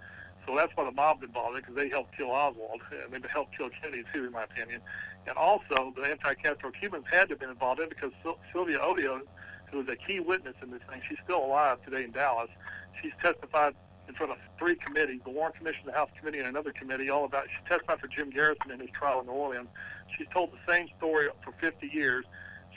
So 0.47 0.55
that's 0.55 0.73
why 0.77 0.85
the 0.85 0.93
mob's 0.93 1.23
involved 1.23 1.57
in 1.57 1.63
because 1.63 1.75
they 1.75 1.89
helped 1.89 2.17
kill 2.17 2.31
Oswald 2.31 2.81
and 3.13 3.23
they 3.23 3.29
helped 3.29 3.57
kill 3.57 3.69
Kennedy 3.71 4.05
too, 4.13 4.25
in 4.27 4.33
my 4.33 4.45
opinion. 4.45 4.81
And 5.27 5.37
also 5.37 5.93
the 5.97 6.03
anti-Castro 6.03 6.71
Cubans 6.71 7.05
had 7.11 7.29
to 7.29 7.35
have 7.35 7.41
been 7.41 7.51
involved 7.51 7.81
in 7.81 7.89
because 7.89 8.13
Sil- 8.23 8.39
Sylvia 8.53 8.79
Odio, 8.79 9.21
who 9.71 9.79
was 9.79 9.89
a 9.89 9.97
key 9.97 10.21
witness 10.21 10.55
in 10.63 10.71
this 10.71 10.83
thing, 10.89 11.03
she's 11.09 11.19
still 11.25 11.45
alive 11.45 11.79
today 11.85 12.05
in 12.05 12.13
Dallas. 12.13 12.51
She's 13.03 13.13
testified 13.21 13.75
in 14.09 14.15
front 14.15 14.31
of 14.31 14.39
three 14.59 14.77
committees, 14.77 15.21
the 15.25 15.31
Warren 15.31 15.53
Commission, 15.53 15.83
the 15.87 15.93
House 15.93 16.11
Committee, 16.19 16.39
and 16.39 16.47
another 16.47 16.73
committee, 16.73 17.11
all 17.11 17.25
about, 17.25 17.47
she 17.51 17.59
testified 17.69 17.99
for 17.99 18.07
Jim 18.07 18.31
Garrison 18.31 18.71
in 18.71 18.79
his 18.79 18.91
trial 18.91 19.21
in 19.21 19.27
New 19.27 19.33
Orleans. 19.33 19.69
She's 20.17 20.29
told 20.33 20.53
the 20.53 20.73
same 20.73 20.87
story 20.97 21.29
for 21.43 21.53
50 21.61 21.89
years. 21.89 22.25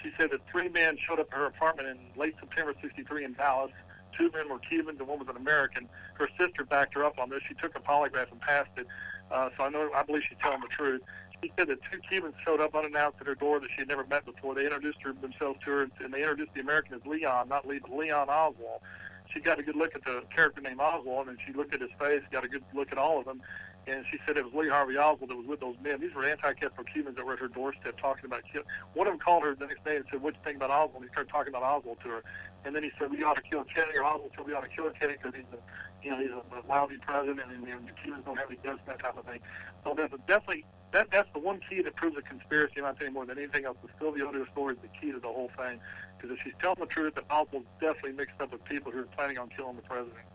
She 0.02 0.12
said 0.18 0.32
that 0.32 0.42
three 0.52 0.70
men 0.70 0.98
showed 0.98 1.20
up 1.20 1.28
at 1.32 1.38
her 1.38 1.46
apartment 1.46 1.88
in 1.88 1.98
late 2.20 2.34
September 2.40 2.74
63 2.82 3.26
in 3.26 3.34
Dallas. 3.34 3.72
Two 4.18 4.32
men 4.32 4.50
were 4.50 4.60
Cubans 4.60 5.00
and 5.00 5.08
one 5.08 5.20
was 5.20 5.28
an 5.28 5.38
American. 5.38 5.88
Her 6.16 6.30
sister 6.38 6.64
backed 6.64 6.94
her 6.96 7.06
up 7.06 7.20
on 7.20 7.30
this. 7.30 7.42
She 7.48 7.54
took 7.54 7.76
a 7.76 7.80
polygraph 7.80 8.32
and 8.32 8.42
passed 8.42 8.72
it. 8.78 8.88
Uh, 9.32 9.50
so 9.56 9.64
I 9.64 9.70
know, 9.70 9.90
I 9.96 10.04
believe 10.04 10.24
she's 10.28 10.38
telling 10.42 10.62
the 10.62 10.68
truth. 10.68 11.02
She 11.42 11.52
said 11.58 11.68
that 11.68 11.80
two 11.90 12.00
Cubans 12.10 12.36
showed 12.44 12.60
up 12.60 12.76
unannounced 12.76 13.22
at 13.22 13.28
her 13.28 13.36
door 13.36 13.60
that 13.60 13.70
she 13.70 13.78
had 13.82 13.88
never 13.88 14.06
met 14.06 14.26
before. 14.26 14.56
They 14.56 14.66
introduced 14.66 15.02
her, 15.04 15.14
themselves 15.14 15.60
to 15.66 15.72
her, 15.72 15.82
and 16.04 16.14
they 16.14 16.22
introduced 16.22 16.54
the 16.54 16.62
American 16.62 16.96
as 16.96 17.06
Leon, 17.06 17.48
not 17.48 17.66
Lee, 17.68 17.80
but 17.80 17.96
Leon 17.96 18.30
Oswald. 18.30 18.82
She 19.30 19.40
got 19.40 19.60
a 19.60 19.64
good 19.64 19.76
look 19.76 19.96
at 19.96 20.04
the 20.04 20.24
character 20.36 20.60
named 20.60 20.80
Oswald, 20.82 21.28
and 21.28 21.38
she 21.46 21.54
looked 21.54 21.74
at 21.74 21.82
his 21.82 21.92
face, 22.00 22.22
got 22.32 22.44
a 22.44 22.48
good 22.48 22.64
look 22.74 22.92
at 22.92 22.98
all 22.98 23.20
of 23.20 23.26
them, 23.26 23.42
and 23.90 24.06
she 24.10 24.20
said 24.26 24.38
it 24.38 24.46
was 24.46 24.54
Lee 24.54 24.70
Harvey 24.70 24.98
Oswald 24.98 25.30
that 25.30 25.36
was 25.36 25.48
with 25.48 25.60
those 25.60 25.76
men. 25.82 26.00
These 26.00 26.14
were 26.14 26.26
anti-Castro 26.26 26.84
Cubans 26.84 27.16
that 27.16 27.26
were 27.26 27.34
at 27.34 27.40
her 27.40 27.48
doorstep 27.48 27.98
talking 28.00 28.26
about 28.26 28.44
kill. 28.52 28.64
One 28.94 29.08
of 29.08 29.14
them 29.14 29.20
called 29.20 29.44
her 29.44 29.56
the 29.56 29.68
next 29.68 29.84
day 29.84 29.96
and 29.96 30.06
said, 30.12 30.22
"What 30.22 30.34
do 30.34 30.40
you 30.40 30.44
think 30.46 30.58
about 30.58 30.70
Oswald?" 30.70 31.02
And 31.02 31.06
he 31.06 31.10
started 31.10 31.32
talking 31.32 31.54
about 31.54 31.64
Oswald 31.64 31.98
to 32.04 32.10
her, 32.10 32.24
and 32.66 32.76
then 32.76 32.84
he 32.84 32.92
said, 33.00 33.12
"We 33.12 33.24
ought 33.24 33.36
to 33.36 33.42
kill 33.42 33.64
Kennedy." 33.64 33.98
Or 33.98 34.06
Oswald 34.06 34.32
said, 34.36 34.46
"We 34.46 34.54
ought 34.54 34.64
to 34.64 34.70
kill 34.70 34.90
Kennedy 34.92 35.18
because 35.22 35.36
he's 35.36 35.52
a, 35.54 35.60
you 36.04 36.12
know, 36.12 36.20
he's 36.20 36.32
a 36.32 36.68
lousy 36.68 36.98
president, 36.98 37.42
and, 37.52 37.68
and 37.68 37.88
the 37.88 37.92
Cubans 38.04 38.26
don't 38.26 38.38
have 38.38 38.48
any 38.48 38.60
guts, 38.64 38.80
that 38.86 39.00
type 39.00 39.18
of 39.18 39.26
thing." 39.26 39.40
So 39.84 39.92
a 39.92 39.96
definitely 40.28 40.66
that 40.92 41.08
that's 41.12 41.30
the 41.34 41.40
one 41.40 41.60
key 41.70 41.82
that 41.82 41.96
proves 41.96 42.18
a 42.18 42.22
conspiracy. 42.22 42.82
my 42.82 42.92
opinion, 42.92 43.14
more 43.14 43.26
than 43.26 43.38
anything 43.38 43.66
else. 43.66 43.78
The 43.84 43.90
Sylvia 44.00 44.26
story 44.52 44.76
is 44.76 44.82
the 44.82 44.88
key 45.00 45.12
to 45.12 45.20
the 45.20 45.28
whole 45.28 45.52
thing. 45.58 45.80
Because 46.18 46.36
if 46.36 46.44
she's 46.44 46.54
telling 46.60 46.80
the 46.80 46.88
truth, 46.88 47.16
that 47.16 47.26
Oswald's 47.30 47.68
definitely 47.80 48.14
mixed 48.14 48.42
up 48.42 48.52
with 48.52 48.64
people 48.66 48.92
who 48.92 49.00
are 49.00 49.12
planning 49.16 49.38
on 49.38 49.50
killing 49.50 49.76
the 49.76 49.82
president. 49.84 50.26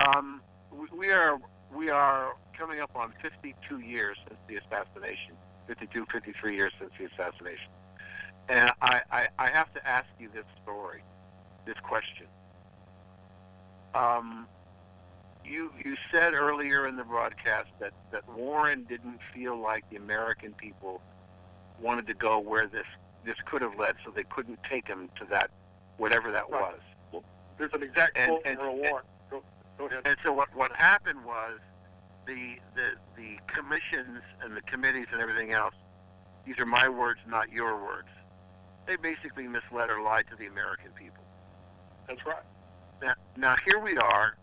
Um, 0.00 0.40
we 0.96 1.10
are 1.10 1.38
we 1.76 1.90
are 1.90 2.34
coming 2.56 2.80
up 2.80 2.90
on 2.96 3.12
52 3.22 3.80
years 3.80 4.16
since 4.26 4.40
the 4.48 4.56
assassination. 4.56 5.34
52, 5.66 6.06
53 6.12 6.54
years 6.54 6.72
since 6.78 6.92
the 6.98 7.06
assassination, 7.06 7.68
and 8.48 8.70
I, 8.80 9.00
I, 9.10 9.26
I 9.36 9.50
have 9.50 9.72
to 9.74 9.86
ask 9.86 10.06
you 10.20 10.28
this 10.32 10.44
story, 10.62 11.02
this 11.66 11.74
question. 11.82 12.26
Um, 13.94 14.46
you 15.44 15.72
you 15.84 15.96
said 16.12 16.34
earlier 16.34 16.86
in 16.86 16.96
the 16.96 17.04
broadcast 17.04 17.68
that, 17.80 17.92
that 18.12 18.28
Warren 18.28 18.84
didn't 18.84 19.18
feel 19.34 19.58
like 19.58 19.88
the 19.90 19.96
American 19.96 20.52
people 20.52 21.02
wanted 21.80 22.06
to 22.06 22.14
go 22.14 22.38
where 22.38 22.68
this 22.68 22.86
this 23.24 23.36
could 23.44 23.62
have 23.62 23.76
led, 23.76 23.96
so 24.04 24.12
they 24.14 24.24
couldn't 24.24 24.62
take 24.62 24.86
him 24.86 25.08
to 25.18 25.24
that 25.26 25.50
whatever 25.96 26.30
that 26.30 26.48
was. 26.48 26.78
There's 27.58 27.72
an 27.72 27.82
exact 27.82 28.14
quote 28.14 28.42
and- 28.44 28.58
from 28.58 28.66
Earl 28.68 28.76
Warren. 28.76 29.04
And 29.78 30.16
so 30.22 30.32
what 30.32 30.54
what 30.54 30.72
happened 30.72 31.24
was 31.24 31.58
the 32.26 32.56
the 32.74 32.92
the 33.16 33.38
commissions 33.46 34.22
and 34.42 34.56
the 34.56 34.62
committees 34.62 35.06
and 35.12 35.20
everything 35.20 35.52
else. 35.52 35.74
These 36.44 36.58
are 36.58 36.66
my 36.66 36.88
words, 36.88 37.20
not 37.28 37.50
your 37.50 37.82
words. 37.82 38.08
They 38.86 38.96
basically 38.96 39.48
misled 39.48 39.90
or 39.90 40.00
lied 40.00 40.26
to 40.30 40.36
the 40.36 40.46
American 40.46 40.92
people. 40.92 41.24
That's 42.08 42.24
right. 42.24 42.44
Now, 43.02 43.14
now 43.36 43.56
here 43.64 43.80
we 43.80 43.96
are, 43.98 44.36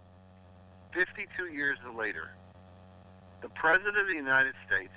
52 0.94 1.48
years 1.48 1.78
later. 1.96 2.36
The 3.42 3.50
president 3.50 3.98
of 3.98 4.08
the 4.08 4.14
United 4.14 4.54
States 4.68 4.94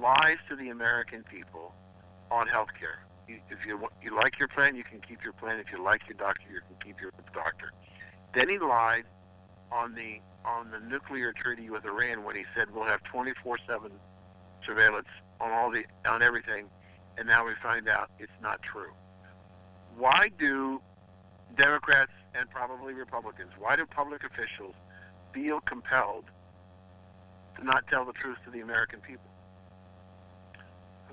lies 0.00 0.38
to 0.48 0.56
the 0.56 0.68
American 0.68 1.24
people 1.24 1.72
on 2.30 2.46
health 2.46 2.68
care. 2.78 3.00
You, 3.28 3.40
if 3.50 3.64
you 3.66 3.88
you 4.02 4.14
like 4.14 4.38
your 4.38 4.48
plan, 4.48 4.76
you 4.76 4.84
can 4.84 5.00
keep 5.00 5.24
your 5.24 5.32
plan. 5.32 5.58
If 5.58 5.72
you 5.72 5.82
like 5.82 6.02
your 6.08 6.16
doctor, 6.16 6.44
you 6.52 6.60
can 6.60 6.76
keep 6.84 7.00
your 7.00 7.10
doctor. 7.34 7.72
Then 8.36 8.50
he 8.50 8.58
lied 8.58 9.04
on 9.72 9.94
the 9.94 10.20
on 10.44 10.70
the 10.70 10.78
nuclear 10.78 11.32
treaty 11.32 11.70
with 11.70 11.86
Iran 11.86 12.22
when 12.22 12.36
he 12.36 12.44
said 12.54 12.68
we'll 12.70 12.84
have 12.84 13.02
24/7 13.04 13.90
surveillance 14.64 15.08
on 15.40 15.50
all 15.52 15.70
the 15.70 15.86
on 16.06 16.22
everything, 16.22 16.68
and 17.16 17.26
now 17.26 17.46
we 17.46 17.54
find 17.62 17.88
out 17.88 18.10
it's 18.18 18.38
not 18.42 18.60
true. 18.60 18.92
Why 19.96 20.30
do 20.38 20.82
Democrats 21.56 22.12
and 22.34 22.50
probably 22.50 22.92
Republicans, 22.92 23.52
why 23.58 23.74
do 23.74 23.86
public 23.86 24.22
officials 24.22 24.74
feel 25.32 25.60
compelled 25.60 26.26
to 27.56 27.64
not 27.64 27.86
tell 27.88 28.04
the 28.04 28.12
truth 28.12 28.36
to 28.44 28.50
the 28.50 28.60
American 28.60 29.00
people? 29.00 29.30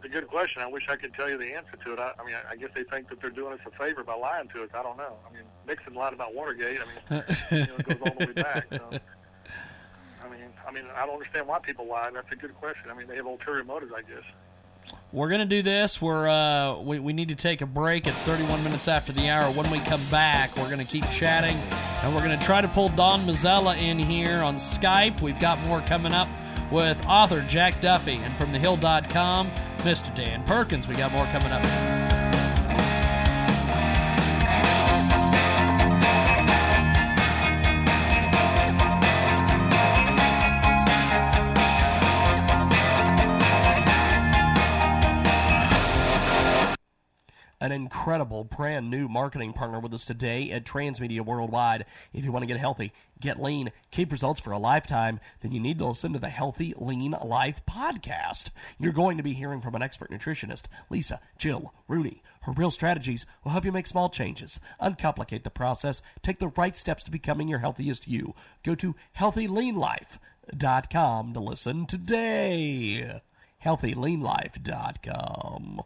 It's 0.03 0.13
a 0.13 0.19
good 0.19 0.27
question. 0.27 0.61
I 0.61 0.67
wish 0.67 0.89
I 0.89 0.97
could 0.97 1.13
tell 1.13 1.29
you 1.29 1.37
the 1.37 1.53
answer 1.53 1.77
to 1.85 1.93
it. 1.93 1.99
I, 1.99 2.11
I 2.19 2.25
mean, 2.25 2.35
I, 2.35 2.51
I 2.51 2.55
guess 2.57 2.71
they 2.75 2.83
think 2.83 3.07
that 3.07 3.21
they're 3.21 3.29
doing 3.29 3.53
us 3.53 3.59
a 3.65 3.71
favor 3.71 4.03
by 4.03 4.15
lying 4.15 4.49
to 4.49 4.63
us. 4.63 4.69
I 4.73 4.83
don't 4.83 4.97
know. 4.97 5.15
I 5.25 5.33
mean, 5.33 5.43
Nixon 5.65 5.93
lied 5.93 6.11
about 6.11 6.35
Watergate. 6.35 6.79
I 6.81 6.85
mean, 6.85 7.23
you 7.51 7.57
know, 7.59 7.75
it 7.79 7.85
goes 7.85 7.97
all 8.05 8.15
the 8.19 8.25
way 8.25 8.33
back. 8.33 8.65
So, 8.69 8.99
I 10.21 10.29
mean, 10.29 10.49
I 10.67 10.71
mean, 10.71 10.83
I 10.93 11.05
don't 11.05 11.13
understand 11.13 11.47
why 11.47 11.59
people 11.59 11.87
lie. 11.87 12.11
That's 12.13 12.29
a 12.33 12.35
good 12.35 12.53
question. 12.55 12.91
I 12.91 12.95
mean, 12.95 13.07
they 13.07 13.15
have 13.15 13.25
ulterior 13.25 13.63
motives, 13.63 13.93
I 13.95 14.01
guess. 14.01 14.25
We're 15.13 15.29
gonna 15.29 15.45
do 15.45 15.61
this. 15.61 16.01
We're 16.01 16.27
uh, 16.27 16.79
we, 16.79 16.99
we 16.99 17.13
need 17.13 17.29
to 17.29 17.35
take 17.35 17.61
a 17.61 17.65
break. 17.65 18.05
It's 18.05 18.21
31 18.23 18.61
minutes 18.65 18.89
after 18.89 19.13
the 19.13 19.29
hour. 19.29 19.49
When 19.53 19.71
we 19.71 19.79
come 19.79 20.01
back, 20.11 20.53
we're 20.57 20.69
gonna 20.69 20.83
keep 20.83 21.09
chatting, 21.11 21.55
and 22.03 22.13
we're 22.13 22.21
gonna 22.21 22.41
try 22.41 22.59
to 22.59 22.67
pull 22.67 22.89
Don 22.89 23.21
Mazzella 23.21 23.81
in 23.81 23.97
here 23.97 24.41
on 24.41 24.55
Skype. 24.57 25.21
We've 25.21 25.39
got 25.39 25.57
more 25.65 25.79
coming 25.81 26.11
up 26.11 26.27
with 26.73 27.01
author 27.07 27.41
Jack 27.47 27.79
Duffy, 27.79 28.15
and 28.17 28.35
from 28.35 28.51
thehill.com, 28.51 29.51
Mr. 29.83 30.15
Dan 30.15 30.41
Perkins. 30.45 30.87
We 30.87 30.95
got 30.95 31.11
more 31.11 31.25
coming 31.25 31.51
up. 31.51 31.92
An 47.63 47.71
incredible 47.71 48.43
brand 48.43 48.91
new 48.91 49.07
marketing 49.07 49.53
partner 49.53 49.79
with 49.79 49.93
us 49.93 50.03
today 50.03 50.51
at 50.51 50.65
Transmedia 50.65 51.21
Worldwide. 51.21 51.85
If 52.11 52.25
you 52.25 52.33
want 52.33 52.43
to 52.43 52.47
get 52.47 52.57
healthy, 52.57 52.91
get 53.21 53.41
lean, 53.41 53.71
keep 53.89 54.11
results 54.11 54.41
for 54.41 54.51
a 54.51 54.57
lifetime, 54.57 55.21
then 55.39 55.53
you 55.53 55.61
need 55.61 55.77
to 55.77 55.85
listen 55.85 56.11
to 56.11 56.19
the 56.19 56.27
Healthy 56.27 56.73
Lean 56.75 57.15
Life 57.23 57.61
podcast. 57.65 58.49
You're 58.77 58.91
going 58.91 59.15
to 59.15 59.23
be 59.23 59.31
hearing 59.31 59.61
from 59.61 59.75
an 59.75 59.81
expert 59.81 60.11
nutritionist, 60.11 60.63
Lisa 60.89 61.21
Jill 61.37 61.73
Rooney. 61.87 62.21
Her 62.41 62.51
real 62.51 62.69
strategies 62.69 63.25
will 63.45 63.53
help 63.53 63.63
you 63.63 63.71
make 63.71 63.87
small 63.87 64.09
changes, 64.09 64.59
uncomplicate 64.81 65.45
the 65.45 65.49
process, 65.49 66.01
take 66.21 66.39
the 66.39 66.49
right 66.49 66.75
steps 66.75 67.05
to 67.05 67.11
becoming 67.11 67.47
your 67.47 67.59
healthiest 67.59 68.09
you. 68.09 68.35
Go 68.63 68.75
to 68.75 68.93
healthyleanlife.com 69.17 71.33
to 71.33 71.39
listen 71.39 71.85
today. 71.85 73.21
healthyleanlife.com. 73.63 75.81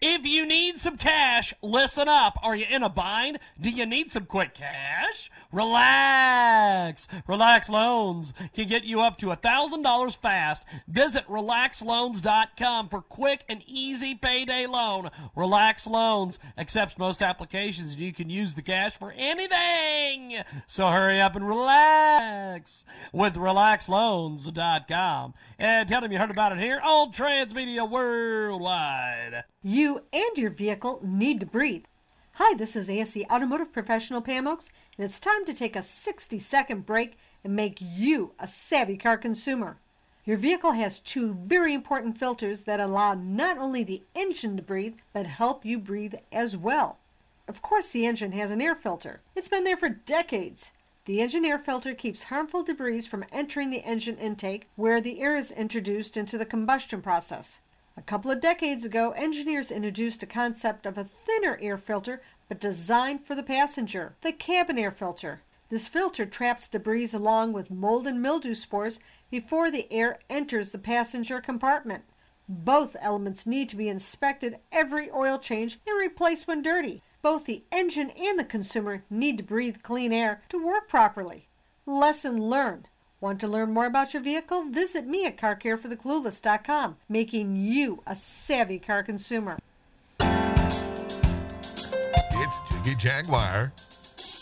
If 0.00 0.24
you 0.24 0.46
need 0.46 0.78
some 0.78 0.96
cash, 0.96 1.52
listen 1.60 2.08
up. 2.08 2.38
Are 2.44 2.54
you 2.54 2.66
in 2.70 2.84
a 2.84 2.88
bind? 2.88 3.40
Do 3.60 3.68
you 3.68 3.84
need 3.84 4.12
some 4.12 4.26
quick 4.26 4.54
cash? 4.54 5.28
Relax. 5.50 7.08
Relax 7.26 7.68
Loans 7.68 8.32
can 8.54 8.68
get 8.68 8.84
you 8.84 9.00
up 9.00 9.18
to 9.18 9.26
$1,000 9.26 10.16
fast. 10.18 10.62
Visit 10.86 11.26
relaxloans.com 11.26 12.90
for 12.90 13.00
quick 13.00 13.44
and 13.48 13.60
easy 13.66 14.14
payday 14.14 14.66
loan. 14.66 15.10
Relax 15.34 15.88
Loans 15.88 16.38
accepts 16.56 16.96
most 16.96 17.20
applications 17.20 17.94
and 17.94 18.02
you 18.02 18.12
can 18.12 18.30
use 18.30 18.54
the 18.54 18.62
cash 18.62 18.92
for 18.92 19.12
anything. 19.16 20.36
So 20.68 20.88
hurry 20.88 21.20
up 21.20 21.34
and 21.34 21.48
relax 21.48 22.84
with 23.12 23.34
relaxloans.com. 23.34 25.34
And 25.58 25.88
tell 25.88 26.02
them 26.02 26.12
you 26.12 26.18
heard 26.18 26.30
about 26.30 26.52
it 26.52 26.58
here 26.58 26.80
on 26.84 27.12
Transmedia 27.12 27.88
Worldwide. 27.88 29.42
You 29.70 30.04
and 30.14 30.38
your 30.38 30.48
vehicle 30.48 30.98
need 31.04 31.40
to 31.40 31.46
breathe. 31.46 31.84
Hi, 32.36 32.54
this 32.54 32.74
is 32.74 32.88
ASE 32.88 33.18
Automotive 33.30 33.70
Professional 33.70 34.22
Pam 34.22 34.48
Oakes, 34.48 34.72
and 34.96 35.04
it's 35.04 35.20
time 35.20 35.44
to 35.44 35.52
take 35.52 35.76
a 35.76 35.82
60 35.82 36.38
second 36.38 36.86
break 36.86 37.18
and 37.44 37.54
make 37.54 37.76
you 37.78 38.32
a 38.38 38.48
savvy 38.48 38.96
car 38.96 39.18
consumer. 39.18 39.76
Your 40.24 40.38
vehicle 40.38 40.72
has 40.72 41.00
two 41.00 41.34
very 41.34 41.74
important 41.74 42.16
filters 42.16 42.62
that 42.62 42.80
allow 42.80 43.12
not 43.12 43.58
only 43.58 43.84
the 43.84 44.04
engine 44.14 44.56
to 44.56 44.62
breathe, 44.62 44.96
but 45.12 45.26
help 45.26 45.66
you 45.66 45.78
breathe 45.78 46.14
as 46.32 46.56
well. 46.56 46.98
Of 47.46 47.60
course, 47.60 47.90
the 47.90 48.06
engine 48.06 48.32
has 48.32 48.50
an 48.50 48.62
air 48.62 48.74
filter. 48.74 49.20
It's 49.36 49.48
been 49.48 49.64
there 49.64 49.76
for 49.76 49.90
decades. 49.90 50.70
The 51.04 51.20
engine 51.20 51.44
air 51.44 51.58
filter 51.58 51.92
keeps 51.92 52.22
harmful 52.32 52.62
debris 52.62 53.02
from 53.02 53.26
entering 53.30 53.68
the 53.68 53.84
engine 53.84 54.16
intake 54.16 54.66
where 54.76 55.02
the 55.02 55.20
air 55.20 55.36
is 55.36 55.52
introduced 55.52 56.16
into 56.16 56.38
the 56.38 56.46
combustion 56.46 57.02
process. 57.02 57.58
A 57.98 58.02
couple 58.02 58.30
of 58.30 58.40
decades 58.40 58.84
ago, 58.84 59.10
engineers 59.10 59.72
introduced 59.72 60.22
a 60.22 60.26
concept 60.26 60.86
of 60.86 60.96
a 60.96 61.02
thinner 61.02 61.58
air 61.60 61.76
filter 61.76 62.22
but 62.48 62.60
designed 62.60 63.26
for 63.26 63.34
the 63.34 63.42
passenger, 63.42 64.14
the 64.20 64.30
cabin 64.30 64.78
air 64.78 64.92
filter. 64.92 65.42
This 65.68 65.88
filter 65.88 66.24
traps 66.24 66.68
debris 66.68 67.10
along 67.12 67.54
with 67.54 67.72
mold 67.72 68.06
and 68.06 68.22
mildew 68.22 68.54
spores 68.54 69.00
before 69.32 69.68
the 69.72 69.92
air 69.92 70.20
enters 70.30 70.70
the 70.70 70.78
passenger 70.78 71.40
compartment. 71.40 72.04
Both 72.48 72.94
elements 73.00 73.48
need 73.48 73.68
to 73.70 73.76
be 73.76 73.88
inspected 73.88 74.60
every 74.70 75.10
oil 75.10 75.36
change 75.40 75.80
and 75.84 75.98
replaced 75.98 76.46
when 76.46 76.62
dirty. 76.62 77.02
Both 77.20 77.46
the 77.46 77.64
engine 77.72 78.10
and 78.10 78.38
the 78.38 78.44
consumer 78.44 79.02
need 79.10 79.38
to 79.38 79.44
breathe 79.44 79.82
clean 79.82 80.12
air 80.12 80.42
to 80.50 80.64
work 80.64 80.86
properly. 80.86 81.48
Lesson 81.84 82.40
learned. 82.40 82.86
Want 83.20 83.40
to 83.40 83.48
learn 83.48 83.72
more 83.72 83.86
about 83.86 84.14
your 84.14 84.22
vehicle? 84.22 84.62
Visit 84.70 85.04
me 85.04 85.26
at 85.26 85.36
carcarefortheclueless.com, 85.36 86.98
making 87.08 87.56
you 87.56 88.00
a 88.06 88.14
savvy 88.14 88.78
car 88.78 89.02
consumer. 89.02 89.58
It's 92.30 92.58
Jiggy 92.70 92.94
Jaguar. 92.94 93.72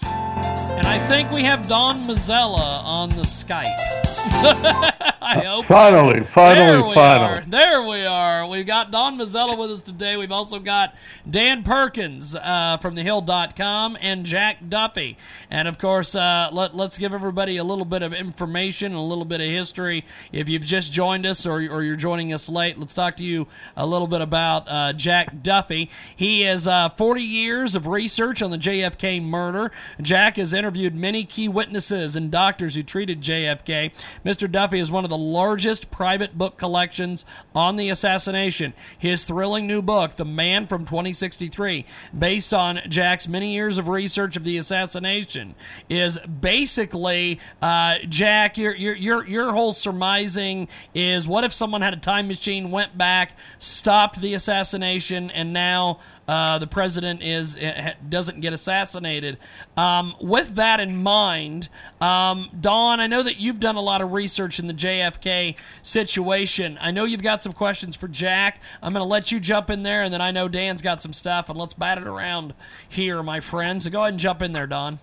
And 0.03 0.87
I 0.87 0.99
think 1.09 1.31
we 1.31 1.43
have 1.43 1.67
Don 1.69 2.05
Mazzella 2.05 2.85
on 2.85 3.09
the 3.09 3.23
Skype. 3.23 4.93
I 5.29 5.41
hope. 5.41 5.65
Finally, 5.65 6.21
finally, 6.21 6.67
there 6.67 6.83
we 6.85 6.95
finally. 6.95 7.39
Are. 7.39 7.45
There 7.49 7.83
we 7.83 8.07
are. 8.07 8.47
We've 8.47 8.65
got 8.65 8.93
Don 8.93 9.19
Mazzella 9.19 9.59
with 9.59 9.73
us 9.73 9.83
today. 9.83 10.17
We've 10.17 10.31
also 10.31 10.61
got 10.61 10.95
Dan 11.29 11.65
Perkins 11.65 12.37
uh, 12.37 12.77
from 12.81 12.95
thehill.com 12.95 13.99
and 14.01 14.25
Jack 14.25 14.69
Duffy. 14.69 15.17
And 15.51 15.67
of 15.67 15.79
course, 15.79 16.15
uh, 16.15 16.51
let, 16.53 16.77
let's 16.77 16.97
give 16.97 17.13
everybody 17.13 17.57
a 17.57 17.65
little 17.65 17.85
bit 17.85 18.03
of 18.03 18.15
information 18.15 18.93
and 18.93 19.01
a 19.01 19.03
little 19.03 19.25
bit 19.25 19.41
of 19.41 19.49
history. 19.49 20.05
If 20.31 20.49
you've 20.49 20.65
just 20.65 20.93
joined 20.93 21.27
us 21.27 21.45
or, 21.45 21.57
or 21.57 21.83
you're 21.83 21.97
joining 21.97 22.33
us 22.33 22.49
late, 22.49 22.79
let's 22.79 22.95
talk 22.95 23.17
to 23.17 23.25
you 23.25 23.49
a 23.77 23.85
little 23.85 24.07
bit 24.07 24.21
about 24.21 24.69
uh, 24.69 24.93
Jack 24.93 25.43
Duffy. 25.43 25.91
He 26.15 26.43
has 26.43 26.69
uh, 26.69 26.91
40 26.91 27.21
years 27.21 27.75
of 27.75 27.89
research 27.89 28.43
on 28.43 28.53
the 28.53 28.59
JFK 28.59 29.21
murder. 29.25 29.73
Jack 30.01 30.37
has 30.37 30.53
interviewed 30.53 30.95
many 30.95 31.25
key 31.25 31.49
witnesses 31.49 32.15
and 32.15 32.31
doctors 32.31 32.77
who 32.77 32.83
treated 32.85 33.23
JFK. 33.23 33.91
Mr. 34.25 34.49
Duffy 34.49 34.79
is 34.79 34.93
one 34.93 35.03
of 35.03 35.11
the 35.11 35.16
largest 35.17 35.91
private 35.91 36.37
book 36.37 36.57
collections 36.57 37.25
on 37.55 37.77
the 37.77 37.91
assassination. 37.91 38.75
His 38.99 39.25
thrilling 39.25 39.67
new 39.67 39.83
book, 39.83 40.17
The 40.17 40.25
Man 40.25 40.67
from 40.67 40.85
2063, 40.85 41.85
based 42.17 42.53
on 42.53 42.81
Jack's 42.89 43.29
many 43.29 43.55
years 43.55 43.79
of 43.79 43.89
research 43.89 44.37
of 44.37 44.45
the 44.45 44.57
assassination, 44.57 45.55
is 45.89 46.19
basically 46.19 47.41
uh, 47.61 47.99
Jack. 48.09 48.59
Your 48.59 48.75
your 48.75 48.95
your 48.95 49.27
your 49.27 49.53
whole 49.53 49.73
surmising 49.73 50.69
is 50.95 51.29
what 51.29 51.45
if 51.45 51.53
someone 51.53 51.83
had 51.83 51.95
a 51.95 51.99
time 51.99 52.29
machine, 52.29 52.71
went 52.71 52.97
back, 52.97 53.37
stopped 53.59 54.21
the 54.21 54.35
assassination, 54.35 55.31
and 55.31 55.53
now 55.53 55.99
uh, 56.29 56.59
the 56.59 56.67
president 56.67 57.23
is 57.23 57.57
uh, 57.57 57.95
doesn't 58.09 58.41
get 58.41 58.53
assassinated. 58.53 59.39
Um, 59.77 60.15
with 60.21 60.55
that 60.57 60.81
in 60.81 61.03
mind, 61.03 61.69
um, 62.01 62.51
Don, 62.61 63.01
I 63.01 63.07
know 63.07 63.23
that 63.23 63.39
you've 63.39 63.61
done 63.61 63.77
a 63.77 63.81
lot 63.81 64.01
of 64.01 64.13
research 64.13 64.59
in 64.59 64.67
the 64.67 64.75
JFK 64.75 65.57
situation. 65.83 66.79
I 66.81 66.91
know 66.91 67.05
you've 67.05 67.23
got 67.23 67.43
some 67.43 67.53
questions 67.53 67.95
for 67.95 68.09
Jack. 68.09 68.61
I'm 68.83 68.93
going 68.93 69.05
to 69.05 69.09
let 69.09 69.31
you 69.31 69.39
jump 69.39 69.71
in 69.71 69.83
there, 69.83 70.03
and 70.03 70.13
then 70.13 70.21
I 70.21 70.31
know 70.31 70.49
Dan's 70.49 70.83
got 70.83 71.01
some 71.01 71.13
stuff, 71.13 71.49
and 71.49 71.59
let's 71.59 71.75
bat 71.75 71.99
it 71.99 72.07
around 72.07 72.55
here, 72.89 73.23
my 73.23 73.41
friend. 73.41 73.83
So 73.83 73.91
go 73.91 74.01
ahead 74.03 74.15
and 74.15 74.21
jump 74.21 74.43
in 74.43 74.53
there, 74.53 74.67
Don. 74.67 74.99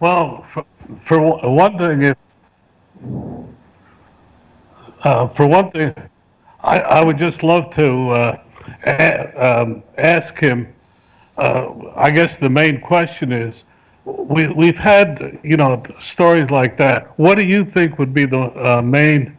Well, 0.00 0.44
for, 0.52 0.64
for 1.06 1.20
one 1.20 1.78
thing, 1.78 2.02
if 2.02 2.16
uh, 5.04 5.26
for 5.28 5.46
one 5.46 5.70
thing, 5.70 5.94
I, 6.60 6.80
I 6.80 7.04
would 7.04 7.18
just 7.18 7.42
love 7.42 7.74
to 7.74 8.10
uh, 8.10 8.42
um, 8.84 9.82
ask 9.96 10.38
him. 10.38 10.72
Uh, 11.36 11.92
I 11.96 12.10
guess 12.10 12.36
the 12.36 12.50
main 12.50 12.80
question 12.80 13.32
is, 13.32 13.64
we 14.04 14.48
we've 14.48 14.78
had 14.78 15.38
you 15.42 15.56
know 15.56 15.82
stories 16.00 16.50
like 16.50 16.76
that. 16.78 17.18
What 17.18 17.36
do 17.36 17.42
you 17.42 17.64
think 17.64 17.98
would 17.98 18.12
be 18.12 18.26
the 18.26 18.40
uh, 18.40 18.82
main 18.82 19.36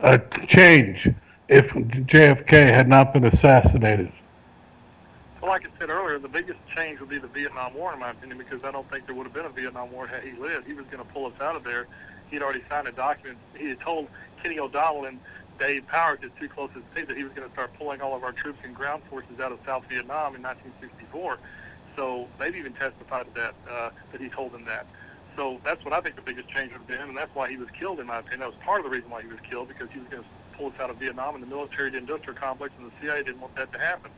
uh, 0.00 0.18
change 0.46 1.08
if 1.48 1.70
JFK 1.70 2.66
had 2.66 2.88
not 2.88 3.12
been 3.12 3.24
assassinated? 3.24 4.10
Well, 5.40 5.50
like 5.50 5.64
I 5.64 5.78
said 5.78 5.90
earlier, 5.90 6.18
the 6.18 6.28
biggest 6.28 6.58
change 6.74 6.98
would 6.98 7.08
be 7.08 7.18
the 7.18 7.28
Vietnam 7.28 7.74
War, 7.74 7.92
in 7.92 8.00
my 8.00 8.10
opinion, 8.10 8.38
because 8.38 8.64
I 8.64 8.72
don't 8.72 8.88
think 8.90 9.06
there 9.06 9.14
would 9.14 9.26
have 9.26 9.34
been 9.34 9.46
a 9.46 9.50
Vietnam 9.50 9.92
War 9.92 10.06
had 10.06 10.24
he 10.24 10.32
lived. 10.32 10.66
He 10.66 10.72
was 10.72 10.86
going 10.86 10.98
to 10.98 11.12
pull 11.12 11.26
us 11.26 11.40
out 11.40 11.54
of 11.54 11.62
there. 11.62 11.86
He'd 12.30 12.42
already 12.42 12.64
signed 12.68 12.88
a 12.88 12.92
document. 12.92 13.38
He 13.56 13.68
had 13.68 13.80
told 13.80 14.08
Kenny 14.42 14.58
O'Donnell 14.58 15.04
and 15.04 15.20
Dave 15.58 15.86
Powers, 15.86 16.20
his 16.20 16.30
two 16.38 16.48
closest 16.48 16.84
aides, 16.96 17.08
that 17.08 17.16
he 17.16 17.24
was 17.24 17.32
going 17.32 17.46
to 17.46 17.52
start 17.52 17.72
pulling 17.78 18.00
all 18.00 18.14
of 18.14 18.22
our 18.22 18.32
troops 18.32 18.58
and 18.64 18.74
ground 18.74 19.02
forces 19.08 19.40
out 19.40 19.52
of 19.52 19.58
South 19.64 19.84
Vietnam 19.88 20.34
in 20.34 20.42
1964. 20.42 21.38
So 21.94 22.28
they've 22.38 22.54
even 22.54 22.72
testified 22.74 23.26
to 23.26 23.34
that, 23.34 23.54
uh, 23.70 23.90
that 24.12 24.20
he 24.20 24.28
told 24.28 24.52
them 24.52 24.64
that. 24.66 24.86
So 25.36 25.60
that's 25.64 25.84
what 25.84 25.92
I 25.92 26.00
think 26.00 26.16
the 26.16 26.22
biggest 26.22 26.48
change 26.48 26.72
would 26.72 26.78
have 26.78 26.86
been, 26.86 27.00
and 27.00 27.16
that's 27.16 27.34
why 27.34 27.50
he 27.50 27.56
was 27.56 27.70
killed, 27.70 28.00
in 28.00 28.06
my 28.06 28.18
opinion. 28.18 28.40
That 28.40 28.48
was 28.48 28.58
part 28.64 28.80
of 28.80 28.84
the 28.84 28.90
reason 28.90 29.10
why 29.10 29.22
he 29.22 29.28
was 29.28 29.40
killed, 29.40 29.68
because 29.68 29.90
he 29.90 30.00
was 30.00 30.08
going 30.08 30.22
to 30.22 30.28
pull 30.56 30.68
us 30.68 30.80
out 30.80 30.90
of 30.90 30.96
Vietnam, 30.96 31.34
and 31.34 31.42
the 31.42 31.46
military-industrial 31.46 32.38
complex 32.38 32.72
and 32.78 32.90
the 32.90 32.92
CIA 33.00 33.22
didn't 33.22 33.40
want 33.40 33.54
that 33.56 33.72
to 33.72 33.78
happen. 33.78 34.10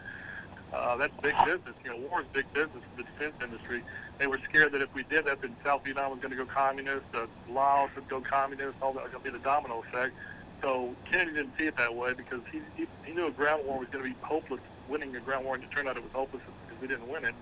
Uh, 0.73 0.97
that's 0.97 1.13
big 1.23 1.35
business. 1.45 1.75
You 1.85 1.91
know, 1.91 1.97
war 2.09 2.21
is 2.21 2.27
big 2.33 2.53
business 2.53 2.83
for 2.91 3.03
the 3.03 3.09
defense 3.09 3.37
industry. 3.43 3.83
They 4.19 4.27
were 4.27 4.39
scared 4.49 4.73
that 4.73 4.83
if 4.83 4.93
we 4.95 5.03
did 5.05 5.25
that, 5.25 5.41
then 5.41 5.57
South 5.65 5.83
Vietnam 5.85 6.11
was 6.11 6.21
going 6.21 6.31
to 6.31 6.37
go 6.37 6.45
communist, 6.45 7.07
uh, 7.15 7.27
Laos 7.51 7.91
would 7.95 8.09
go 8.09 8.21
communist, 8.21 8.77
all 8.83 8.93
that 8.93 9.03
was 9.05 9.13
going 9.13 9.25
to 9.25 9.31
be 9.33 9.37
the 9.37 9.43
domino 9.43 9.83
effect. 9.89 10.15
So 10.89 11.11
Kennedy 11.11 11.33
didn't 11.37 11.53
see 11.59 11.67
it 11.67 11.77
that 11.77 11.95
way 11.95 12.13
because 12.15 12.41
he, 12.51 12.61
he, 12.77 12.87
he 13.05 13.13
knew 13.13 13.27
a 13.27 13.31
ground 13.31 13.65
war 13.67 13.79
was 13.79 13.89
going 13.89 14.05
to 14.05 14.11
be 14.11 14.17
hopeless, 14.23 14.61
winning 14.89 15.15
a 15.17 15.21
ground 15.21 15.45
war, 15.45 15.55
and 15.55 15.65
it 15.65 15.71
turned 15.71 15.89
out 15.89 15.97
it 15.97 16.03
was 16.03 16.13
hopeless 16.13 16.43
because 16.67 16.81
we 16.81 16.89
didn't 16.89 17.09
win 17.09 17.25
it. 17.25 17.35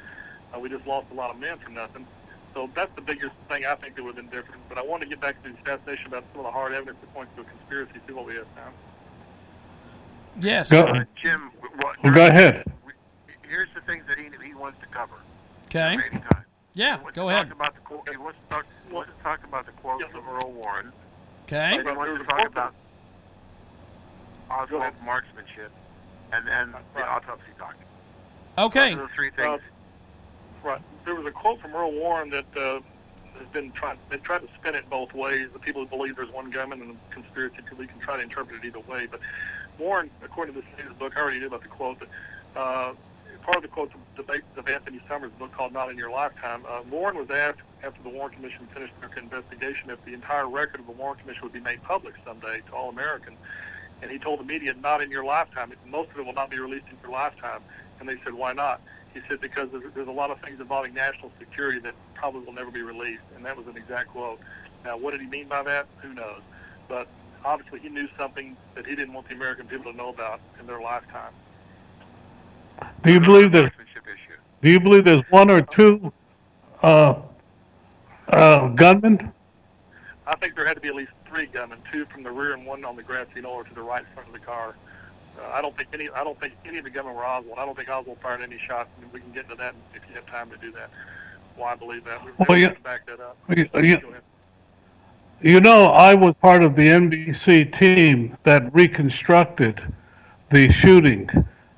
Uh, 0.55 0.59
we 0.59 0.69
just 0.69 0.87
lost 0.87 1.07
a 1.11 1.15
lot 1.15 1.31
of 1.31 1.39
men 1.39 1.59
for 1.59 1.71
nothing. 1.71 2.07
So 2.55 2.69
that's 2.75 2.95
the 2.95 3.03
biggest 3.03 3.33
thing 3.49 3.67
I 3.67 3.75
think 3.77 3.95
that 3.97 4.03
would 4.03 4.17
have 4.17 4.31
been 4.31 4.37
different. 4.41 4.63
But 4.69 4.79
I 4.79 4.83
want 4.83 5.03
to 5.03 5.09
get 5.09 5.21
back 5.21 5.43
to 5.43 5.51
the 5.51 5.57
assassination 5.61 6.07
about 6.09 6.25
some 6.33 6.41
of 6.41 6.47
the 6.47 6.51
hard 6.53 6.73
evidence 6.73 6.99
that 7.01 7.13
points 7.15 7.33
to 7.37 7.43
a 7.43 7.45
conspiracy. 7.45 7.93
See 8.07 8.13
what 8.15 8.27
we 8.27 8.35
have 8.37 8.47
now. 8.57 8.69
Yes. 10.41 10.71
Go, 10.71 10.85
Uh, 10.85 11.05
Jim, 11.15 11.51
what, 11.81 12.03
well, 12.03 12.15
go 12.15 12.27
ahead. 12.27 12.65
here's 13.49 13.69
the 13.75 13.81
things 13.83 14.05
that 14.09 14.19
he, 14.19 14.29
he 14.47 14.55
wants 14.55 14.81
to 14.81 14.87
cover. 14.87 15.15
Okay. 15.67 15.97
Time. 16.11 16.45
Yeah, 16.75 16.97
He 16.99 17.03
wants 17.05 17.17
go 17.17 17.23
to 17.25 17.29
ahead. 17.29 17.47
Talk 17.49 17.57
about 17.57 17.75
the, 17.75 17.81
quote- 17.81 18.09
he 18.11 18.17
wants 18.17 18.39
to 18.41 18.47
talk, 18.49 18.67
wants 18.91 19.11
to 19.17 19.23
talk 19.23 19.45
about 19.45 19.67
the 19.67 19.73
quote 19.73 20.01
Yeah. 20.01 20.09
from 20.09 20.29
Earl 20.29 20.53
Warren. 20.53 20.93
Okay. 21.45 21.77
He 21.77 21.83
wants 21.93 22.19
to 22.21 22.25
talk 22.27 22.47
about 22.47 22.75
Oswald 24.51 24.95
marksmanship 25.05 25.71
and 26.33 26.47
then 26.47 26.73
the 26.73 27.01
Right. 27.01 27.09
autopsy 27.09 27.51
document. 27.59 27.89
Okay. 28.59 28.95
Those 28.95 29.05
are 29.05 29.07
the 29.09 29.15
three 29.15 29.31
things. 29.31 29.61
Uh, 30.65 30.69
right. 30.69 30.81
There 31.05 31.15
was 31.15 31.27
a 31.27 31.31
quote 31.31 31.61
from 31.61 31.75
Earl 31.75 31.93
Warren 31.93 32.31
that 32.31 32.57
uh, 32.57 32.81
has 33.39 33.49
been 33.53 33.71
trying. 33.73 33.99
They 34.09 34.17
tried 34.19 34.41
to 34.41 34.49
spin 34.55 34.75
it 34.75 34.89
both 34.89 35.13
ways. 35.15 35.49
The 35.53 35.59
people 35.59 35.83
who 35.83 35.89
believe 35.89 36.17
there's 36.17 36.31
one 36.31 36.51
gunman 36.51 36.81
and 36.81 36.91
the 36.91 36.97
conspiracy 37.11 37.57
people 37.69 37.87
can 37.87 37.99
try 38.01 38.17
to 38.17 38.23
interpret 38.23 38.65
it 38.65 38.67
either 38.67 38.81
way. 38.81 39.07
But 39.07 39.21
Warren, 39.79 40.11
according 40.25 40.55
to 40.55 40.61
this 40.61 40.87
his 40.87 40.93
book, 40.97 41.13
I 41.17 41.21
already 41.21 41.41
knew 41.41 41.47
about 41.49 41.63
the 41.63 41.69
quote, 41.69 41.99
but 41.99 42.09
uh, 42.59 42.93
part 43.43 43.57
of 43.59 43.63
the 43.63 43.69
quote 43.69 43.93
the 43.93 44.23
debate 44.23 44.43
of 44.57 44.67
Anthony 44.69 45.01
Summers' 45.07 45.33
book 45.39 45.53
called 45.53 45.73
"Not 45.73 45.91
in 45.91 45.99
Your 45.99 46.11
Lifetime." 46.11 46.65
Uh, 46.67 46.81
Warren 46.91 47.17
was 47.17 47.31
asked 47.31 47.61
after 47.85 48.03
the 48.03 48.09
Warren 48.09 48.33
Commission 48.33 48.67
finished 48.73 48.95
their 49.01 49.11
investigation 49.23 49.91
if 49.91 50.03
the 50.05 50.15
entire 50.15 50.49
record 50.49 50.81
of 50.81 50.87
the 50.87 50.93
Warren 50.93 51.19
Commission 51.19 51.43
would 51.43 51.53
be 51.53 51.61
made 51.61 51.83
public 51.83 52.15
someday 52.25 52.63
to 52.69 52.73
all 52.75 52.89
Americans. 52.89 53.37
And 54.03 54.11
he 54.11 54.19
told 54.19 54.41
the 54.41 54.45
media, 54.45 54.75
not 54.75 55.03
in 55.03 55.11
your 55.11 55.25
lifetime. 55.25 55.73
Most 55.87 56.11
of 56.11 56.19
it 56.19 56.27
will 56.27 56.33
not 56.33 56.51
be 56.51 56.59
released 56.59 56.87
in 56.91 56.97
your 57.03 57.13
lifetime. 57.13 57.61
And 57.99 58.09
they 58.09 58.17
said, 58.25 58.35
why 58.35 58.53
not? 58.53 58.81
He 59.15 59.21
said, 59.29 59.41
because 59.41 59.71
there's, 59.71 59.85
there's 59.95 60.09
a 60.09 60.13
lot 60.13 60.31
of 60.31 60.41
things 60.41 60.61
involving 60.61 60.93
national 60.93 61.33
security 61.39 61.81
that 61.81 61.95
probably 62.15 62.43
will 62.43 62.53
never 62.53 62.71
be 62.71 62.83
released. 62.83 63.23
And 63.35 63.45
that 63.47 63.57
was 63.57 63.67
an 63.67 63.77
exact 63.77 64.11
quote. 64.11 64.39
Now, 64.85 64.99
what 64.99 65.13
did 65.13 65.23
he 65.23 65.27
mean 65.27 65.49
by 65.49 65.63
that? 65.63 65.87
Who 66.03 66.13
knows? 66.13 66.43
But 66.89 67.09
obviously, 67.45 67.81
he 67.81 67.89
knew 67.89 68.09
something 68.19 68.57
that 68.75 68.87
he 68.87 68.95
didn't 68.95 69.15
want 69.15 69.29
the 69.29 69.35
American 69.35 69.67
people 69.67 69.91
to 69.91 69.97
know 69.97 70.11
about 70.11 70.41
in 70.61 70.67
their 70.67 70.81
lifetime. 70.81 71.33
Do 73.03 73.13
you 73.13 73.21
believe 73.21 73.53
that? 73.53 73.73
Do 74.61 74.71
you 74.71 74.81
believe 74.81 75.05
there's 75.05 75.23
one 75.31 75.51
or 75.51 75.63
two 75.63 76.13
uh, 76.83 77.15
uh, 78.29 78.69
gunmen? 78.69 79.33
I 80.27 80.37
think 80.37 80.57
there 80.57 80.67
had 80.67 80.75
to 80.75 80.81
be 80.81 80.89
at 80.89 80.95
least 80.95 81.13
three 81.37 81.46
gunmen, 81.46 81.79
two 81.92 82.07
from 82.07 82.22
the 82.22 82.31
rear 82.31 82.55
and 82.55 82.64
one 82.64 82.83
on 82.85 82.96
the 82.96 83.03
grassy 83.03 83.40
knoll 83.42 83.62
to 83.62 83.75
the 83.75 83.83
right 83.83 84.07
front 84.14 84.27
of 84.29 84.33
the 84.33 84.40
car. 84.40 84.75
Uh, 85.38 85.51
I 85.53 85.61
don't 85.61 85.77
think 85.77 85.90
any. 85.92 86.09
I 86.09 86.25
don't 86.25 86.38
think 86.40 86.55
any 86.64 86.79
of 86.79 86.85
the 86.85 86.90
gunmen 86.90 87.14
were 87.14 87.27
Oswald. 87.27 87.59
I 87.59 87.66
don't 87.66 87.77
think 87.77 87.90
Oswald 87.90 88.18
fired 88.22 88.40
any 88.40 88.57
shots. 88.59 88.88
And 89.03 89.12
we 89.12 89.20
can 89.20 89.33
get 89.33 89.44
into 89.44 89.57
that 89.57 89.75
if 89.94 90.01
you 90.09 90.14
have 90.14 90.25
time 90.27 90.51
to 90.51 90.57
do 90.57 90.72
that. 90.72 90.88
Why 91.57 91.72
I 91.72 91.75
believe 91.75 92.05
that. 92.05 92.25
We're 92.25 92.33
Well, 92.49 92.75
back 92.83 93.05
that 93.07 93.20
up. 93.20 93.37
you- 93.49 93.68
you- 93.83 94.14
You 95.42 95.61
know, 95.61 95.87
I 95.92 96.14
was 96.14 96.38
part 96.38 96.62
of 96.62 96.75
the 96.77 96.88
NBC 96.88 97.66
team 97.66 98.38
that 98.44 98.75
reconstructed 98.75 99.83
the 100.51 100.70
shooting. 100.70 101.29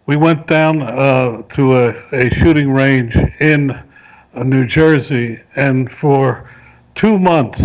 We 0.06 0.14
went 0.14 0.46
down 0.46 0.80
uh, 0.82 1.42
to 1.56 1.76
a, 1.76 1.94
a 2.12 2.30
shooting 2.30 2.70
range 2.70 3.16
in 3.40 3.72
uh, 3.72 4.44
New 4.44 4.64
Jersey, 4.64 5.40
and 5.56 5.90
for 5.90 6.48
two 6.94 7.18
months, 7.18 7.60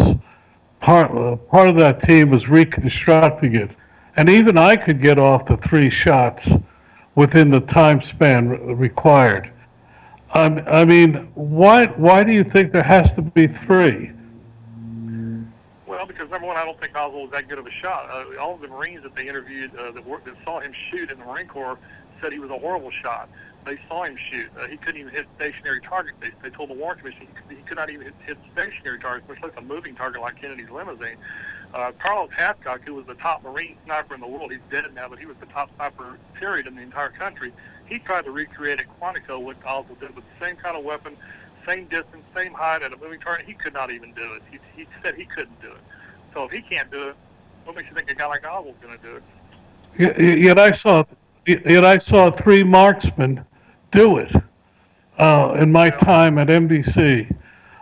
part, 0.83 1.47
part 1.47 1.69
of 1.69 1.77
that 1.77 2.03
team 2.03 2.29
was 2.29 2.49
reconstructing 2.49 3.55
it. 3.55 3.71
And 4.15 4.29
even 4.29 4.57
I 4.57 4.75
could 4.75 5.01
get 5.01 5.17
off 5.17 5.45
the 5.45 5.57
three 5.57 5.89
shots 5.89 6.49
within 7.15 7.49
the 7.49 7.61
time 7.61 8.01
span 8.01 8.49
re- 8.49 8.73
required. 8.73 9.51
Um, 10.33 10.61
I 10.67 10.83
mean, 10.83 11.31
why, 11.35 11.87
why 11.87 12.23
do 12.23 12.31
you 12.33 12.43
think 12.43 12.71
there 12.71 12.83
has 12.83 13.13
to 13.13 13.21
be 13.21 13.47
three? 13.47 14.11
Well, 15.87 16.05
because 16.05 16.29
number 16.29 16.47
one, 16.47 16.57
I 16.57 16.65
don't 16.65 16.79
think 16.79 16.95
Oswald 16.95 17.23
was 17.23 17.31
that 17.31 17.47
good 17.47 17.59
of 17.59 17.65
a 17.65 17.71
shot. 17.71 18.09
Uh, 18.09 18.37
all 18.39 18.55
of 18.55 18.61
the 18.61 18.67
Marines 18.67 19.03
that 19.03 19.15
they 19.15 19.27
interviewed 19.27 19.75
uh, 19.75 19.91
that, 19.91 20.05
were, 20.05 20.19
that 20.25 20.35
saw 20.43 20.59
him 20.59 20.73
shoot 20.73 21.11
in 21.11 21.19
the 21.19 21.25
Marine 21.25 21.47
Corps 21.47 21.77
said 22.19 22.33
he 22.33 22.39
was 22.39 22.49
a 22.49 22.57
horrible 22.57 22.91
shot. 22.91 23.29
They 23.65 23.79
saw 23.87 24.03
him 24.03 24.17
shoot. 24.17 24.49
Uh, 24.59 24.67
he 24.67 24.77
couldn't 24.77 24.99
even 24.99 25.13
hit 25.13 25.25
stationary 25.35 25.81
targets. 25.81 26.17
They, 26.19 26.31
they 26.41 26.49
told 26.49 26.69
the 26.69 26.73
Warren 26.73 26.99
Commission 26.99 27.21
he 27.21 27.27
could, 27.27 27.57
he 27.57 27.63
could 27.63 27.77
not 27.77 27.89
even 27.89 28.05
hit, 28.05 28.13
hit 28.25 28.37
stationary 28.51 28.99
targets, 28.99 29.27
much 29.29 29.41
less 29.41 29.51
a 29.57 29.61
moving 29.61 29.95
target 29.95 30.21
like 30.21 30.39
Kennedy's 30.39 30.69
limousine. 30.69 31.17
Uh, 31.73 31.91
Carlos 31.97 32.29
Hathcock, 32.31 32.81
who 32.81 32.93
was 32.93 33.05
the 33.05 33.15
top 33.15 33.43
Marine 33.43 33.75
sniper 33.85 34.13
in 34.13 34.21
the 34.21 34.27
world, 34.27 34.51
he's 34.51 34.61
dead 34.69 34.85
now, 34.93 35.07
but 35.07 35.17
he 35.17 35.25
was 35.25 35.37
the 35.37 35.45
top 35.47 35.73
sniper, 35.75 36.17
period, 36.35 36.67
in 36.67 36.75
the 36.75 36.81
entire 36.81 37.09
country. 37.09 37.51
He 37.85 37.99
tried 37.99 38.25
to 38.25 38.31
recreate 38.31 38.79
at 38.79 38.85
Quantico 38.99 39.41
what 39.41 39.57
Oswald 39.65 39.99
did 39.99 40.15
with 40.15 40.25
the 40.25 40.45
same 40.45 40.55
kind 40.55 40.77
of 40.77 40.83
weapon, 40.83 41.15
same 41.65 41.85
distance, 41.85 42.23
same 42.35 42.53
height, 42.53 42.83
at 42.83 42.93
a 42.93 42.97
moving 42.97 43.19
target. 43.19 43.45
He 43.47 43.53
could 43.53 43.73
not 43.73 43.91
even 43.91 44.13
do 44.13 44.33
it. 44.33 44.43
He, 44.51 44.59
he 44.75 44.87
said 45.01 45.15
he 45.15 45.25
couldn't 45.25 45.59
do 45.61 45.69
it. 45.69 45.81
So 46.33 46.43
if 46.43 46.51
he 46.51 46.61
can't 46.61 46.91
do 46.91 47.09
it, 47.09 47.15
what 47.63 47.75
makes 47.75 47.89
you 47.89 47.95
think 47.95 48.11
a 48.11 48.15
guy 48.15 48.27
like 48.27 48.45
Oswald's 48.45 48.77
going 48.81 48.97
to 48.97 49.03
do 49.03 49.15
it? 49.15 50.39
Yet, 50.39 50.59
I 50.59 50.71
saw, 50.71 51.03
yet 51.45 51.85
I 51.85 51.97
saw 51.97 52.31
three 52.31 52.63
marksmen 52.63 53.45
do 53.93 54.17
it 54.17 54.31
uh, 55.17 55.55
in 55.59 55.71
my 55.71 55.89
time 55.89 56.37
at 56.37 56.47
NBC. 56.47 57.33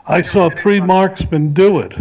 I 0.06 0.21
saw 0.21 0.50
three 0.50 0.80
marksmen 0.82 1.54
do 1.54 1.80
it 1.80 1.93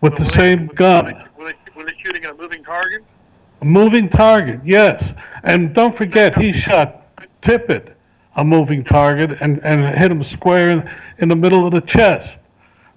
with 0.00 0.16
the 0.16 0.24
same 0.24 0.66
gun, 0.68 1.24
Were 1.36 1.46
they, 1.52 1.54
were 1.74 1.84
they 1.84 1.94
shooting 1.98 2.24
at 2.24 2.30
a 2.30 2.34
moving 2.34 2.62
target? 2.62 3.02
a 3.62 3.64
moving 3.64 4.08
target. 4.08 4.60
Yes, 4.64 5.12
and 5.42 5.74
don't 5.74 5.94
forget 5.94 6.36
he 6.36 6.52
shot 6.52 7.02
Tippit, 7.42 7.94
a 8.36 8.44
moving 8.44 8.84
target, 8.84 9.38
and 9.40 9.58
and 9.64 9.96
hit 9.96 10.10
him 10.10 10.22
square 10.22 10.70
in, 10.70 10.90
in 11.18 11.28
the 11.30 11.36
middle 11.36 11.66
of 11.66 11.72
the 11.72 11.80
chest. 11.80 12.38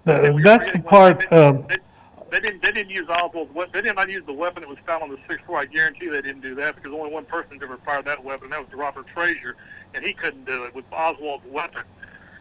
The- 0.03 0.39
that's 0.43 0.69
the 0.71 0.79
part. 0.79 1.31
Um, 1.31 1.65
They 2.29 2.39
didn't. 2.41 2.61
They 2.61 2.71
didn't 2.73 2.89
use 2.91 3.07
Oswald's 3.09 3.53
weapon. 3.55 3.71
They 3.73 3.81
did 3.81 3.95
not 3.95 4.09
use 4.09 4.23
the 4.25 4.33
weapon 4.33 4.61
that 4.61 4.69
was 4.69 4.77
found 4.85 5.01
on 5.01 5.09
the 5.09 5.17
sixth 5.29 5.45
floor. 5.45 5.59
I 5.59 5.65
guarantee 5.65 6.09
they 6.09 6.21
didn't 6.21 6.41
do 6.41 6.53
that 6.55 6.75
because 6.75 6.91
only 6.91 7.11
one 7.11 7.25
person 7.25 7.57
ever 7.63 7.77
fired 7.85 8.03
that 8.05 8.21
weapon. 8.23 8.45
and 8.45 8.51
That 8.53 8.59
was 8.69 8.73
Robert 8.77 9.05
Frazier, 9.13 9.55
and 9.93 10.03
he 10.03 10.13
couldn't 10.13 10.45
do 10.45 10.63
it 10.65 10.75
with 10.75 10.85
Oswald's 10.91 11.45
weapon. 11.47 11.83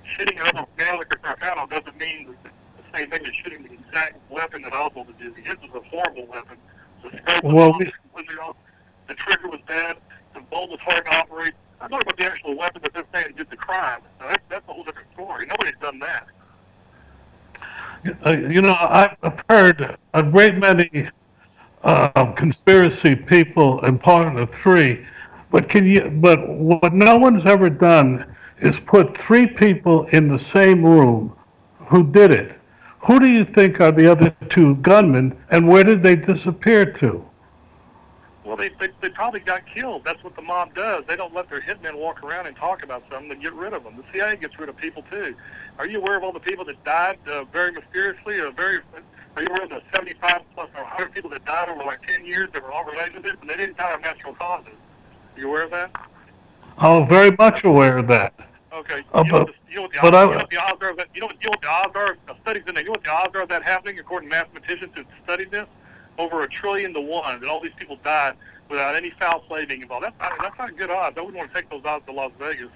Shooting 0.04 0.38
Mannlicher-Carcano 0.38 1.68
doesn't 1.68 1.96
mean 1.98 2.34
the 2.42 2.50
same 2.92 3.10
thing 3.10 3.26
as 3.26 3.34
shooting 3.34 3.62
the 3.62 3.72
exact 3.72 4.16
weapon 4.30 4.62
that 4.62 4.72
Oswald 4.72 5.08
was 5.08 5.16
using. 5.18 5.44
His 5.44 5.56
was 5.60 5.82
a 5.82 5.88
horrible 5.88 6.26
weapon. 6.26 6.56
The 7.02 7.10
scope 7.18 7.44
was 7.44 7.54
Well, 7.54 7.70
off, 7.70 7.78
completely 7.78 8.34
off. 8.42 8.56
The 9.06 9.14
trigger 9.14 9.48
was 9.48 9.60
bad. 9.66 9.96
The 10.34 10.40
bolt 10.40 10.70
was 10.70 10.80
hard 10.80 11.04
to 11.04 11.16
operate. 11.16 11.54
I'm 11.80 11.90
talking 11.90 12.06
about 12.06 12.16
the 12.16 12.24
actual 12.24 12.56
weapon 12.56 12.82
that 12.82 12.92
they're 12.92 13.04
saying 13.12 13.34
did 13.36 13.50
the 13.50 13.56
crime. 13.56 14.00
Now, 14.18 14.28
that's, 14.28 14.42
that's 14.48 14.68
a 14.68 14.72
whole 14.72 14.84
different 14.84 15.08
story. 15.14 15.46
Nobody's 15.46 15.78
done 15.80 15.98
that. 16.00 16.26
Uh, 18.24 18.30
you 18.30 18.62
know, 18.62 18.76
I've 18.78 19.42
heard 19.48 19.96
a 20.14 20.22
great 20.22 20.56
many 20.56 21.08
uh, 21.82 22.32
conspiracy 22.32 23.14
people 23.16 23.80
and 23.82 24.00
part 24.00 24.36
of 24.36 24.50
three, 24.50 25.06
but 25.50 25.68
can 25.68 25.86
you? 25.86 26.10
But 26.10 26.48
what 26.48 26.92
no 26.92 27.16
one's 27.16 27.46
ever 27.46 27.70
done 27.70 28.36
is 28.60 28.78
put 28.80 29.16
three 29.16 29.46
people 29.46 30.06
in 30.06 30.28
the 30.28 30.38
same 30.38 30.84
room 30.84 31.34
who 31.86 32.10
did 32.10 32.30
it. 32.30 32.58
Who 33.06 33.20
do 33.20 33.26
you 33.26 33.44
think 33.44 33.80
are 33.80 33.92
the 33.92 34.10
other 34.10 34.34
two 34.50 34.76
gunmen, 34.76 35.36
and 35.50 35.68
where 35.68 35.84
did 35.84 36.02
they 36.02 36.16
disappear 36.16 36.92
to? 36.94 37.24
Well, 38.44 38.56
they, 38.56 38.70
they 38.80 38.88
they 39.00 39.10
probably 39.10 39.40
got 39.40 39.66
killed. 39.66 40.04
That's 40.04 40.22
what 40.24 40.34
the 40.34 40.42
mob 40.42 40.74
does. 40.74 41.04
They 41.06 41.16
don't 41.16 41.34
let 41.34 41.48
their 41.50 41.60
hitmen 41.60 41.94
walk 41.96 42.22
around 42.22 42.46
and 42.46 42.56
talk 42.56 42.82
about 42.82 43.04
something. 43.10 43.28
They 43.28 43.36
get 43.36 43.52
rid 43.52 43.72
of 43.72 43.84
them. 43.84 43.96
The 43.96 44.04
CIA 44.12 44.36
gets 44.36 44.58
rid 44.58 44.68
of 44.68 44.76
people 44.76 45.04
too. 45.10 45.34
Are 45.78 45.86
you 45.86 46.00
aware 46.00 46.16
of 46.16 46.24
all 46.24 46.32
the 46.32 46.40
people 46.40 46.64
that 46.64 46.82
died 46.82 47.18
uh, 47.26 47.44
very 47.44 47.72
mysteriously? 47.72 48.38
Or 48.38 48.50
very? 48.50 48.80
Are 49.36 49.42
you 49.42 49.48
aware 49.48 49.64
of 49.64 49.70
the 49.70 49.82
75 49.94 50.40
plus 50.54 50.70
or 50.74 50.82
100 50.82 51.12
people 51.12 51.30
that 51.30 51.44
died 51.44 51.68
over 51.68 51.84
like 51.84 52.02
10 52.06 52.24
years 52.24 52.48
that 52.52 52.62
were 52.62 52.72
all 52.72 52.84
related 52.84 53.14
to 53.14 53.20
this, 53.20 53.36
and 53.40 53.48
they 53.48 53.56
didn't 53.56 53.76
die 53.76 53.92
of 53.92 54.00
natural 54.00 54.34
causes? 54.34 54.72
Are 55.38 55.40
you 55.40 55.48
aware 55.50 55.62
of 55.62 55.70
that? 55.70 55.92
Oh, 56.78 57.04
very 57.04 57.30
much 57.38 57.62
aware 57.62 57.98
of 57.98 58.08
that. 58.08 58.34
Okay. 58.72 59.04
Uh, 59.14 59.22
you, 59.24 59.30
know 59.32 59.38
but- 59.38 59.46
what 59.46 59.46
the, 59.46 59.52
you 59.70 59.76
know 59.76 59.82
what 59.82 59.92
the 59.92 59.98
odds, 60.00 60.16
I- 60.16 60.24
you 60.24 60.30
know 60.34 60.36
what 60.38 60.50
the 60.50 60.56
odds 60.56 60.82
are 60.82 60.90
of 60.90 60.96
that? 60.96 61.06
You 61.14 61.20
know 61.20 61.26
what, 61.28 61.36
you 61.40 61.46
know 61.46 61.50
what 61.50 61.60
the 61.62 61.68
odds 61.68 61.96
are? 61.96 62.16
of 62.28 62.36
Studies 62.42 62.62
in 62.66 62.74
there. 62.74 62.82
You 62.82 62.88
know 62.88 62.92
what 62.92 63.04
the 63.04 63.10
odds 63.12 63.36
are 63.36 63.42
of 63.42 63.48
that 63.50 63.62
happening 63.62 64.00
according 64.00 64.30
to 64.30 64.34
mathematicians 64.34 64.90
who 64.96 65.02
have 65.02 65.10
studied 65.22 65.52
this? 65.52 65.66
Over 66.18 66.42
a 66.42 66.48
trillion 66.48 66.92
to 66.94 67.00
one 67.00 67.40
that 67.40 67.48
all 67.48 67.60
these 67.60 67.72
people 67.78 68.00
died 68.02 68.34
without 68.68 68.96
any 68.96 69.10
foul 69.10 69.38
play 69.40 69.64
being 69.64 69.82
involved. 69.82 70.06
That's 70.06 70.18
not, 70.18 70.32
that's 70.40 70.58
not 70.58 70.76
good 70.76 70.90
odds. 70.90 71.16
I 71.16 71.20
wouldn't 71.20 71.36
want 71.38 71.52
to 71.52 71.54
take 71.54 71.70
those 71.70 71.84
odds 71.84 72.04
to 72.06 72.12
Las 72.12 72.32
Vegas. 72.40 72.70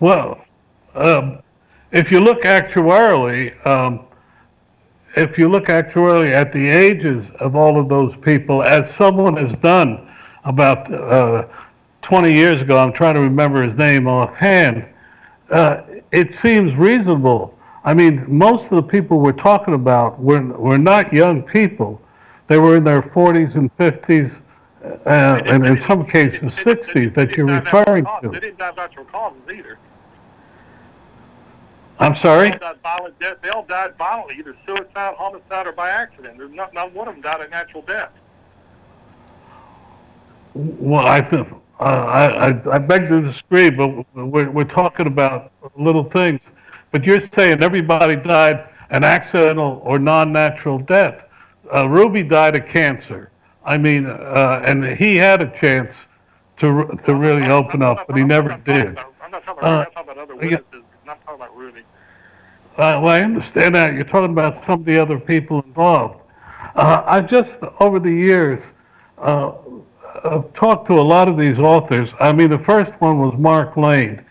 Well, 0.00 0.42
um, 0.94 1.40
if 1.90 2.10
you 2.10 2.18
look 2.20 2.44
actuarially, 2.44 3.66
um, 3.66 4.06
if 5.16 5.36
you 5.36 5.50
look 5.50 5.66
actuarially 5.66 6.32
at 6.32 6.50
the 6.54 6.66
ages 6.66 7.26
of 7.40 7.54
all 7.56 7.78
of 7.78 7.90
those 7.90 8.16
people, 8.16 8.62
as 8.62 8.90
someone 8.94 9.36
has 9.36 9.54
done 9.56 10.08
about 10.44 10.92
uh, 10.92 11.46
20 12.02 12.32
years 12.32 12.60
ago, 12.60 12.76
I'm 12.78 12.92
trying 12.92 13.14
to 13.14 13.20
remember 13.20 13.62
his 13.62 13.76
name 13.76 14.06
offhand, 14.06 14.84
uh, 15.50 15.82
it 16.10 16.34
seems 16.34 16.74
reasonable. 16.74 17.56
I 17.84 17.94
mean, 17.94 18.24
most 18.28 18.64
of 18.64 18.70
the 18.70 18.82
people 18.82 19.20
we're 19.20 19.32
talking 19.32 19.74
about 19.74 20.20
were, 20.20 20.42
were 20.42 20.78
not 20.78 21.12
young 21.12 21.42
people. 21.42 22.00
They 22.48 22.58
were 22.58 22.76
in 22.76 22.84
their 22.84 23.02
40s 23.02 23.54
and 23.54 23.74
50s, 23.76 24.34
uh, 24.84 25.08
and 25.44 25.66
in 25.66 25.80
some 25.80 26.06
cases 26.06 26.52
60s 26.54 27.14
that 27.14 27.32
you're 27.36 27.46
Die 27.46 27.58
of 27.58 27.64
natural 27.64 27.80
referring 27.80 28.04
to. 28.22 28.28
They 28.30 28.40
didn't 28.40 28.58
die 28.58 28.68
of 28.68 28.76
natural 28.76 29.04
causes 29.06 29.40
either. 29.52 29.78
I'm 31.98 32.14
They 32.14 32.18
sorry? 32.18 32.52
all 32.52 32.58
died 32.58 32.76
violent 32.82 33.18
death. 33.20 33.36
They 33.42 33.48
all 33.50 33.64
died 33.64 33.96
violently, 33.96 34.36
either 34.38 34.56
suicide, 34.66 35.14
homicide, 35.16 35.66
or 35.66 35.72
by 35.72 35.90
accident. 35.90 36.36
There's 36.36 36.50
not, 36.50 36.74
not 36.74 36.92
one 36.92 37.06
of 37.06 37.14
them 37.14 37.22
died 37.22 37.40
a 37.40 37.48
natural 37.48 37.82
death. 37.82 38.10
Well, 40.54 41.06
I, 41.06 41.20
uh, 41.20 41.84
I, 41.84 42.74
I, 42.74 42.78
beg 42.78 43.08
to 43.08 43.22
disagree, 43.22 43.70
but 43.70 44.04
we're, 44.14 44.50
we're 44.50 44.64
talking 44.64 45.06
about 45.06 45.52
little 45.76 46.04
things. 46.04 46.40
But 46.90 47.04
you're 47.04 47.20
saying 47.20 47.62
everybody 47.62 48.16
died 48.16 48.68
an 48.90 49.02
accidental 49.02 49.80
or 49.82 49.98
non-natural 49.98 50.80
death. 50.80 51.24
Uh, 51.74 51.88
Ruby 51.88 52.22
died 52.22 52.54
of 52.54 52.66
cancer. 52.66 53.30
I 53.64 53.78
mean, 53.78 54.06
uh, 54.06 54.62
and 54.64 54.84
he 54.84 55.16
had 55.16 55.40
a 55.40 55.50
chance 55.58 55.96
to 56.58 56.98
to 57.06 57.14
really 57.14 57.48
open 57.50 57.80
up, 57.82 58.06
but 58.06 58.16
he 58.16 58.24
never 58.24 58.60
did. 58.64 58.98
I'm 59.22 59.30
not 59.30 59.44
talking 59.44 59.58
about, 59.58 59.64
Uh, 59.64 59.84
I'm 59.86 59.92
talking 59.92 60.10
about 60.10 60.18
other 60.18 60.34
yeah. 60.34 60.56
witnesses. 60.56 60.84
I'm 61.00 61.06
not 61.06 61.24
talking 61.24 61.40
about 61.40 61.56
Rudy. 61.56 61.80
Uh, 62.76 63.00
well, 63.02 63.08
I 63.08 63.22
understand 63.22 63.74
that. 63.74 63.94
You're 63.94 64.04
talking 64.04 64.30
about 64.30 64.64
some 64.64 64.80
of 64.80 64.84
the 64.84 64.98
other 64.98 65.18
people 65.18 65.62
involved. 65.62 66.20
Uh, 66.74 67.02
I 67.06 67.20
just, 67.20 67.58
over 67.80 67.98
the 67.98 68.10
years, 68.10 68.72
uh, 69.18 69.52
I've 70.24 70.52
talked 70.54 70.86
to 70.86 70.94
a 70.94 71.02
lot 71.02 71.28
of 71.28 71.36
these 71.36 71.58
authors. 71.58 72.10
I 72.20 72.32
mean, 72.32 72.50
the 72.50 72.58
first 72.58 72.92
one 73.00 73.18
was 73.18 73.34
Mark 73.38 73.76
Lane, 73.76 74.24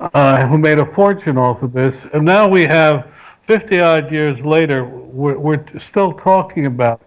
uh, 0.00 0.46
who 0.46 0.58
made 0.58 0.78
a 0.78 0.86
fortune 0.86 1.38
off 1.38 1.62
of 1.62 1.72
this. 1.72 2.04
And 2.12 2.24
now 2.24 2.48
we 2.48 2.62
have, 2.62 3.06
50 3.42 3.80
odd 3.80 4.12
years 4.12 4.40
later, 4.40 4.84
we're, 4.84 5.38
we're 5.38 5.64
still 5.78 6.12
talking 6.12 6.66
about. 6.66 7.00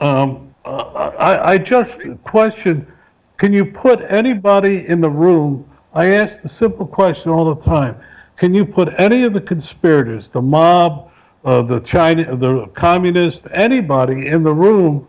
Um, 0.00 0.54
I, 0.64 1.52
I 1.52 1.58
just 1.58 1.98
question 2.24 2.92
can 3.36 3.52
you 3.52 3.66
put 3.66 4.00
anybody 4.10 4.88
in 4.88 5.00
the 5.00 5.10
room? 5.10 5.70
I 5.92 6.06
ask 6.06 6.40
the 6.40 6.48
simple 6.48 6.86
question 6.86 7.30
all 7.30 7.54
the 7.54 7.62
time. 7.62 7.96
Can 8.36 8.54
you 8.54 8.64
put 8.64 8.98
any 8.98 9.24
of 9.24 9.34
the 9.34 9.40
conspirators, 9.40 10.30
the 10.30 10.40
mob, 10.40 11.10
uh, 11.44 11.62
the 11.62 11.80
China, 11.80 12.34
the 12.36 12.66
communists, 12.68 13.42
anybody 13.52 14.26
in 14.26 14.42
the 14.42 14.52
room 14.52 15.06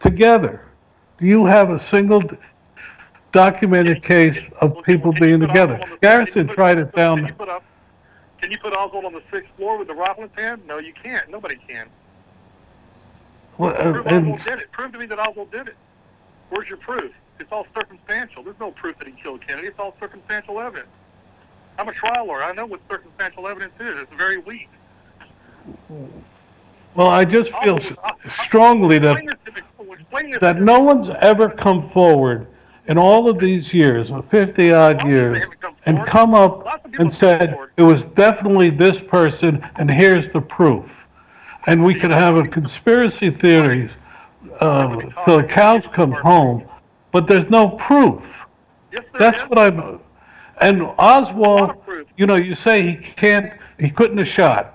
together? 0.00 0.65
Do 1.18 1.26
you 1.26 1.46
have 1.46 1.70
a 1.70 1.82
single 1.82 2.22
documented 3.32 4.02
case 4.02 4.38
of 4.60 4.82
people 4.84 5.12
being 5.12 5.40
together? 5.40 5.80
Garrison 6.02 6.46
tried 6.48 6.78
it 6.78 6.94
down. 6.94 7.26
Can 8.40 8.50
you 8.50 8.58
put 8.58 8.76
Oswald 8.76 9.06
on 9.06 9.12
the 9.14 9.22
sixth 9.30 9.50
floor 9.56 9.78
with 9.78 9.88
the 9.88 9.94
rifle 9.94 10.24
in 10.24 10.30
his? 10.30 10.58
No, 10.66 10.78
you 10.78 10.92
can't. 10.92 11.28
Nobody 11.30 11.56
can. 11.56 11.88
Well, 13.56 13.74
uh, 13.74 13.92
Prove 13.92 14.06
Oswald 14.06 14.40
did 14.42 14.58
it. 14.60 14.70
Prove 14.72 14.92
to 14.92 14.98
me 14.98 15.06
that 15.06 15.18
Oswald 15.18 15.50
did 15.50 15.68
it. 15.68 15.76
Where's 16.50 16.68
your 16.68 16.78
proof? 16.78 17.12
It's 17.40 17.50
all 17.50 17.66
circumstantial. 17.74 18.42
There's 18.42 18.60
no 18.60 18.70
proof 18.72 18.98
that 18.98 19.06
he 19.08 19.14
killed 19.14 19.40
Kennedy. 19.46 19.68
It's 19.68 19.78
all 19.78 19.96
circumstantial 19.98 20.60
evidence. 20.60 20.88
I'm 21.78 21.88
a 21.88 21.92
trial 21.92 22.26
lawyer. 22.26 22.42
I 22.42 22.52
know 22.52 22.66
what 22.66 22.80
circumstantial 22.90 23.48
evidence 23.48 23.74
is. 23.80 23.98
It's 24.00 24.12
very 24.14 24.38
weak. 24.38 24.68
Well, 26.94 27.08
I 27.08 27.24
just 27.24 27.52
feel 27.62 27.76
s- 27.78 27.92
strongly 28.30 28.98
that 29.00 29.16
Explain 30.10 30.30
this 30.30 30.40
to 30.40 30.46
me. 30.46 30.50
Explain 30.50 30.56
this 30.56 30.58
that 30.58 30.60
no 30.60 30.80
one's 30.80 31.10
ever 31.20 31.48
come 31.48 31.88
forward 31.90 32.46
in 32.88 32.98
all 32.98 33.28
of 33.28 33.38
these 33.38 33.74
years, 33.74 34.12
50 34.28 34.72
odd 34.72 35.06
years, 35.06 35.44
and 35.86 36.04
come 36.06 36.34
up 36.34 36.86
and 36.98 37.12
said, 37.12 37.58
it 37.76 37.82
was 37.82 38.04
definitely 38.04 38.70
this 38.70 39.00
person, 39.00 39.66
and 39.76 39.90
here's 39.90 40.28
the 40.30 40.40
proof. 40.40 41.04
And 41.66 41.84
we 41.84 41.94
could 41.94 42.12
have 42.12 42.36
a 42.36 42.46
conspiracy 42.46 43.30
theories 43.30 43.90
uh, 44.60 45.00
till 45.24 45.38
the 45.38 45.44
cows 45.44 45.84
come 45.92 46.12
home, 46.12 46.64
but 47.10 47.26
there's 47.26 47.50
no 47.50 47.70
proof. 47.70 48.22
That's 49.18 49.40
what 49.42 49.58
I'm, 49.58 50.00
and 50.60 50.82
Oswald, 50.98 51.72
you 52.16 52.26
know, 52.26 52.36
you 52.36 52.54
say 52.54 52.82
he 52.82 52.94
can't, 52.96 53.52
he 53.78 53.90
couldn't 53.90 54.18
have 54.18 54.28
shot. 54.28 54.74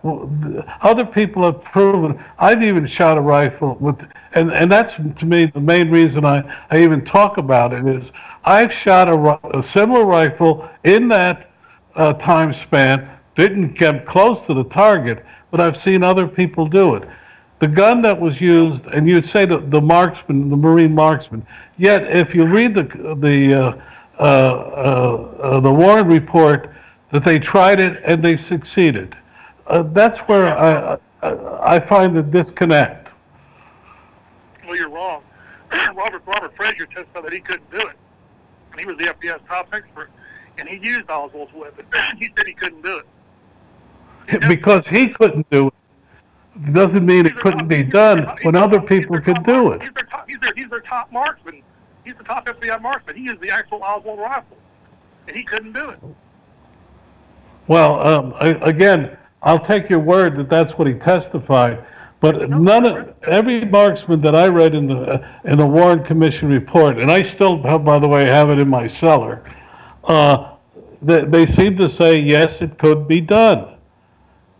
Other 0.82 1.06
people 1.06 1.44
have 1.44 1.64
proven, 1.64 2.24
I've 2.38 2.62
even 2.62 2.86
shot 2.86 3.18
a 3.18 3.22
rifle 3.22 3.76
with, 3.80 4.08
and, 4.34 4.52
and 4.52 4.72
that's 4.72 4.96
to 4.96 5.26
me 5.26 5.46
the 5.48 5.60
main 5.60 5.90
reason 5.90 6.24
I, 6.24 6.44
I 6.70 6.84
even 6.84 7.04
talk 7.04 7.38
about 7.38 7.74
it 7.74 7.88
is 7.88 8.12
I've 8.44 8.72
shot 8.72 9.10
a, 9.10 9.58
a 9.58 9.64
similar 9.64 10.06
rifle 10.06 10.70
in 10.84 11.08
that 11.10 11.50
uh, 11.96 12.14
time 12.14 12.54
span, 12.54 13.10
didn't 13.36 13.74
get 13.74 14.06
close 14.06 14.46
to 14.46 14.54
the 14.54 14.66
target, 14.66 15.26
but 15.50 15.60
I've 15.60 15.78
seen 15.78 16.04
other 16.04 16.28
people 16.28 16.68
do 16.68 16.96
it. 16.96 17.08
The 17.60 17.68
gun 17.68 18.02
that 18.04 18.20
was 18.20 18.42
used, 18.42 18.88
and 18.88 19.08
you'd 19.08 19.26
say 19.26 19.46
the, 19.46 19.60
the 19.60 19.82
marksman, 19.82 20.50
the 20.50 20.58
Marine 20.58 20.96
marksman, 20.96 21.46
yet 21.78 22.04
if 22.04 22.34
you 22.34 22.46
read 22.46 22.74
the, 22.74 22.84
the, 23.20 23.54
uh, 23.54 23.82
uh, 24.20 24.24
uh, 24.24 25.38
uh, 25.42 25.60
the 25.60 25.72
Warren 25.72 26.08
report, 26.08 26.71
that 27.12 27.24
they 27.24 27.40
tried 27.40 27.80
it 27.80 28.02
and 28.04 28.24
they 28.24 28.38
succeeded. 28.38 29.16
Uh, 29.68 29.84
that's 29.84 30.20
where 30.20 30.58
I, 30.58 30.98
I, 31.22 31.76
I 31.76 31.80
find 31.80 32.16
the 32.16 32.24
disconnect. 32.24 33.10
Well, 34.66 34.76
you're 34.76 34.90
wrong. 34.90 35.24
Robert 35.72 36.24
Robert 36.26 36.56
Frazier 36.56 36.86
testified 36.86 37.26
that 37.26 37.34
he 37.34 37.40
couldn't 37.40 37.70
do 37.72 37.80
it. 37.80 37.96
He 38.78 38.86
was 38.86 38.98
the 38.98 39.06
FBI's 39.06 39.42
top 39.48 39.74
expert. 39.74 40.10
And 40.58 40.68
he 40.68 40.78
used 40.78 41.10
Oswald's 41.10 41.54
weapon. 41.54 41.86
he 42.18 42.30
said 42.36 42.46
he 42.46 42.54
couldn't 42.54 42.82
do 42.82 42.98
it. 43.00 44.48
Because 44.48 44.88
he 44.88 45.08
couldn't 45.08 45.50
do 45.50 45.68
it, 45.68 46.74
doesn't 46.74 47.06
mean 47.06 47.26
it 47.26 47.36
couldn't 47.38 47.68
be 47.68 47.84
done 47.84 48.28
when 48.44 48.56
other 48.56 48.80
people 48.80 49.20
could 49.20 49.44
do 49.44 49.72
it. 49.72 49.82
He's 49.82 49.94
their 49.94 50.04
top, 50.04 50.30
he's 50.30 50.40
their, 50.40 50.54
he's 50.56 50.70
their 50.70 50.82
top 50.82 51.12
marksman. 51.12 51.64
He's 52.06 52.16
the 52.16 52.24
top 52.24 52.46
FBI 52.46 52.82
marksman. 52.82 53.16
He 53.16 53.24
used 53.24 53.42
the 53.42 53.50
actual 53.50 53.82
Oswald 53.84 54.20
rifle. 54.20 54.58
And 55.28 55.36
he 55.36 55.44
couldn't 55.44 55.74
do 55.74 55.90
it. 55.90 56.00
Well, 57.68 58.06
um, 58.06 58.34
I, 58.40 58.50
again, 58.62 59.18
I'll 59.44 59.60
take 59.60 59.90
your 59.90 60.00
word 60.00 60.38
that 60.38 60.50
that's 60.50 60.78
what 60.78 60.88
he 60.88 60.94
testified, 60.94 61.86
but 62.20 62.50
none 62.50 62.86
of, 62.86 63.16
every 63.24 63.66
marksman 63.66 64.22
that 64.22 64.36
I 64.36 64.48
read 64.48 64.76
in 64.76 64.88
the, 64.88 65.28
in 65.44 65.58
the 65.58 65.66
Warren 65.66 66.04
Commission 66.04 66.50
report, 66.50 67.00
and 67.00 67.12
I 67.12 67.22
still, 67.24 67.62
have, 67.64 67.84
by 67.84 67.98
the 68.00 68.08
way, 68.08 68.26
have 68.26 68.50
it 68.50 68.60
in 68.60 68.68
my 68.68 68.88
cellar, 68.88 69.44
uh, 70.04 70.56
they, 71.02 71.26
they 71.26 71.46
seem 71.46 71.78
to 71.78 71.90
say, 71.90 72.20
yes, 72.20 72.62
it 72.62 72.78
could 72.78 73.08
be 73.08 73.22
done. 73.22 73.76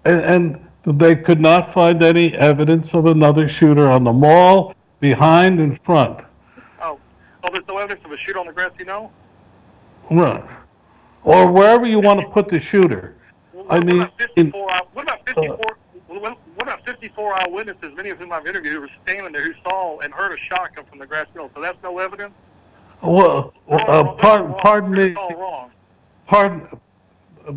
And, 0.06 0.22
and 0.86 0.98
they 0.98 1.16
could 1.16 1.40
not 1.40 1.72
find 1.72 2.02
any 2.02 2.34
evidence 2.34 2.96
of 2.96 3.06
another 3.06 3.48
shooter 3.48 3.90
on 3.92 4.04
the 4.04 4.14
mall, 4.14 4.74
behind 5.00 5.60
and 5.60 5.80
front. 5.82 6.20
Oh, 6.82 6.98
oh, 7.44 7.50
there's 7.52 7.68
no 7.68 7.78
evidence 7.78 8.06
of 8.06 8.12
a 8.12 8.18
shooter 8.18 8.40
on 8.40 8.48
the 8.48 8.54
grass, 8.54 8.72
you 8.80 8.86
know? 8.86 9.12
Right. 10.10 10.44
Or 11.24 11.52
wherever 11.52 11.86
you 11.86 12.00
want 12.00 12.20
to 12.22 12.28
put 12.28 12.48
the 12.50 12.60
shooter. 12.60 13.16
I 13.70 13.80
mean, 13.80 14.00
What 14.00 14.08
about 14.08 14.18
54, 14.18 14.70
what 14.94 15.04
about 15.04 15.26
54, 15.26 15.58
what 16.08 16.38
what 16.56 16.64
about 16.64 16.86
54 16.86 17.42
eyewitnesses, 17.42 17.94
many 17.96 18.10
of 18.10 18.18
whom 18.18 18.34
I've 18.34 18.46
interviewed, 18.48 18.74
who 18.74 18.82
were 18.82 18.90
standing 19.04 19.32
there, 19.32 19.44
who 19.44 19.54
saw 19.64 20.00
and 20.00 20.14
heard 20.14 20.34
a 20.34 20.38
shot 20.38 20.76
come 20.76 20.86
from 20.86 21.00
the 21.00 21.06
grass 21.06 21.28
field? 21.34 21.52
So 21.56 21.62
that's 21.62 21.78
no 21.84 22.00
evidence? 22.00 22.34
well, 23.02 23.54
uh, 23.72 24.14
pardon, 24.16 24.54
pardon 24.60 24.92
me, 24.92 25.08
It's 25.10 25.18
all 25.18 25.36
wrong. 25.36 25.72
pardon, 26.28 26.68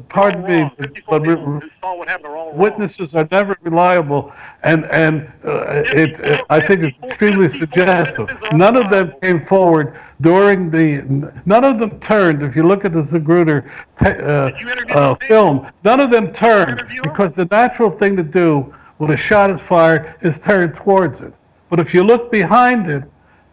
pardon 0.09 0.43
me, 0.45 0.70
but 1.09 1.26
re- 1.26 1.37
Saw 1.80 1.97
what 1.97 2.09
happened, 2.09 2.32
wrong. 2.32 2.57
witnesses 2.57 3.14
are 3.14 3.28
never 3.30 3.57
reliable, 3.62 4.32
and, 4.62 4.85
and 4.87 5.30
uh, 5.45 5.82
it, 5.87 6.18
it- 6.20 6.45
I 6.51 6.61
think 6.61 6.82
it's 6.85 6.99
extremely 7.05 7.49
suggestive. 7.49 8.28
None 8.53 8.76
of 8.76 8.91
them 8.91 9.12
came 9.20 9.45
forward 9.47 9.99
during 10.20 10.70
the, 10.70 11.32
none 11.45 11.64
of 11.64 11.78
them 11.78 11.99
turned, 12.01 12.43
if 12.43 12.55
you 12.57 12.62
look 12.62 12.85
at 12.85 12.93
the 12.93 13.01
Zapruder 13.03 13.68
uh, 14.01 14.95
uh, 14.95 15.14
film, 15.26 15.66
none 15.85 16.01
of 16.01 16.11
them 16.11 16.32
turned, 16.32 16.82
because 17.03 17.35
the 17.35 17.45
natural 17.47 17.91
thing 17.91 18.16
to 18.16 18.22
do 18.22 18.74
when 18.99 19.11
a 19.11 19.16
shot 19.16 19.51
is 19.51 19.61
fired 19.61 20.14
is 20.22 20.39
turn 20.39 20.72
towards 20.72 21.20
it. 21.20 21.32
But 21.68 21.80
if 21.80 21.93
you 21.93 22.05
look 22.05 22.30
behind 22.30 22.89
it, 22.91 23.03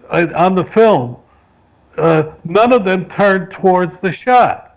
uh, 0.09 0.27
on 0.35 0.55
the 0.55 0.65
film, 0.65 1.17
uh, 1.97 2.31
none 2.43 2.71
of 2.73 2.85
them 2.85 3.05
turned 3.09 3.51
towards 3.51 3.97
the 3.99 4.11
shot. 4.13 4.70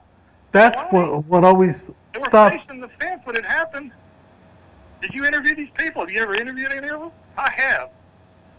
That's 0.54 0.78
what, 0.92 1.24
what 1.24 1.42
always 1.42 1.88
They 2.12 2.20
were 2.20 2.26
stops 2.26 2.64
facing 2.64 2.80
the 2.80 2.88
fence 3.00 3.22
when 3.24 3.34
it 3.34 3.44
happened. 3.44 3.90
Did 5.02 5.12
you 5.12 5.26
interview 5.26 5.56
these 5.56 5.68
people? 5.76 6.02
Have 6.02 6.10
you 6.10 6.22
ever 6.22 6.36
interviewed 6.36 6.70
any 6.70 6.88
of 6.88 7.00
them? 7.00 7.10
I 7.36 7.50
have. 7.50 7.90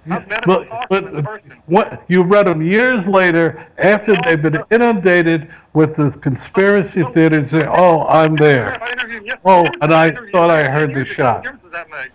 I've 0.09 0.27
met 0.27 0.45
But, 0.45 0.65
to 0.65 0.85
but 0.89 1.03
in 1.05 1.15
uh, 1.15 1.21
person. 1.21 1.53
what, 1.67 2.03
you 2.09 2.21
read 2.21 2.47
them 2.47 2.61
years 2.61 3.07
later 3.07 3.65
after 3.77 4.13
they've 4.25 4.41
been 4.41 4.61
inundated 4.71 5.49
with 5.73 5.95
the 5.95 6.11
conspiracy 6.11 7.01
oh, 7.01 7.07
oh. 7.07 7.13
theory 7.13 7.37
oh, 7.37 7.39
and 7.39 7.49
say, 7.49 7.65
oh, 7.65 8.05
I'm 8.07 8.35
there. 8.35 8.77
Oh, 9.45 9.65
and 9.81 9.93
I 9.93 10.11
thought 10.33 10.49
I 10.49 10.65
heard 10.65 10.93
the 10.93 11.05
shot. 11.05 11.37
What 11.37 11.43
difference 11.43 11.63
does 11.63 11.71
that 11.71 11.89
make? 11.89 12.11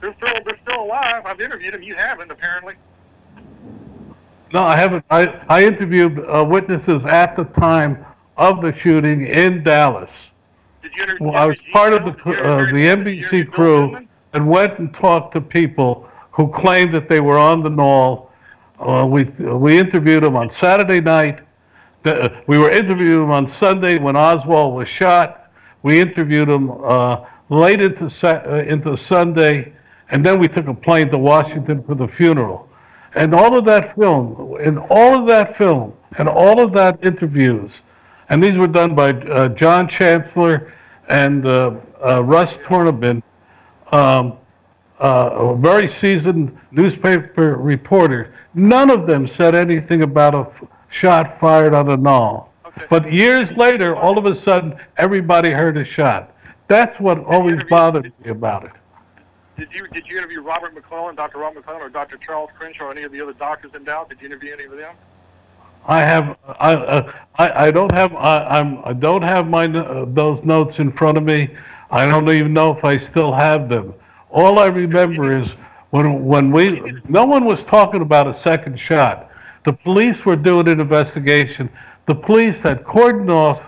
They're 0.00 0.14
still, 0.14 0.44
they're 0.44 0.58
still 0.62 0.84
alive. 0.84 1.26
I've 1.26 1.40
interviewed 1.40 1.74
them. 1.74 1.82
You 1.82 1.96
haven't, 1.96 2.30
apparently. 2.30 2.76
No, 4.56 4.62
I 4.62 4.78
haven't. 4.78 5.04
I, 5.10 5.26
I 5.50 5.64
interviewed 5.66 6.18
uh, 6.18 6.42
witnesses 6.42 7.04
at 7.04 7.36
the 7.36 7.44
time 7.44 8.06
of 8.38 8.62
the 8.62 8.72
shooting 8.72 9.26
in 9.26 9.62
Dallas. 9.62 10.08
Did 10.82 10.94
you 10.94 11.02
interview? 11.02 11.26
Well, 11.26 11.36
I 11.36 11.44
was 11.44 11.60
part 11.74 11.92
of 11.92 12.04
the, 12.06 12.10
uh, 12.10 12.64
the 12.64 12.86
NBC 12.86 13.52
crew 13.52 13.98
and 14.32 14.48
went 14.48 14.78
and 14.78 14.94
talked 14.94 15.34
to 15.34 15.42
people 15.42 16.08
who 16.30 16.50
claimed 16.50 16.94
that 16.94 17.06
they 17.06 17.20
were 17.20 17.36
on 17.36 17.62
the 17.62 17.68
Knoll. 17.68 18.32
Uh, 18.78 19.06
we, 19.06 19.24
we 19.24 19.78
interviewed 19.78 20.22
them 20.22 20.36
on 20.36 20.50
Saturday 20.50 21.02
night. 21.02 21.40
The- 22.04 22.42
we 22.46 22.56
were 22.56 22.70
interviewing 22.70 23.20
them 23.20 23.32
on 23.32 23.46
Sunday 23.46 23.98
when 23.98 24.16
Oswald 24.16 24.74
was 24.74 24.88
shot. 24.88 25.52
We 25.82 26.00
interviewed 26.00 26.48
them 26.48 26.70
uh, 26.82 27.26
late 27.50 27.82
into, 27.82 28.06
uh, 28.26 28.64
into 28.66 28.96
Sunday, 28.96 29.74
and 30.08 30.24
then 30.24 30.38
we 30.38 30.48
took 30.48 30.66
a 30.66 30.72
plane 30.72 31.10
to 31.10 31.18
Washington 31.18 31.82
for 31.82 31.94
the 31.94 32.08
funeral. 32.08 32.65
And 33.16 33.34
all 33.34 33.56
of 33.56 33.64
that 33.64 33.96
film, 33.96 34.56
and 34.60 34.78
all 34.78 35.18
of 35.18 35.26
that 35.26 35.56
film, 35.56 35.94
and 36.18 36.28
all 36.28 36.60
of 36.60 36.72
that 36.74 37.04
interviews, 37.04 37.80
and 38.28 38.42
these 38.42 38.58
were 38.58 38.66
done 38.66 38.94
by 38.94 39.10
uh, 39.10 39.48
John 39.48 39.88
Chancellor 39.88 40.72
and 41.08 41.46
uh, 41.46 41.76
uh, 42.04 42.22
Russ 42.22 42.56
Tornabene. 42.58 43.22
Um, 43.92 44.36
uh, 44.98 45.30
a 45.32 45.56
very 45.56 45.88
seasoned 45.88 46.56
newspaper 46.70 47.56
reporter. 47.56 48.34
None 48.54 48.90
of 48.90 49.06
them 49.06 49.26
said 49.26 49.54
anything 49.54 50.02
about 50.02 50.34
a 50.34 50.38
f- 50.38 50.64
shot 50.88 51.38
fired 51.38 51.74
on 51.74 51.90
a 51.90 51.96
knoll. 51.96 52.50
But 52.88 53.12
years 53.12 53.52
later, 53.52 53.94
all 53.94 54.18
of 54.18 54.26
a 54.26 54.34
sudden, 54.34 54.78
everybody 54.96 55.50
heard 55.50 55.76
a 55.76 55.84
shot. 55.84 56.34
That's 56.68 56.98
what 56.98 57.24
always 57.24 57.62
bothered 57.64 58.12
me 58.24 58.30
about 58.30 58.64
it. 58.64 58.72
Did 59.56 59.72
you 59.72 59.88
did 59.88 60.06
you 60.06 60.18
interview 60.18 60.42
Robert 60.42 60.74
McClelland, 60.74 61.16
Dr. 61.16 61.38
Robert 61.38 61.64
McClelland, 61.64 61.80
or 61.80 61.88
Dr. 61.88 62.18
Charles 62.18 62.50
Crenshaw, 62.58 62.84
or 62.84 62.90
any 62.90 63.04
of 63.04 63.12
the 63.12 63.20
other 63.20 63.32
doctors 63.32 63.72
in 63.74 63.84
Dallas? 63.84 64.08
Did 64.10 64.20
you 64.20 64.26
interview 64.26 64.52
any 64.52 64.64
of 64.64 64.72
them? 64.72 64.94
I 65.86 66.00
have, 66.00 66.36
I, 66.46 66.74
uh, 66.74 67.12
I, 67.36 67.66
I 67.66 67.70
don't 67.70 67.92
have, 67.92 68.14
I, 68.14 68.44
I'm, 68.44 68.84
I 68.84 68.92
don't 68.92 69.22
have 69.22 69.46
my, 69.46 69.66
uh, 69.66 70.04
those 70.08 70.42
notes 70.44 70.80
in 70.80 70.92
front 70.92 71.16
of 71.16 71.24
me. 71.24 71.56
I 71.90 72.06
don't 72.06 72.28
even 72.28 72.52
know 72.52 72.76
if 72.76 72.84
I 72.84 72.96
still 72.96 73.32
have 73.32 73.68
them. 73.68 73.94
All 74.30 74.58
I 74.58 74.66
remember 74.66 75.40
is 75.40 75.52
when, 75.90 76.24
when 76.24 76.50
we, 76.50 77.00
no 77.08 77.24
one 77.24 77.44
was 77.44 77.62
talking 77.62 78.02
about 78.02 78.26
a 78.26 78.34
second 78.34 78.78
shot. 78.80 79.30
The 79.64 79.72
police 79.72 80.24
were 80.24 80.34
doing 80.34 80.68
an 80.68 80.80
investigation. 80.80 81.70
The 82.06 82.16
police 82.16 82.60
had 82.60 82.82
cordoned 82.82 83.30
off 83.30 83.62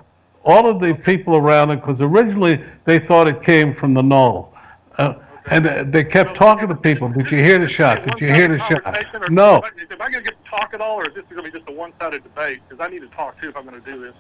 all 0.45 0.68
of 0.68 0.80
the 0.80 0.95
people 0.95 1.36
around 1.36 1.70
it 1.70 1.76
because 1.76 2.01
originally 2.01 2.61
they 2.84 2.99
thought 2.99 3.28
it 3.28 3.43
came 3.45 3.74
from 3.74 3.95
the 3.95 4.03
knoll. 4.03 4.55
Uh, 4.97 5.14
and 5.51 5.92
they 5.92 6.05
kept 6.05 6.34
talking 6.36 6.68
to 6.68 6.74
people. 6.74 7.09
Did 7.09 7.30
you 7.30 7.38
hear 7.38 7.59
the 7.59 7.68
shot? 7.68 8.05
Did 8.05 8.20
you 8.20 8.28
hear 8.32 8.49
the 8.49 8.59
shot? 8.59 8.82
Conversation, 8.84 9.22
or- 9.24 9.28
No. 9.30 9.57
Am 9.90 10.03
I 10.03 10.11
going 10.11 10.24
to 10.24 10.30
get 10.30 10.44
to 10.44 10.51
talk 10.51 10.70
at 10.74 10.80
all, 10.80 10.96
or 10.96 11.09
is 11.09 11.14
this 11.14 11.24
going 11.30 11.42
to 11.44 11.51
be 11.51 11.57
just 11.57 11.68
a 11.68 11.72
one-sided 11.72 12.22
debate? 12.22 12.61
Because 12.68 12.84
I 12.84 12.88
need 12.90 13.01
to 13.01 13.09
talk 13.09 13.40
too 13.40 13.49
if 13.49 13.57
I'm 13.57 13.66
going 13.66 13.80
to 13.82 13.90
do 13.92 14.01
this. 14.01 14.14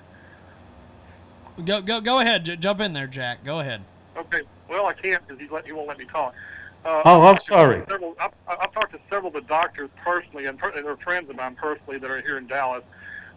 Go 1.64 1.80
go 1.82 2.00
go 2.00 2.20
ahead. 2.20 2.44
J- 2.44 2.56
jump 2.56 2.80
in 2.80 2.92
there, 2.92 3.06
Jack. 3.06 3.44
Go 3.44 3.60
ahead. 3.60 3.82
Okay. 4.16 4.42
Well, 4.68 4.86
I 4.86 4.92
can't 4.92 5.26
because 5.26 5.40
he, 5.40 5.48
let, 5.48 5.66
he 5.66 5.72
won't 5.72 5.88
let 5.88 5.98
me 5.98 6.04
talk. 6.04 6.34
Uh, 6.84 7.02
Oh, 7.04 7.20
I'm 7.22 7.34
I've 7.34 7.34
talked 7.36 7.46
to 7.46 7.52
sorry. 7.54 7.82
Several, 7.88 8.14
I've, 8.20 8.30
I've 8.46 8.72
talked 8.72 8.92
to 8.92 9.00
several 9.10 9.28
of 9.28 9.34
the 9.34 9.48
doctors 9.48 9.90
personally, 10.04 10.46
and, 10.46 10.58
per, 10.58 10.68
and 10.70 10.84
they're 10.84 10.96
friends 10.98 11.28
of 11.30 11.36
mine 11.36 11.56
personally 11.56 11.98
that 11.98 12.10
are 12.10 12.20
here 12.20 12.38
in 12.38 12.46
Dallas. 12.46 12.84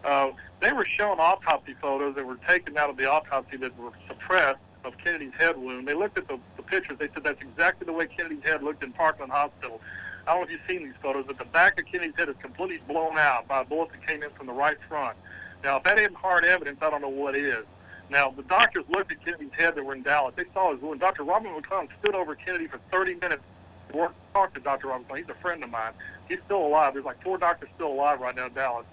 Uh, 0.03 0.31
they 0.59 0.71
were 0.71 0.85
shown 0.85 1.19
autopsy 1.19 1.75
photos 1.81 2.15
that 2.15 2.25
were 2.25 2.37
taken 2.47 2.77
out 2.77 2.89
of 2.89 2.97
the 2.97 3.09
autopsy 3.09 3.57
that 3.57 3.75
were 3.79 3.91
suppressed 4.07 4.59
of 4.83 4.97
Kennedy's 4.97 5.33
head 5.37 5.57
wound. 5.57 5.87
They 5.87 5.93
looked 5.93 6.17
at 6.17 6.27
the, 6.27 6.37
the 6.50 6.50
pictures. 6.72 6.97
They 6.97 7.09
said 7.13 7.24
that's 7.24 7.41
exactly 7.41 7.86
the 7.86 7.93
way 7.93 8.07
Kennedy's 8.07 8.43
head 8.43 8.63
looked 8.63 8.84
in 8.84 8.93
Parkland 8.93 9.32
Hospital. 9.32 9.82
I 10.26 10.32
don't 10.32 10.41
know 10.41 10.45
if 10.45 10.51
you've 10.51 10.61
seen 10.67 10.88
these 10.88 10.97
photos, 11.01 11.26
but 11.28 11.38
the 11.38 11.45
back 11.45 11.80
of 11.80 11.86
Kennedy's 11.86 12.15
head 12.15 12.30
is 12.30 12.36
completely 12.41 12.80
blown 12.88 13.17
out 13.17 13.47
by 13.47 13.61
a 13.61 13.65
bullet 13.65 13.89
that 13.91 14.07
came 14.07 14.24
in 14.24 14.30
from 14.32 14.47
the 14.47 14.53
right 14.53 14.78
front. 14.88 15.17
Now, 15.63 15.78
if 15.78 15.84
that 15.84 15.99
isn't 15.99 16.15
hard 16.15 16.45
evidence, 16.45 16.80
I 16.82 16.89
don't 16.89 17.01
know 17.01 17.09
what 17.09 17.36
is. 17.36 17.65
Now, 18.09 18.32
the 18.32 18.43
doctors 18.43 18.84
looked 18.89 19.11
at 19.11 19.24
Kennedy's 19.24 19.53
head 19.53 19.76
that 19.76 19.84
were 19.84 19.93
in 19.93 20.03
Dallas. 20.03 20.34
They 20.36 20.45
saw 20.53 20.74
his 20.74 20.82
wound. 20.82 20.99
Dr. 20.99 21.24
Robert 21.24 21.49
McClelland 21.49 21.89
stood 22.01 22.15
over 22.15 22.36
Kennedy 22.36 22.67
for 22.67 22.80
30 22.91 23.15
minutes 23.15 23.43
to 23.91 24.09
talk 24.34 24.53
to 24.53 24.59
Dr. 24.59 24.88
Robert 24.88 25.07
McClelland. 25.07 25.17
He's 25.17 25.30
a 25.30 25.41
friend 25.41 25.63
of 25.63 25.69
mine. 25.69 25.93
He's 26.28 26.39
still 26.45 26.65
alive. 26.65 26.93
There's 26.93 27.05
like 27.05 27.22
four 27.24 27.38
doctors 27.38 27.69
still 27.76 27.91
alive 27.91 28.19
right 28.19 28.36
now 28.36 28.47
in 28.47 28.53
Dallas. 28.53 28.86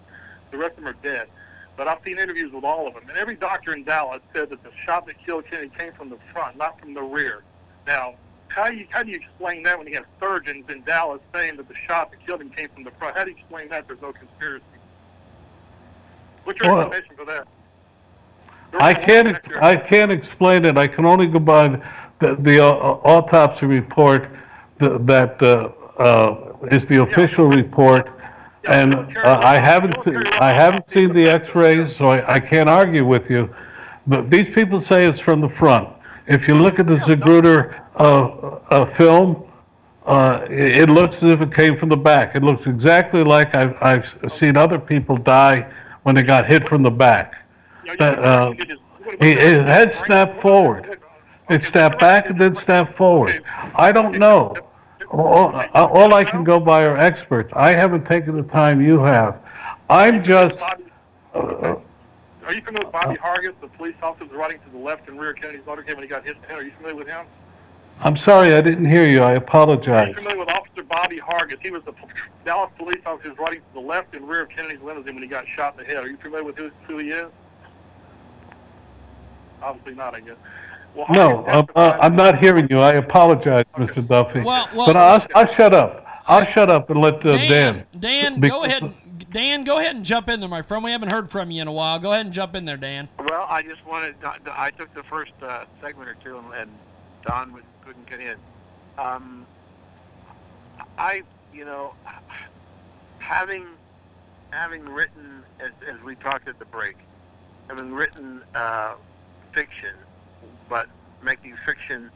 The 0.51 0.59
rest 0.59 0.79
of 0.79 0.85
them 0.85 0.89
are 0.89 1.03
dead. 1.03 1.29
But 1.77 1.89
I've 1.89 1.99
seen 2.05 2.19
interviews 2.19 2.53
with 2.53 2.65
all 2.65 2.89
of 2.89 2.95
them. 2.95 3.05
And 3.09 3.17
every 3.17 3.37
doctor 3.37 3.73
in 3.73 3.85
Dallas 3.85 4.21
said 4.33 4.51
that 4.51 4.63
the 4.63 4.71
shot 4.85 5.07
that 5.07 5.25
killed 5.25 5.47
Kennedy 5.47 5.71
came 5.77 5.93
from 5.93 6.11
the 6.11 6.19
front, 6.33 6.57
not 6.57 6.81
from 6.81 6.95
the 6.95 7.03
rear. 7.03 7.43
Now, 7.89 8.17
how 8.49 8.69
do 8.71 8.77
you, 8.77 8.87
how 8.91 9.03
do 9.03 9.11
you 9.11 9.17
explain 9.17 9.63
that 9.63 9.79
when 9.79 9.87
you 9.89 9.95
have 9.95 10.05
surgeons 10.21 10.67
in 10.69 10.83
Dallas 10.83 11.23
saying 11.33 11.57
that 11.57 11.69
the 11.69 11.75
shot 11.75 12.11
that 12.11 12.25
killed 12.25 12.43
him 12.43 12.51
came 12.51 12.69
from 12.75 12.85
the 12.85 12.91
front? 12.93 13.17
How 13.17 13.25
do 13.25 13.31
you 13.31 13.37
explain 13.37 13.71
that 13.71 13.89
there's 13.89 14.03
no 14.03 14.13
conspiracy? 14.13 14.63
What's 16.45 16.61
your 16.61 16.71
Well- 16.75 16.81
explanation 16.83 17.17
for 17.17 17.25
that? 17.25 17.49
I 18.79 18.93
can't, 18.93 19.39
I 19.63 19.77
can't 19.77 20.13
explain 20.13 20.67
it. 20.67 20.77
I 20.77 20.87
can 20.87 21.07
only 21.07 21.27
go 21.27 21.39
by 21.39 21.69
the, 22.19 22.37
the 22.41 22.63
uh, 22.63 22.69
autopsy 22.69 23.65
report 23.65 24.29
th- 24.79 24.93
that, 25.07 25.43
uh, 25.43 25.71
uh, 25.99 26.53
is 26.71 26.85
the 26.85 27.01
official 27.01 27.47
report. 27.47 28.11
And, 28.67 29.17
uh, 29.17 29.41
I 29.43 29.55
haven't, 29.57 29.97
se- 30.03 30.39
I 30.39 30.53
haven't 30.53 30.87
seen 30.87 31.15
the 31.15 31.27
x-rays, 31.27 31.97
so 31.97 32.11
I, 32.11 32.35
I 32.35 32.41
can't 32.41 32.69
argue 32.69 33.07
with 33.07 33.31
you. 33.31 33.49
But 34.07 34.29
these 34.29 34.51
people 34.51 34.79
say 34.79 35.07
it's 35.07 35.19
from 35.19 35.41
the 35.41 35.49
front. 35.49 35.89
If 36.29 36.47
you 36.47 36.55
look 36.55 36.79
at 36.79 36.87
the 36.87 36.97
Zapruder, 36.97 37.81
uh, 37.97 38.27
uh, 38.71 38.85
film, 38.85 39.45
uh, 40.05 40.47
it, 40.51 40.83
it 40.83 40.91
looks 40.91 41.23
as 41.23 41.33
if 41.33 41.41
it 41.41 41.55
came 41.55 41.79
from 41.79 41.89
the 41.89 41.97
back. 41.97 42.37
It 42.37 42.43
looks 42.43 42.67
exactly 42.67 43.25
like 43.25 43.55
I've, 43.55 43.77
I've 43.81 44.15
seen 44.29 44.57
other 44.57 44.79
people 44.79 45.17
die 45.17 45.71
when 46.03 46.15
they 46.15 46.23
got 46.23 46.47
hit 46.47 46.69
from 46.69 46.83
the 46.83 46.91
back. 46.91 47.35
That, 47.99 48.19
uh, 48.19 48.55
it, 48.59 49.39
it 49.39 49.65
had 49.65 49.95
snapped 49.95 50.37
forward. 50.37 51.01
It 51.49 51.63
snapped 51.63 51.99
back 51.99 52.29
and 52.29 52.39
then 52.39 52.55
snapped 52.55 52.95
forward. 52.95 53.43
I 53.75 53.91
don't 53.91 54.19
know. 54.19 54.55
All, 55.11 55.55
all 55.75 56.13
I 56.13 56.25
can 56.25 56.45
go 56.45 56.61
by 56.61 56.85
are 56.85 56.99
experts. 56.99 57.51
I 57.57 57.71
haven't 57.71 58.05
taken 58.05 58.37
the 58.37 58.43
time 58.43 58.83
you 58.83 58.99
have. 59.01 59.41
I'm 59.89 60.23
just, 60.23 60.61
Bobby, 60.61 61.81
are 62.49 62.55
you 62.55 62.63
familiar 62.63 62.87
with 62.87 62.93
Bobby 62.95 63.17
Hargis, 63.17 63.53
the 63.61 63.69
police 63.69 63.95
officer 64.03 64.25
who 64.25 64.31
was 64.31 64.39
riding 64.39 64.59
to 64.61 64.71
the 64.71 64.79
left 64.79 65.07
and 65.07 65.21
rear 65.21 65.31
of 65.33 65.37
Kennedy's 65.37 65.61
motorcade 65.67 65.89
when 65.95 66.01
he 66.03 66.07
got 66.07 66.25
hit 66.25 66.37
in 66.37 66.41
the 66.41 66.49
head? 66.49 66.57
Are 66.57 66.63
you 66.63 66.71
familiar 66.73 66.97
with 66.97 67.07
him? 67.07 67.27
I'm 68.01 68.17
sorry, 68.17 68.55
I 68.55 68.63
didn't 68.63 68.87
hear 68.87 69.07
you. 69.07 69.21
I 69.21 69.33
apologize. 69.33 70.07
Are 70.07 70.09
you 70.09 70.15
familiar 70.15 70.39
with 70.39 70.49
Officer 70.49 70.83
Bobby 70.85 71.19
Hargis? 71.21 71.61
He 71.61 71.71
was 71.71 71.83
the 71.85 71.93
Dallas 72.47 72.71
police 72.79 73.03
officer 73.05 73.25
who 73.25 73.31
was 73.35 73.39
riding 73.39 73.59
to 73.61 73.75
the 73.75 73.81
left 73.81 74.15
and 74.15 74.27
rear 74.27 74.43
of 74.45 74.49
Kennedy's 74.49 74.81
limousine 74.81 75.13
when 75.15 75.23
he 75.23 75.29
got 75.29 75.47
shot 75.47 75.75
in 75.75 75.81
the 75.81 75.85
head. 75.85 75.99
Are 76.03 76.09
you 76.09 76.17
familiar 76.17 76.45
with 76.45 76.57
who, 76.57 76.71
who 76.87 76.97
he 76.97 77.11
is? 77.11 77.29
Obviously 79.61 79.95
not, 79.95 80.15
I 80.15 80.21
guess. 80.21 80.37
Well, 80.95 81.07
No, 81.11 81.45
Hargis 81.47 81.69
uh, 81.77 81.99
I'm 82.01 82.17
not 82.17 82.39
hearing 82.39 82.67
you. 82.71 82.79
I 82.79 82.95
apologize, 82.95 83.67
Mr. 83.77 84.07
Duffy. 84.07 84.41
Well, 84.41 84.71
well- 84.75 84.87
But 84.87 84.97
I'll, 84.97 85.27
I'll 85.35 85.47
shut 85.53 85.75
up. 85.75 86.07
I'll 86.27 86.45
shut 86.47 86.71
up 86.71 86.89
and 86.89 87.01
let 87.01 87.27
uh, 87.27 87.37
Dan. 87.37 87.85
Dan, 87.99 88.41
Be- 88.41 88.49
go 88.49 88.65
ahead. 88.65 88.95
Dan, 89.31 89.65
go 89.65 89.79
ahead 89.79 89.95
and 89.95 90.05
jump 90.05 90.29
in 90.29 90.41
there, 90.41 90.49
my 90.49 90.63
friend. 90.63 90.83
We 90.83 90.91
haven't 90.91 91.13
heard 91.13 91.31
from 91.31 91.51
you 91.51 91.61
in 91.61 91.69
a 91.69 91.73
while. 91.73 91.99
Go 91.99 92.13
ahead 92.13 92.25
and 92.25 92.35
jump 92.35 92.55
in 92.55 92.65
there, 92.65 92.79
Dan. 92.79 93.09
Well, 93.19 93.47
I 93.49 93.63
just 93.63 93.85
wanted. 93.85 94.15
I 94.25 94.71
took 94.71 94.93
the 94.95 95.03
first 95.03 95.33
uh, 95.43 95.65
segment 95.83 96.09
or 96.09 96.17
two, 96.25 96.39
and, 96.39 96.55
and 96.55 96.71
Don 97.27 97.53
was, 97.53 97.63
couldn't 97.85 98.09
get 98.09 98.21
in. 98.21 98.37
Um, 98.97 99.47
I, 100.97 101.23
you 101.53 101.65
know, 101.65 101.95
having 103.19 103.67
having 104.51 104.89
written 104.89 105.43
as, 105.61 105.73
as 105.87 106.01
we 106.03 106.15
talked 106.17 106.49
at 106.49 106.59
the 106.59 106.65
break, 106.65 106.97
having 107.69 107.93
written 107.93 108.43
uh, 108.55 108.95
fiction, 109.53 109.95
but 110.71 110.89
making 111.23 111.55
fiction 111.67 112.11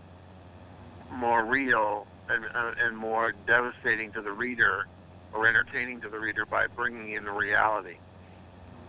more 1.10 1.44
real 1.44 2.06
and, 2.30 2.44
uh, 2.54 2.72
and 2.78 2.96
more 2.96 3.34
devastating 3.46 4.10
to 4.12 4.22
the 4.22 4.32
reader 4.32 4.86
or 5.32 5.46
entertaining 5.46 6.00
to 6.00 6.08
the 6.08 6.18
reader 6.18 6.44
by 6.46 6.66
bringing 6.66 7.12
in 7.12 7.24
the 7.24 7.32
reality. 7.32 7.96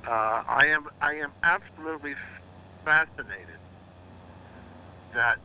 Uh, 0.06 0.44
I 0.48 0.68
am 0.68 0.88
I 1.02 1.16
am 1.16 1.32
absolutely 1.44 2.16
fascinated 2.84 3.58
that 5.14 5.38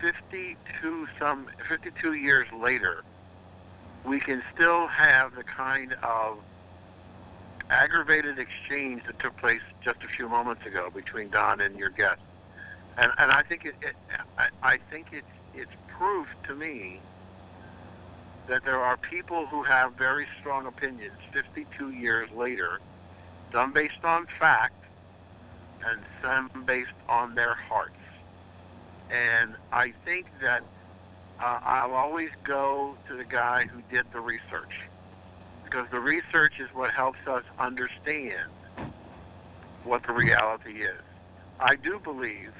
52 0.00 1.08
some 1.18 1.48
52 1.68 2.14
years 2.14 2.46
later 2.58 3.04
we 4.04 4.20
can 4.20 4.42
still 4.54 4.86
have 4.86 5.34
the 5.34 5.44
kind 5.44 5.94
of 6.02 6.38
aggravated 7.70 8.38
exchange 8.38 9.02
that 9.06 9.18
took 9.18 9.36
place 9.38 9.60
just 9.82 10.02
a 10.04 10.08
few 10.08 10.28
moments 10.28 10.64
ago 10.66 10.90
between 10.94 11.28
Don 11.30 11.60
and 11.60 11.78
your 11.78 11.90
guest. 11.90 12.20
And 12.96 13.12
and 13.18 13.30
I 13.30 13.42
think 13.42 13.64
it, 13.64 13.74
it 13.82 13.94
I, 14.38 14.48
I 14.62 14.78
think 14.90 15.08
it's 15.12 15.26
it's 15.54 15.72
proof 15.88 16.28
to 16.44 16.54
me 16.54 17.00
that 18.46 18.64
there 18.64 18.80
are 18.80 18.96
people 18.96 19.46
who 19.46 19.62
have 19.62 19.94
very 19.94 20.26
strong 20.40 20.66
opinions 20.66 21.16
52 21.32 21.90
years 21.90 22.30
later, 22.32 22.80
some 23.52 23.72
based 23.72 24.04
on 24.04 24.26
fact 24.38 24.84
and 25.86 26.00
some 26.22 26.64
based 26.66 26.92
on 27.08 27.34
their 27.34 27.54
hearts. 27.54 27.94
And 29.10 29.54
I 29.72 29.92
think 30.04 30.26
that 30.40 30.62
uh, 31.40 31.60
I'll 31.62 31.94
always 31.94 32.30
go 32.42 32.96
to 33.08 33.16
the 33.16 33.24
guy 33.24 33.66
who 33.66 33.82
did 33.94 34.06
the 34.12 34.20
research 34.20 34.80
because 35.64 35.86
the 35.90 36.00
research 36.00 36.60
is 36.60 36.68
what 36.72 36.90
helps 36.90 37.18
us 37.26 37.42
understand 37.58 38.50
what 39.82 40.02
the 40.06 40.12
reality 40.12 40.82
is. 40.82 41.00
I 41.60 41.76
do 41.76 41.98
believe 41.98 42.52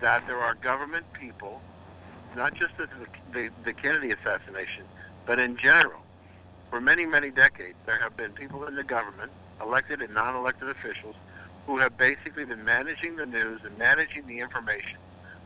that 0.00 0.26
there 0.26 0.38
are 0.38 0.54
government 0.54 1.06
people, 1.12 1.60
not 2.36 2.54
just 2.54 2.76
the, 2.76 2.88
the, 3.32 3.50
the 3.64 3.72
Kennedy 3.72 4.12
assassination, 4.12 4.84
but 5.26 5.38
in 5.38 5.56
general, 5.56 6.00
for 6.70 6.80
many, 6.80 7.06
many 7.06 7.30
decades, 7.30 7.76
there 7.86 7.98
have 7.98 8.16
been 8.16 8.32
people 8.32 8.64
in 8.66 8.74
the 8.74 8.84
government, 8.84 9.32
elected 9.60 10.00
and 10.00 10.14
non-elected 10.14 10.68
officials, 10.68 11.16
who 11.66 11.78
have 11.78 11.96
basically 11.96 12.44
been 12.44 12.64
managing 12.64 13.16
the 13.16 13.26
news 13.26 13.60
and 13.64 13.76
managing 13.78 14.26
the 14.26 14.38
information 14.38 14.98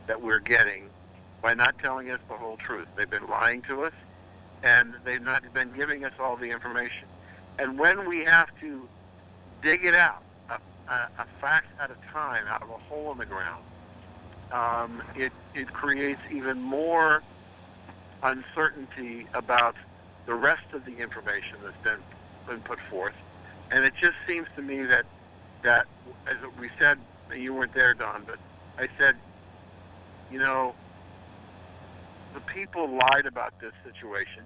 that 0.07 0.21
we're 0.21 0.39
getting 0.39 0.89
by 1.41 1.53
not 1.53 1.77
telling 1.79 2.09
us 2.09 2.19
the 2.27 2.35
whole 2.35 2.57
truth. 2.57 2.87
They've 2.95 3.09
been 3.09 3.27
lying 3.27 3.61
to 3.63 3.83
us, 3.83 3.93
and 4.63 4.93
they've 5.03 5.21
not 5.21 5.51
been 5.53 5.71
giving 5.73 6.05
us 6.05 6.13
all 6.19 6.37
the 6.37 6.49
information. 6.49 7.07
And 7.59 7.77
when 7.77 8.07
we 8.07 8.23
have 8.25 8.49
to 8.61 8.87
dig 9.61 9.85
it 9.85 9.95
out, 9.95 10.23
a, 10.49 10.59
a, 10.91 11.09
a 11.19 11.25
fact 11.41 11.67
at 11.79 11.91
a 11.91 12.11
time, 12.11 12.45
out 12.47 12.61
of 12.61 12.69
a 12.69 12.77
hole 12.77 13.11
in 13.11 13.17
the 13.17 13.25
ground, 13.25 13.63
um, 14.51 15.01
it, 15.15 15.31
it 15.53 15.71
creates 15.73 16.21
even 16.31 16.61
more 16.61 17.23
uncertainty 18.23 19.27
about 19.33 19.75
the 20.25 20.33
rest 20.33 20.73
of 20.73 20.85
the 20.85 20.97
information 20.97 21.57
that's 21.63 21.77
been 21.83 21.99
been 22.47 22.61
put 22.61 22.79
forth, 22.89 23.15
and 23.71 23.83
it 23.83 23.93
just 23.99 24.15
seems 24.27 24.47
to 24.55 24.61
me 24.61 24.83
that 24.83 25.05
that 25.63 25.87
as 26.27 26.37
we 26.59 26.69
said, 26.77 26.99
you 27.35 27.53
weren't 27.53 27.73
there, 27.73 27.93
Don, 27.93 28.23
but 28.25 28.37
I 28.77 28.87
said, 28.97 29.15
you 30.31 30.39
know, 30.39 30.75
the 32.33 32.41
people 32.41 32.99
lied 33.11 33.25
about 33.25 33.53
this 33.59 33.73
situation 33.83 34.43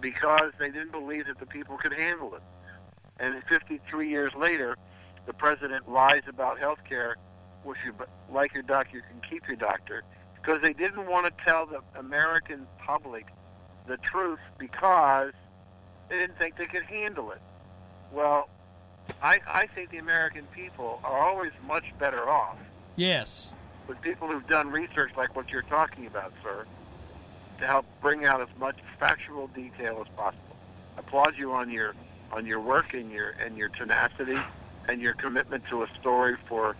because 0.00 0.52
they 0.58 0.70
didn't 0.70 0.92
believe 0.92 1.26
that 1.26 1.38
the 1.38 1.46
people 1.46 1.76
could 1.76 1.92
handle 1.92 2.34
it. 2.34 2.42
And 3.18 3.42
53 3.44 4.08
years 4.08 4.32
later, 4.34 4.76
the 5.26 5.32
president 5.32 5.90
lies 5.90 6.22
about 6.28 6.58
health 6.58 6.80
care. 6.88 7.16
If 7.66 7.76
you 7.84 7.94
like 8.30 8.54
your 8.54 8.62
doctor, 8.62 8.96
you 8.96 9.02
can 9.02 9.20
keep 9.28 9.48
your 9.48 9.56
doctor. 9.56 10.04
Because 10.46 10.62
they 10.62 10.72
didn't 10.74 11.06
want 11.08 11.26
to 11.26 11.44
tell 11.44 11.66
the 11.66 11.80
American 11.98 12.68
public 12.78 13.26
the 13.88 13.96
truth 13.96 14.38
because 14.58 15.32
they 16.08 16.18
didn't 16.18 16.38
think 16.38 16.56
they 16.56 16.66
could 16.66 16.84
handle 16.84 17.32
it. 17.32 17.42
Well, 18.12 18.48
I, 19.20 19.40
I 19.48 19.66
think 19.66 19.90
the 19.90 19.98
American 19.98 20.44
people 20.54 21.00
are 21.02 21.18
always 21.18 21.50
much 21.66 21.92
better 21.98 22.28
off 22.28 22.58
Yes. 22.94 23.50
with 23.88 24.00
people 24.02 24.28
who've 24.28 24.46
done 24.46 24.70
research 24.70 25.10
like 25.16 25.34
what 25.34 25.50
you're 25.50 25.62
talking 25.62 26.06
about, 26.06 26.32
sir, 26.44 26.64
to 27.58 27.66
help 27.66 27.84
bring 28.00 28.24
out 28.24 28.40
as 28.40 28.48
much 28.60 28.76
factual 29.00 29.48
detail 29.48 30.00
as 30.00 30.08
possible. 30.14 30.56
I 30.96 31.00
applaud 31.00 31.36
you 31.36 31.52
on 31.54 31.70
your 31.70 31.94
on 32.30 32.46
your 32.46 32.60
work 32.60 32.94
and 32.94 33.10
your 33.10 33.30
and 33.44 33.58
your 33.58 33.68
tenacity 33.70 34.38
and 34.88 35.00
your 35.00 35.14
commitment 35.14 35.64
to 35.70 35.82
a 35.82 35.88
story 36.00 36.36
for 36.48 36.76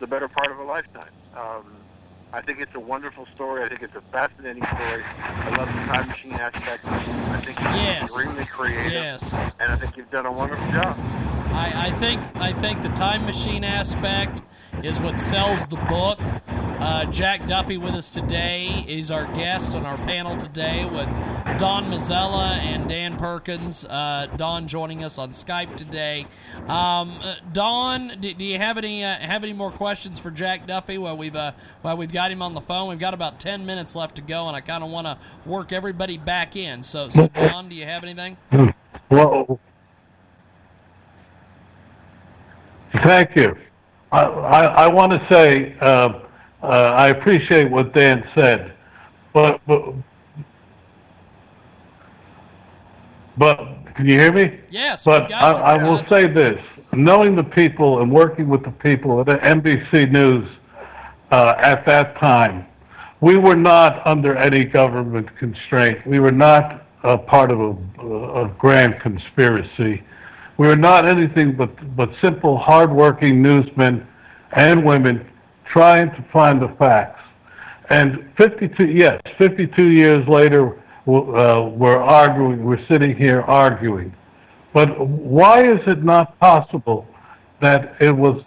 the 0.00 0.06
better 0.06 0.28
part 0.28 0.50
of 0.50 0.58
a 0.58 0.64
lifetime. 0.64 1.12
Um, 1.36 1.66
I 2.34 2.40
think 2.42 2.58
it's 2.60 2.74
a 2.74 2.80
wonderful 2.80 3.26
story. 3.34 3.62
I 3.64 3.68
think 3.68 3.82
it's 3.82 3.94
a 3.94 4.00
fascinating 4.10 4.64
story. 4.64 5.04
I 5.22 5.50
love 5.56 5.68
the 5.68 5.92
time 5.92 6.08
machine 6.08 6.32
aspect. 6.32 6.84
I 6.84 7.40
think 7.44 7.58
it's 7.60 7.76
Yes. 7.76 8.02
extremely 8.02 8.44
creative, 8.46 8.92
Yes. 8.92 9.32
and 9.60 9.72
I 9.72 9.76
think 9.76 9.96
you've 9.96 10.10
done 10.10 10.26
a 10.26 10.32
wonderful 10.32 10.66
job. 10.72 10.96
I, 11.52 11.72
I 11.86 11.90
think 11.92 12.20
I 12.34 12.52
think 12.52 12.82
the 12.82 12.88
time 12.90 13.24
machine 13.24 13.62
aspect 13.62 14.42
is 14.82 15.00
what 15.00 15.20
sells 15.20 15.68
the 15.68 15.76
book. 15.76 16.18
Uh, 16.80 17.04
Jack 17.06 17.46
Duffy 17.46 17.78
with 17.78 17.94
us 17.94 18.10
today 18.10 18.84
is 18.88 19.12
our 19.12 19.26
guest 19.32 19.74
on 19.76 19.86
our 19.86 19.96
panel 19.98 20.36
today 20.36 20.84
with 20.84 21.08
Don 21.58 21.84
Mazzella 21.84 22.58
and 22.58 22.88
Dan 22.88 23.16
Perkins. 23.16 23.84
Uh, 23.84 24.26
Don 24.36 24.66
joining 24.66 25.04
us 25.04 25.18
on 25.18 25.30
Skype 25.30 25.76
today. 25.76 26.26
Um, 26.66 27.18
uh, 27.22 27.36
Don, 27.52 28.20
do, 28.20 28.34
do 28.34 28.44
you 28.44 28.58
have 28.58 28.76
any 28.76 29.04
uh, 29.04 29.16
have 29.16 29.44
any 29.44 29.52
more 29.52 29.70
questions 29.70 30.18
for 30.18 30.30
Jack 30.32 30.66
Duffy? 30.66 30.98
While 30.98 31.16
we've 31.16 31.36
uh, 31.36 31.52
while 31.82 31.96
we've 31.96 32.12
got 32.12 32.32
him 32.32 32.42
on 32.42 32.54
the 32.54 32.60
phone, 32.60 32.88
we've 32.88 32.98
got 32.98 33.14
about 33.14 33.38
ten 33.38 33.64
minutes 33.64 33.94
left 33.94 34.16
to 34.16 34.22
go, 34.22 34.48
and 34.48 34.56
I 34.56 34.60
kind 34.60 34.82
of 34.82 34.90
want 34.90 35.06
to 35.06 35.18
work 35.46 35.72
everybody 35.72 36.18
back 36.18 36.56
in. 36.56 36.82
So, 36.82 37.08
so 37.08 37.28
Don, 37.28 37.68
do 37.68 37.76
you 37.76 37.84
have 37.84 38.02
anything? 38.02 38.36
Well, 39.08 39.60
thank 43.02 43.36
you. 43.36 43.56
I, 44.10 44.24
I, 44.24 44.64
I 44.64 44.88
want 44.88 45.12
to 45.12 45.24
say 45.28 45.76
uh, 45.80 46.20
uh, 46.62 46.66
I 46.66 47.08
appreciate 47.08 47.70
what 47.70 47.92
Dan 47.92 48.28
said, 48.34 48.72
but, 49.32 49.60
but 49.66 49.94
but 53.36 53.58
can 53.94 54.06
you 54.06 54.18
hear 54.18 54.32
me? 54.32 54.58
Yes, 54.70 55.04
But 55.04 55.32
I. 55.32 55.52
I 55.52 55.82
will 55.82 56.04
say 56.06 56.26
this: 56.26 56.60
knowing 56.92 57.36
the 57.36 57.44
people 57.44 58.00
and 58.00 58.10
working 58.10 58.48
with 58.48 58.64
the 58.64 58.70
people 58.70 59.20
at 59.20 59.26
NBC 59.26 60.10
News 60.10 60.48
uh, 61.30 61.54
at 61.58 61.84
that 61.86 62.16
time, 62.16 62.66
we 63.20 63.36
were 63.36 63.56
not 63.56 64.06
under 64.06 64.36
any 64.36 64.64
government 64.64 65.34
constraint. 65.36 66.04
We 66.06 66.20
were 66.20 66.32
not 66.32 66.84
a 67.02 67.18
part 67.18 67.50
of 67.50 67.60
a, 67.60 68.42
a 68.42 68.48
grand 68.58 69.00
conspiracy. 69.00 70.02
We 70.56 70.66
were 70.68 70.76
not 70.76 71.06
anything 71.06 71.52
but 71.52 71.96
but 71.96 72.10
simple, 72.20 72.58
hardworking 72.58 73.42
newsmen 73.42 74.06
and 74.52 74.84
women 74.84 75.26
trying 75.64 76.10
to 76.10 76.22
find 76.32 76.60
the 76.62 76.68
facts. 76.68 77.20
And 77.90 78.30
52, 78.36 78.86
yes, 78.86 79.20
52 79.36 79.90
years 79.90 80.26
later, 80.28 80.80
uh, 81.06 81.68
we're 81.68 82.00
arguing, 82.00 82.64
we're 82.64 82.84
sitting 82.86 83.16
here 83.16 83.42
arguing. 83.42 84.14
But 84.72 84.98
why 84.98 85.62
is 85.62 85.80
it 85.86 86.02
not 86.02 86.38
possible 86.40 87.06
that 87.60 87.94
it 88.00 88.10
was 88.10 88.42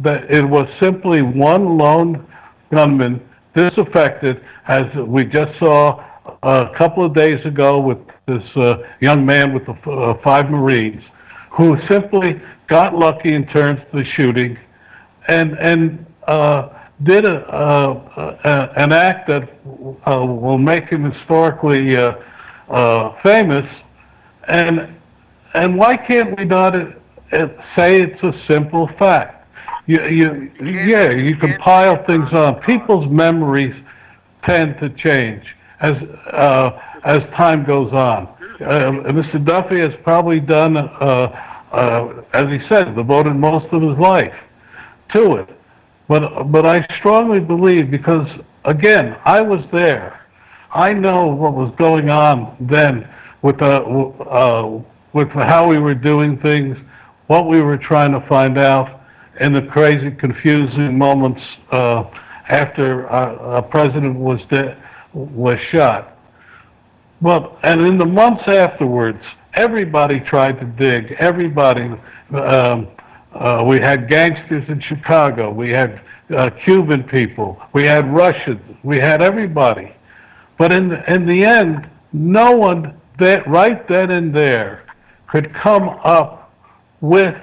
that 0.00 0.30
it 0.30 0.44
was 0.44 0.68
simply 0.78 1.22
one 1.22 1.76
lone 1.78 2.26
gunman 2.70 3.20
disaffected, 3.54 4.44
as 4.66 4.92
we 4.94 5.24
just 5.24 5.58
saw 5.58 6.04
a 6.42 6.70
couple 6.74 7.04
of 7.04 7.14
days 7.14 7.44
ago 7.44 7.80
with 7.80 7.98
this 8.26 8.44
uh, 8.56 8.86
young 9.00 9.24
man 9.24 9.52
with 9.52 9.66
the 9.66 9.72
uh, 9.90 10.14
five 10.18 10.50
Marines, 10.50 11.02
who 11.50 11.80
simply 11.82 12.40
got 12.66 12.94
lucky 12.94 13.32
in 13.34 13.46
terms 13.46 13.82
of 13.82 13.90
the 13.92 14.04
shooting, 14.04 14.58
and 15.28 15.58
and 15.58 16.04
uh, 16.26 16.68
did 17.02 17.24
a, 17.24 18.70
an 18.76 18.92
act 18.92 19.28
that 19.28 19.57
uh, 20.06 20.24
will 20.24 20.58
make 20.58 20.88
him 20.88 21.04
historically 21.04 21.96
uh, 21.96 22.14
uh, 22.68 23.12
famous, 23.22 23.68
and 24.48 24.94
and 25.54 25.76
why 25.76 25.96
can't 25.96 26.36
we 26.38 26.44
not 26.44 26.74
uh, 26.74 27.62
say 27.62 28.02
it's 28.02 28.22
a 28.22 28.32
simple 28.32 28.86
fact? 28.86 29.46
You, 29.86 30.04
you, 30.06 30.52
yeah, 30.62 31.10
you 31.10 31.34
can 31.36 31.56
pile 31.56 32.02
things 32.04 32.32
on. 32.34 32.56
People's 32.60 33.08
memories 33.10 33.74
tend 34.42 34.78
to 34.78 34.90
change 34.90 35.56
as 35.80 36.02
uh, 36.02 36.78
as 37.04 37.28
time 37.28 37.64
goes 37.64 37.92
on. 37.92 38.28
Uh, 38.60 38.90
Mr. 39.12 39.42
Duffy 39.42 39.78
has 39.78 39.94
probably 39.96 40.40
done, 40.40 40.76
uh, 40.76 42.22
as 42.32 42.48
he 42.50 42.58
said, 42.58 42.94
devoted 42.94 43.34
most 43.34 43.72
of 43.72 43.82
his 43.82 43.98
life 43.98 44.44
to 45.10 45.36
it. 45.36 45.48
But 46.08 46.44
but 46.44 46.66
I 46.66 46.86
strongly 46.94 47.40
believe 47.40 47.90
because 47.90 48.40
again, 48.68 49.16
I 49.24 49.40
was 49.40 49.66
there. 49.66 50.20
I 50.72 50.92
know 50.92 51.26
what 51.26 51.54
was 51.54 51.70
going 51.76 52.10
on 52.10 52.54
then 52.60 53.08
with 53.40 53.62
uh, 53.62 53.80
w- 53.80 54.12
uh, 54.20 54.82
with 55.14 55.30
how 55.30 55.66
we 55.66 55.78
were 55.78 55.94
doing 55.94 56.36
things, 56.36 56.76
what 57.28 57.48
we 57.48 57.62
were 57.62 57.78
trying 57.78 58.12
to 58.12 58.20
find 58.20 58.58
out, 58.58 59.00
in 59.40 59.52
the 59.52 59.62
crazy, 59.62 60.10
confusing 60.10 60.98
moments 60.98 61.56
uh, 61.70 62.04
after 62.48 63.10
uh, 63.10 63.58
a 63.58 63.62
president 63.62 64.18
was 64.18 64.44
de- 64.44 64.76
was 65.14 65.58
shot. 65.58 66.18
Well, 67.22 67.58
and 67.62 67.80
in 67.80 67.96
the 67.96 68.06
months 68.06 68.48
afterwards, 68.48 69.34
everybody 69.54 70.20
tried 70.20 70.60
to 70.60 70.66
dig. 70.66 71.12
Everybody. 71.18 71.90
Um, 72.32 72.88
uh, 73.32 73.62
we 73.66 73.78
had 73.78 74.08
gangsters 74.08 74.68
in 74.68 74.80
Chicago. 74.80 75.50
We 75.50 75.70
had 75.70 76.00
uh, 76.30 76.50
Cuban 76.50 77.04
people. 77.04 77.60
We 77.72 77.84
had 77.84 78.12
Russians. 78.12 78.60
We 78.82 78.98
had 78.98 79.22
everybody. 79.22 79.92
But 80.58 80.72
in 80.72 80.88
the, 80.88 81.12
in 81.12 81.26
the 81.26 81.44
end, 81.44 81.88
no 82.12 82.56
one 82.56 82.94
that 83.18 83.46
right 83.46 83.86
then 83.88 84.10
and 84.10 84.34
there 84.34 84.84
could 85.26 85.52
come 85.52 85.88
up 86.04 86.52
with 87.00 87.36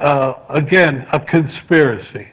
uh, 0.00 0.34
again 0.48 1.06
a 1.12 1.20
conspiracy. 1.20 2.28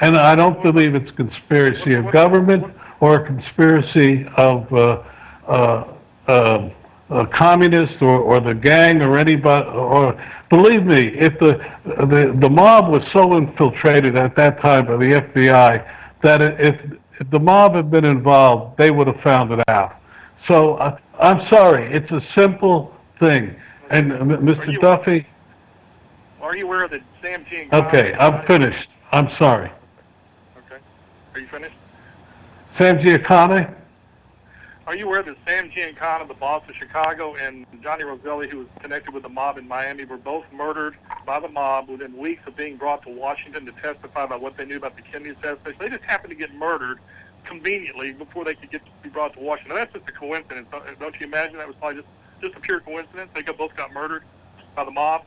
And 0.00 0.16
I 0.16 0.36
don't 0.36 0.62
believe 0.62 0.94
it's 0.94 1.10
conspiracy 1.10 1.94
of 1.94 2.10
government 2.12 2.74
or 3.00 3.16
a 3.16 3.26
conspiracy 3.26 4.26
of 4.36 4.72
uh, 4.72 5.02
uh, 7.10 7.24
communists 7.26 8.02
or, 8.02 8.18
or 8.20 8.40
the 8.40 8.54
gang 8.54 9.00
or 9.02 9.16
anybody. 9.18 9.68
Or 9.68 10.20
believe 10.50 10.84
me, 10.84 11.08
if 11.08 11.38
the, 11.38 11.64
the 11.84 12.36
the 12.38 12.50
mob 12.50 12.88
was 12.90 13.06
so 13.08 13.36
infiltrated 13.36 14.16
at 14.16 14.34
that 14.36 14.60
time 14.60 14.86
by 14.86 14.96
the 14.96 15.12
FBI 15.22 15.92
that 16.22 16.42
if, 16.42 16.80
if 17.20 17.30
the 17.30 17.38
mob 17.38 17.74
had 17.74 17.90
been 17.90 18.04
involved, 18.04 18.76
they 18.76 18.90
would 18.90 19.06
have 19.06 19.20
found 19.20 19.52
it 19.52 19.62
out. 19.68 19.96
So 20.46 20.74
uh, 20.76 20.98
I'm 21.20 21.40
sorry, 21.46 21.84
it's 21.92 22.10
a 22.10 22.20
simple 22.20 22.94
thing. 23.18 23.54
And 23.90 24.12
uh, 24.12 24.16
Mr. 24.18 24.78
Duffy, 24.80 25.26
Are 26.42 26.56
you 26.56 26.66
aware 26.66 26.88
that 26.88 27.02
Sam 27.22 27.44
Giancana? 27.44 27.86
okay, 27.88 28.14
I'm 28.14 28.44
finished. 28.46 28.88
I'm 29.12 29.30
sorry. 29.30 29.70
Okay. 30.58 30.82
Are 31.34 31.40
you 31.40 31.46
finished? 31.46 31.74
Sam 32.76 32.98
Giancana? 32.98 33.72
Are 34.86 34.94
you 34.94 35.06
aware 35.06 35.20
that 35.24 35.36
Sam 35.44 35.68
Giancana, 35.68 36.28
the 36.28 36.34
boss 36.34 36.62
of 36.68 36.76
Chicago, 36.76 37.34
and 37.34 37.66
Johnny 37.82 38.04
Roselli, 38.04 38.48
who 38.48 38.58
was 38.58 38.68
connected 38.80 39.12
with 39.12 39.24
the 39.24 39.28
mob 39.28 39.58
in 39.58 39.66
Miami, 39.66 40.04
were 40.04 40.16
both 40.16 40.44
murdered 40.52 40.96
by 41.26 41.40
the 41.40 41.48
mob 41.48 41.88
within 41.88 42.16
weeks 42.16 42.42
of 42.46 42.54
being 42.54 42.76
brought 42.76 43.02
to 43.02 43.10
Washington 43.10 43.66
to 43.66 43.72
testify 43.72 44.22
about 44.22 44.40
what 44.40 44.56
they 44.56 44.64
knew 44.64 44.76
about 44.76 44.94
the 44.94 45.02
Kennedy 45.02 45.30
assassination? 45.30 45.74
They 45.80 45.88
just 45.88 46.04
happened 46.04 46.30
to 46.30 46.36
get 46.36 46.54
murdered 46.54 47.00
conveniently 47.42 48.12
before 48.12 48.44
they 48.44 48.54
could 48.54 48.70
get 48.70 48.84
to 48.84 48.90
be 49.02 49.08
brought 49.08 49.32
to 49.34 49.40
Washington. 49.40 49.74
Now, 49.74 49.84
that's 49.84 49.92
just 49.92 50.08
a 50.08 50.12
coincidence. 50.12 50.68
Don't 51.00 51.18
you 51.18 51.26
imagine 51.26 51.58
that 51.58 51.66
was 51.66 51.74
probably 51.76 52.02
just, 52.02 52.08
just 52.40 52.54
a 52.54 52.60
pure 52.60 52.78
coincidence? 52.78 53.30
They 53.34 53.42
both 53.42 53.74
got 53.74 53.92
murdered 53.92 54.22
by 54.76 54.84
the 54.84 54.92
mob? 54.92 55.24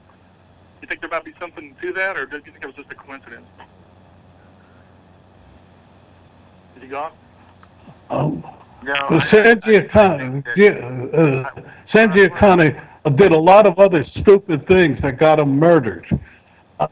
You 0.82 0.88
think 0.88 1.02
there 1.02 1.10
might 1.10 1.26
be 1.26 1.34
something 1.38 1.76
to 1.82 1.92
that, 1.94 2.16
or 2.16 2.26
do 2.26 2.38
you 2.38 2.44
think 2.44 2.64
it 2.64 2.66
was 2.66 2.76
just 2.78 2.92
a 2.92 2.96
coincidence? 2.96 3.48
Is 6.78 6.84
he 6.84 6.88
gone? 6.88 7.12
Um, 8.10 8.42
No, 8.84 8.94
Well, 9.10 9.22
Sam 9.22 9.60
Giancana, 9.62 10.48
uh, 11.14 11.62
Sam 11.86 12.12
Giancana 12.12 13.16
did 13.16 13.32
a 13.32 13.38
lot 13.38 13.66
of 13.66 13.80
other 13.80 14.04
stupid 14.04 14.68
things 14.68 15.02
that 15.02 15.18
got 15.18 15.40
him 15.40 15.58
murdered. 15.58 16.08
Uh, 16.80 16.88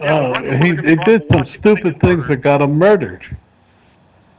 uh, 0.00 0.40
he, 0.62 0.76
he 0.76 0.96
did 0.96 1.24
some 1.26 1.44
stupid 1.44 2.00
things 2.00 2.26
that 2.28 2.38
got 2.38 2.62
him 2.62 2.72
murdered. 2.72 3.24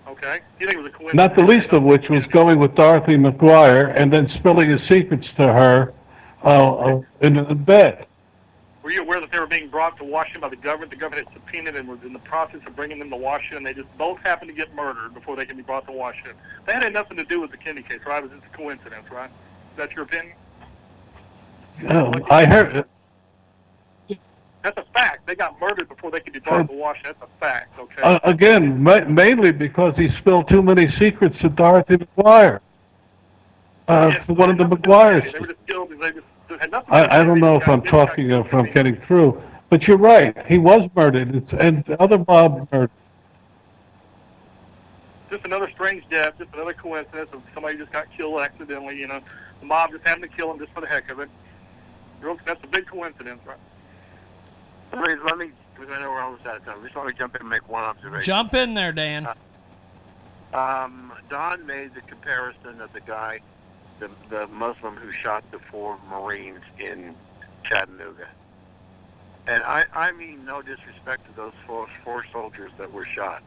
Okay? 0.07 0.39
Do 0.59 0.65
think 0.67 0.79
it 0.79 0.83
was 0.83 0.91
a? 0.93 1.15
Not 1.15 1.35
the 1.35 1.43
least 1.43 1.71
of 1.71 1.83
which 1.83 2.09
was 2.09 2.25
going 2.27 2.59
with 2.59 2.75
Dorothy 2.75 3.15
McGuire 3.15 3.93
and 3.95 4.11
then 4.11 4.27
spilling 4.27 4.69
his 4.69 4.83
secrets 4.83 5.31
to 5.33 5.43
her 5.43 5.93
uh, 6.43 6.75
uh, 6.75 7.01
in, 7.21 7.37
in 7.37 7.63
bed. 7.63 8.05
Were 8.83 8.89
you 8.89 9.01
aware 9.01 9.19
that 9.21 9.31
they 9.31 9.39
were 9.39 9.45
being 9.47 9.69
brought 9.69 9.97
to 9.97 10.03
Washington 10.03 10.41
by 10.41 10.49
the 10.49 10.55
government? 10.55 10.89
The 10.89 10.97
government 10.97 11.27
had 11.27 11.33
subpoenaed 11.35 11.75
and 11.75 11.87
was 11.87 12.01
in 12.03 12.13
the 12.13 12.19
process 12.19 12.61
of 12.65 12.75
bringing 12.75 12.97
them 12.97 13.11
to 13.11 13.15
Washington. 13.15 13.63
They 13.63 13.73
just 13.75 13.95
both 13.97 14.19
happened 14.21 14.49
to 14.49 14.55
get 14.55 14.73
murdered 14.73 15.13
before 15.13 15.35
they 15.35 15.45
can 15.45 15.55
be 15.55 15.61
brought 15.63 15.85
to 15.85 15.91
Washington. 15.91 16.33
That 16.65 16.81
had 16.81 16.93
nothing 16.93 17.17
to 17.17 17.23
do 17.23 17.39
with 17.39 17.51
the 17.51 17.57
Kennedy 17.57 17.87
case, 17.87 17.99
right? 18.07 18.23
It 18.23 18.31
was 18.31 18.39
just 18.39 18.51
a 18.51 18.57
coincidence, 18.57 19.05
right? 19.11 19.29
Is 19.29 19.77
that 19.77 19.91
your 19.93 20.05
opinion? 20.05 20.35
Um, 21.87 22.23
I 22.29 22.45
heard. 22.45 22.85
That's 24.63 24.77
a 24.77 24.83
fact. 24.93 25.25
They 25.25 25.35
got 25.35 25.59
murdered 25.59 25.87
before 25.89 26.11
they 26.11 26.19
could 26.19 26.33
be 26.33 26.39
brought 26.39 26.67
to 26.67 26.73
Washington. 26.75 27.15
That's 27.19 27.31
a 27.31 27.39
fact, 27.39 27.79
okay? 27.79 28.01
Uh, 28.01 28.19
again, 28.23 28.81
ma- 28.81 29.05
mainly 29.05 29.51
because 29.51 29.97
he 29.97 30.07
spilled 30.07 30.47
too 30.49 30.61
many 30.61 30.87
secrets 30.87 31.39
to 31.39 31.49
Dorothy 31.49 31.97
McGuire. 31.97 32.59
Uh, 33.87 34.11
Yes, 34.13 34.27
one 34.27 34.49
of 34.51 34.57
the 34.57 34.63
nothing 34.63 34.63
to 34.63 34.63
do 34.63 34.69
with 34.69 34.81
McGuires. 34.83 35.33
They 35.33 35.39
were 35.39 35.47
just 35.47 35.65
killed. 35.67 35.89
They 35.99 36.11
just 36.11 36.25
it 36.53 36.61
had 36.61 36.71
nothing 36.71 36.93
to 36.93 36.97
do 36.97 37.01
with 37.03 37.11
I, 37.11 37.21
I 37.21 37.23
don't 37.23 37.39
know 37.39 37.55
if 37.55 37.67
I'm 37.67 37.81
talking, 37.81 38.27
killed. 38.29 38.45
if 38.45 38.53
I'm 38.53 38.71
getting 38.71 38.95
through, 38.95 39.41
but 39.69 39.87
you're 39.87 39.97
right. 39.97 40.35
He 40.47 40.57
was 40.57 40.89
murdered. 40.95 41.35
It's, 41.35 41.53
and 41.53 41.83
the 41.85 42.01
other 42.01 42.23
mob 42.27 42.67
murdered. 42.71 42.91
just 45.29 45.45
another 45.45 45.69
strange 45.69 46.03
death, 46.09 46.33
just 46.37 46.53
another 46.53 46.73
coincidence 46.73 47.29
of 47.33 47.41
somebody 47.53 47.77
just 47.77 47.91
got 47.91 48.11
killed 48.15 48.39
accidentally. 48.41 48.99
You 48.99 49.07
know, 49.07 49.21
the 49.59 49.65
mob 49.65 49.91
just 49.91 50.05
happened 50.05 50.29
to 50.29 50.37
kill 50.37 50.51
him 50.51 50.59
just 50.59 50.71
for 50.73 50.81
the 50.81 50.87
heck 50.87 51.09
of 51.09 51.19
it. 51.19 51.29
That's 52.45 52.63
a 52.63 52.67
big 52.67 52.85
coincidence, 52.85 53.41
right? 53.45 53.57
Let 54.93 55.07
me, 55.07 55.15
let 55.25 55.37
me, 55.37 55.51
because 55.73 55.89
I 55.89 56.01
know 56.01 56.11
we're 56.11 56.19
almost 56.21 56.45
out 56.45 56.57
of 56.57 56.65
time. 56.65 56.83
Just 56.83 56.95
want 56.95 57.09
to 57.09 57.15
jump 57.15 57.35
in 57.35 57.41
and 57.41 57.49
make 57.49 57.67
one 57.67 57.83
observation. 57.83 58.25
Jump 58.25 58.53
in 58.53 58.73
there, 58.73 58.91
Dan. 58.91 59.27
Um, 60.53 61.13
Don 61.29 61.65
made 61.65 61.95
the 61.95 62.01
comparison 62.01 62.81
of 62.81 62.91
the 62.91 62.99
guy, 62.99 63.39
the, 64.01 64.09
the 64.29 64.47
Muslim 64.47 64.95
who 64.95 65.13
shot 65.13 65.49
the 65.51 65.59
four 65.59 65.97
Marines 66.09 66.59
in 66.77 67.15
Chattanooga. 67.63 68.27
And 69.47 69.63
I, 69.63 69.85
I 69.93 70.11
mean 70.11 70.43
no 70.43 70.61
disrespect 70.61 71.25
to 71.27 71.35
those 71.35 71.53
four, 71.65 71.87
four 72.03 72.25
soldiers 72.33 72.71
that 72.77 72.91
were 72.91 73.05
shot. 73.05 73.41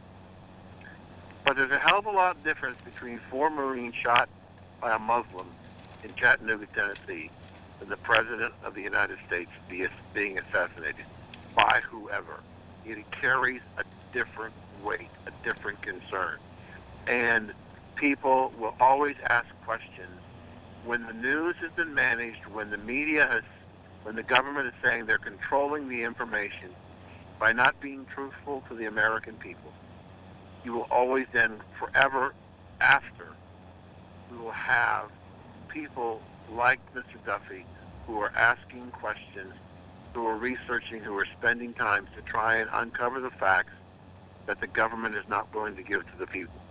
But 1.45 1.57
there's 1.57 1.71
a 1.71 1.77
hell 1.77 1.99
of 1.99 2.07
a 2.07 2.11
lot 2.11 2.35
of 2.35 2.43
difference 2.43 2.81
between 2.81 3.19
four 3.29 3.51
Marines 3.51 3.93
shot 3.93 4.27
by 4.81 4.95
a 4.95 4.99
Muslim 4.99 5.45
in 6.03 6.13
Chattanooga, 6.15 6.65
Tennessee, 6.73 7.29
and 7.81 7.89
the 7.89 7.97
President 7.97 8.53
of 8.63 8.73
the 8.73 8.81
United 8.81 9.19
States 9.27 9.51
being 10.13 10.39
assassinated 10.39 11.05
by 11.55 11.81
whoever. 11.87 12.39
It 12.85 13.09
carries 13.11 13.61
a 13.77 13.83
different 14.11 14.55
weight, 14.83 15.09
a 15.27 15.31
different 15.43 15.81
concern 15.83 16.39
and 17.07 17.51
people 17.95 18.53
will 18.57 18.75
always 18.79 19.15
ask 19.29 19.47
questions 19.65 20.09
when 20.85 21.05
the 21.07 21.13
news 21.13 21.55
has 21.61 21.71
been 21.71 21.93
managed, 21.93 22.45
when 22.47 22.69
the 22.69 22.77
media 22.77 23.27
has, 23.27 23.43
when 24.03 24.15
the 24.15 24.23
government 24.23 24.67
is 24.67 24.73
saying 24.83 25.05
they're 25.05 25.17
controlling 25.17 25.89
the 25.89 26.03
information 26.03 26.69
by 27.39 27.51
not 27.51 27.79
being 27.81 28.05
truthful 28.05 28.63
to 28.69 28.75
the 28.75 28.85
American 28.85 29.35
people. 29.35 29.73
You 30.63 30.73
will 30.73 30.87
always 30.91 31.25
then, 31.33 31.59
forever 31.79 32.33
after, 32.79 33.27
we 34.31 34.37
will 34.37 34.51
have 34.51 35.09
people 35.69 36.21
like 36.51 36.79
Mr. 36.93 37.23
Duffy 37.25 37.65
who 38.07 38.19
are 38.19 38.31
asking 38.35 38.91
questions, 38.91 39.53
who 40.13 40.25
are 40.25 40.37
researching, 40.37 41.01
who 41.01 41.17
are 41.17 41.27
spending 41.37 41.73
time 41.73 42.07
to 42.15 42.21
try 42.21 42.57
and 42.57 42.69
uncover 42.71 43.19
the 43.19 43.31
facts 43.31 43.73
that 44.45 44.61
the 44.61 44.67
government 44.67 45.15
is 45.15 45.27
not 45.27 45.51
going 45.51 45.75
to 45.75 45.83
give 45.83 46.01
to 46.11 46.17
the 46.17 46.27
people. 46.27 46.61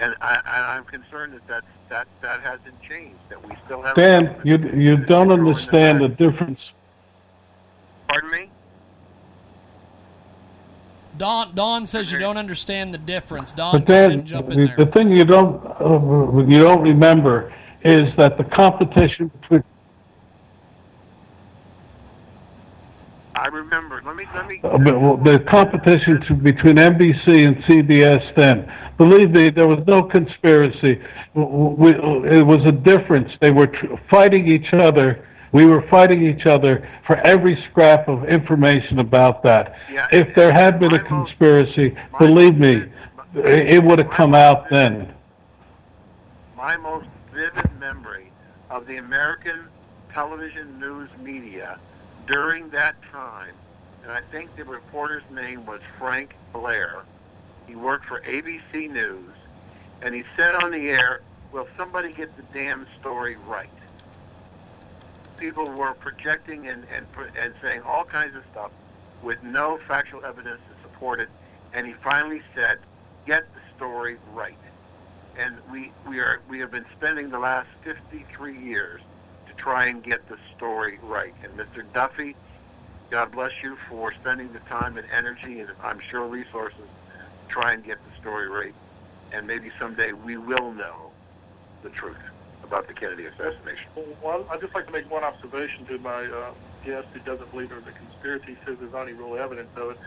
And 0.00 0.14
I, 0.20 0.40
I'm 0.46 0.84
concerned 0.84 1.34
that 1.34 1.46
that's, 1.46 1.66
that 1.88 2.06
that 2.20 2.40
hasn't 2.40 2.80
changed. 2.82 3.18
That 3.28 3.46
we 3.46 3.54
still 3.64 3.82
have. 3.82 3.94
Dan, 3.94 4.40
you, 4.44 4.58
you 4.74 4.96
don't 4.96 5.30
understand 5.30 6.00
the 6.00 6.08
difference. 6.08 6.72
Pardon 8.08 8.30
me. 8.30 8.50
Don 11.16 11.54
Don 11.54 11.86
says 11.86 12.12
you 12.12 12.18
don't 12.18 12.36
understand 12.36 12.94
the 12.94 12.98
difference. 12.98 13.52
Don, 13.52 13.72
But 13.72 13.86
Dan, 13.86 14.24
jump 14.24 14.50
in 14.50 14.60
the, 14.60 14.66
there. 14.66 14.76
the 14.76 14.86
thing 14.86 15.10
you 15.10 15.24
don't, 15.24 15.64
uh, 15.80 16.44
you 16.46 16.62
don't 16.62 16.82
remember 16.82 17.52
is 17.82 18.14
that 18.16 18.38
the 18.38 18.44
competition 18.44 19.28
between 19.40 19.64
I 23.38 23.46
remember. 23.48 24.02
Let 24.04 24.16
me 24.16 24.24
let 24.34 24.48
me. 24.48 24.60
Uh, 24.64 24.78
well, 24.78 25.16
the 25.16 25.38
competition 25.38 26.20
to, 26.22 26.34
between 26.34 26.74
NBC 26.76 27.46
and 27.46 27.56
CBS 27.58 28.34
then, 28.34 28.70
believe 28.96 29.30
me, 29.30 29.48
there 29.48 29.68
was 29.68 29.86
no 29.86 30.02
conspiracy. 30.02 31.00
W- 31.36 31.76
w- 31.76 32.24
it 32.24 32.42
was 32.42 32.64
a 32.64 32.72
difference. 32.72 33.36
They 33.40 33.52
were 33.52 33.68
tr- 33.68 33.94
fighting 34.10 34.48
each 34.48 34.74
other. 34.74 35.24
We 35.52 35.66
were 35.66 35.82
fighting 35.82 36.26
each 36.26 36.46
other 36.46 36.86
for 37.06 37.16
every 37.18 37.62
scrap 37.62 38.08
of 38.08 38.24
information 38.28 38.98
about 38.98 39.42
that. 39.44 39.76
Yeah, 39.90 40.08
if 40.10 40.34
there 40.34 40.52
had 40.52 40.80
been 40.80 40.94
a 40.94 40.98
conspiracy, 40.98 41.96
believe 42.18 42.58
me, 42.58 42.84
it, 43.36 43.68
it 43.74 43.82
would 43.84 44.00
have 44.00 44.10
come 44.10 44.34
out 44.34 44.68
then. 44.68 45.14
my 46.56 46.76
most 46.76 47.08
vivid 47.32 47.70
memory 47.78 48.32
of 48.68 48.86
the 48.86 48.96
American 48.96 49.68
television 50.12 50.78
news 50.80 51.08
media 51.22 51.78
during 52.28 52.68
that 52.70 52.94
time, 53.10 53.54
and 54.02 54.12
I 54.12 54.20
think 54.20 54.54
the 54.54 54.64
reporter's 54.64 55.24
name 55.30 55.66
was 55.66 55.80
Frank 55.98 56.36
Blair. 56.52 57.02
He 57.66 57.74
worked 57.74 58.04
for 58.04 58.20
ABC 58.20 58.90
News, 58.90 59.34
and 60.02 60.14
he 60.14 60.24
said 60.36 60.54
on 60.54 60.70
the 60.70 60.90
air, 60.90 61.22
"Will 61.52 61.66
somebody 61.76 62.12
get 62.12 62.36
the 62.36 62.42
damn 62.52 62.86
story 63.00 63.36
right?" 63.36 63.68
People 65.38 65.66
were 65.70 65.94
projecting 65.94 66.68
and 66.68 66.84
and 66.94 67.06
and 67.36 67.54
saying 67.62 67.82
all 67.82 68.04
kinds 68.04 68.36
of 68.36 68.44
stuff 68.52 68.70
with 69.22 69.42
no 69.42 69.78
factual 69.88 70.24
evidence 70.24 70.60
to 70.68 70.82
support 70.82 71.20
it, 71.20 71.30
and 71.72 71.86
he 71.86 71.94
finally 71.94 72.42
said, 72.54 72.78
"Get 73.26 73.52
the 73.54 73.60
story 73.74 74.18
right." 74.34 74.58
and 75.38 75.56
we 75.70 75.92
we 76.08 76.18
are 76.18 76.40
we 76.48 76.58
have 76.58 76.70
been 76.70 76.84
spending 76.96 77.30
the 77.30 77.38
last 77.38 77.68
53 77.84 78.58
years 78.58 79.00
try 79.58 79.86
and 79.86 80.02
get 80.02 80.26
the 80.28 80.38
story 80.56 80.98
right. 81.02 81.34
And 81.42 81.52
Mr. 81.58 81.84
Duffy, 81.92 82.34
God 83.10 83.32
bless 83.32 83.52
you 83.62 83.76
for 83.88 84.12
spending 84.14 84.52
the 84.52 84.60
time 84.60 84.96
and 84.96 85.06
energy 85.12 85.60
and 85.60 85.70
I'm 85.82 86.00
sure 86.00 86.26
resources 86.26 86.78
to 86.78 87.52
try 87.52 87.72
and 87.72 87.84
get 87.84 87.98
the 88.04 88.20
story 88.20 88.48
right. 88.48 88.74
And 89.32 89.46
maybe 89.46 89.70
someday 89.78 90.12
we 90.12 90.36
will 90.36 90.72
know 90.72 91.10
the 91.82 91.90
truth 91.90 92.16
about 92.64 92.86
the 92.86 92.94
Kennedy 92.94 93.26
assassination. 93.26 93.88
Well, 94.22 94.46
I'd 94.50 94.60
just 94.60 94.74
like 94.74 94.86
to 94.86 94.92
make 94.92 95.10
one 95.10 95.24
observation 95.24 95.86
to 95.86 95.98
my 95.98 96.24
uh, 96.24 96.50
guest 96.84 97.08
who 97.12 97.20
doesn't 97.20 97.50
believe 97.50 97.70
there's 97.70 97.86
a 97.86 97.92
conspiracy, 97.92 98.56
says 98.64 98.78
there's 98.78 98.94
any 98.94 99.12
real 99.12 99.36
evidence 99.36 99.70
of 99.76 99.92
it. 99.92 99.98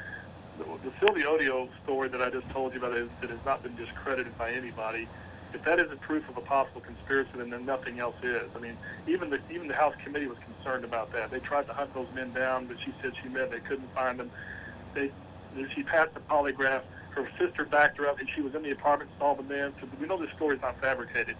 The, 0.58 0.89
the 0.89 0.95
Sylvia 0.99 1.26
Odio 1.26 1.70
story 1.84 2.10
that 2.10 2.22
I 2.22 2.30
just 2.30 2.49
told 2.49 2.74
you 2.74 2.80
about 2.80 2.95
is, 2.95 3.10
that 3.22 3.30
has 3.30 3.39
not 3.45 3.64
been 3.64 3.76
discredited 3.76 4.38
by 4.38 4.52
anybody. 4.52 5.08
If 5.54 5.64
that 5.66 5.80
isn't 5.80 6.02
proof 6.02 6.28
of 6.30 6.38
a 6.38 6.41
possible 6.41 6.82
conspiracy, 6.82 7.30
then, 7.36 7.66
nothing 7.66 7.99
else 7.99 8.16
is. 8.24 8.49
I 8.56 8.60
mean, 8.60 8.78
even 9.08 9.30
the 9.30 9.39
even 9.49 9.68
the 9.68 9.74
House 9.74 9.95
committee 10.04 10.28
was 10.28 10.38
concerned 10.39 10.84
about 10.84 11.12
that. 11.14 11.32
They 11.32 11.39
tried 11.39 11.68
to 11.68 11.74
hunt 11.74 11.93
those 11.93 12.08
men 12.14 12.32
down, 12.34 12.68
but 12.68 12.80
she 12.80 12.93
said 13.02 13.14
she 13.22 13.30
met 13.30 13.52
they 13.52 13.60
couldn't 13.60 13.93
find 13.93 14.20
them. 14.20 14.32
They 14.93 15.12
she 15.74 15.84
passed 15.84 16.14
the 16.14 16.22
polygraph. 16.22 16.82
Her 17.12 17.28
sister 17.38 17.66
backed 17.66 17.97
her 17.97 18.08
up, 18.08 18.20
and 18.20 18.30
she 18.30 18.41
was 18.41 18.56
in 18.56 18.64
the 18.64 18.72
apartment, 18.72 19.12
saw 19.20 19.36
the 19.36 19.43
men. 19.43 19.74
So 19.82 19.88
we 19.99 20.08
know 20.08 20.18
this 20.18 20.32
story's 20.32 20.62
not 20.62 20.80
fabricated 20.80 21.36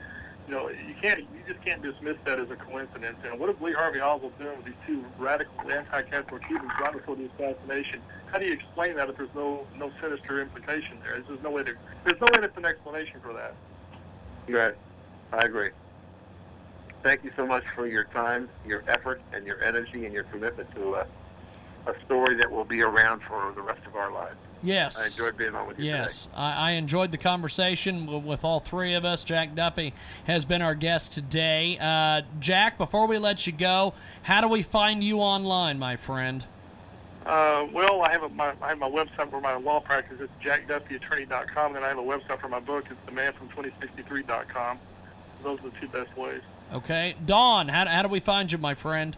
you 0.48 0.58
know, 0.58 0.70
you 0.70 0.96
can't, 1.02 1.20
you 1.20 1.42
just 1.48 1.64
can't 1.64 1.82
dismiss 1.82 2.18
that 2.26 2.40
as 2.40 2.50
a 2.50 2.56
coincidence. 2.56 3.18
And 3.24 3.40
what 3.40 3.50
is 3.50 3.56
Lee 3.62 3.74
Harvey 3.74 4.02
Oswald 4.02 4.38
doing 4.38 4.58
with 4.58 4.66
these 4.66 4.76
two 4.86 5.04
radical 5.18 5.72
anti-Catholic 5.72 6.46
Cubans 6.48 6.72
right 6.82 6.94
before 6.94 7.16
the 7.16 7.30
assassination? 7.36 8.02
How 8.26 8.40
do 8.40 8.46
you 8.46 8.54
explain 8.54 8.96
that 8.96 9.10
if 9.10 9.18
there's 9.18 9.34
no 9.36 9.66
no 9.78 9.92
sinister 10.02 10.42
implication 10.42 10.98
there? 11.04 11.22
There's 11.26 11.42
no 11.44 11.52
way 11.52 11.64
to, 11.64 11.74
there's 12.04 12.20
no 12.20 12.28
innocent 12.34 12.66
explanation 12.66 13.20
for 13.22 13.34
that. 13.34 13.54
Right. 14.54 14.76
I 15.32 15.46
agree. 15.46 15.72
Thank 17.04 17.24
you 17.24 17.32
so 17.36 17.48
much 17.48 17.64
for 17.76 17.88
your 17.88 18.04
time, 18.06 18.50
your 18.66 18.84
effort, 18.88 19.22
and 19.34 19.46
your 19.46 19.64
energy 19.64 20.06
and 20.06 20.14
your 20.14 20.24
commitment 20.26 20.74
to 20.76 20.96
a, 20.96 21.08
a 21.88 21.96
story 22.06 22.36
that 22.36 22.52
will 22.52 22.66
be 22.66 22.82
around 22.82 23.22
for 23.28 23.52
the 23.56 23.62
rest 23.62 23.82
of 23.88 23.96
our 23.96 24.12
lives. 24.12 24.36
Yes. 24.64 25.02
I 25.02 25.08
enjoyed 25.08 25.38
being 25.38 25.56
on 25.56 25.68
with 25.68 25.80
you 25.80 25.86
Yes, 25.86 26.28
I, 26.36 26.54
I 26.54 26.72
enjoyed 26.72 27.12
the 27.12 27.18
conversation 27.18 28.06
with, 28.06 28.24
with 28.24 28.44
all 28.44 28.60
three 28.60 28.94
of 28.94 29.04
us. 29.04 29.24
Jack 29.24 29.56
Duffy 29.56 29.94
has 30.26 30.46
been 30.46 30.62
our 30.62 30.76
guest 30.76 31.12
today. 31.14 31.78
Uh, 31.82 32.22
Jack, 32.40 32.78
before 32.78 33.08
we 33.08 33.18
let 33.18 33.48
you 33.48 33.54
go, 33.54 33.94
how 34.24 34.42
do 34.42 34.48
we 34.48 34.62
find 34.62 35.04
you 35.04 35.18
online, 35.18 35.80
my 35.80 35.96
friend? 35.96 36.46
Uh, 37.26 37.68
well, 37.72 38.02
I 38.02 38.12
have 38.12 38.24
a, 38.24 38.30
my 38.30 38.54
I 38.62 38.70
have 38.70 38.80
my 38.80 38.90
website 38.90 39.30
for 39.30 39.40
my 39.42 39.56
law 39.56 39.80
practice. 39.80 40.18
It's 40.20 40.32
jackduffyattorney.com. 40.44 41.76
And 41.76 41.86
I 41.86 41.90
have 41.90 42.00
a 42.00 42.04
website 42.04 42.40
for 42.40 42.48
my 42.50 42.60
book. 42.60 42.86
It's 42.90 43.00
themanfrom2063.com. 43.14 44.80
Those 45.44 45.60
are 45.60 45.64
the 45.64 45.72
two 45.80 45.88
best 45.88 46.16
ways. 46.18 46.42
Okay. 46.74 47.16
Don, 47.26 47.68
how, 47.68 47.86
how 47.86 48.02
do 48.02 48.08
we 48.08 48.20
find 48.20 48.52
you, 48.52 48.58
my 48.58 48.74
friend? 48.74 49.16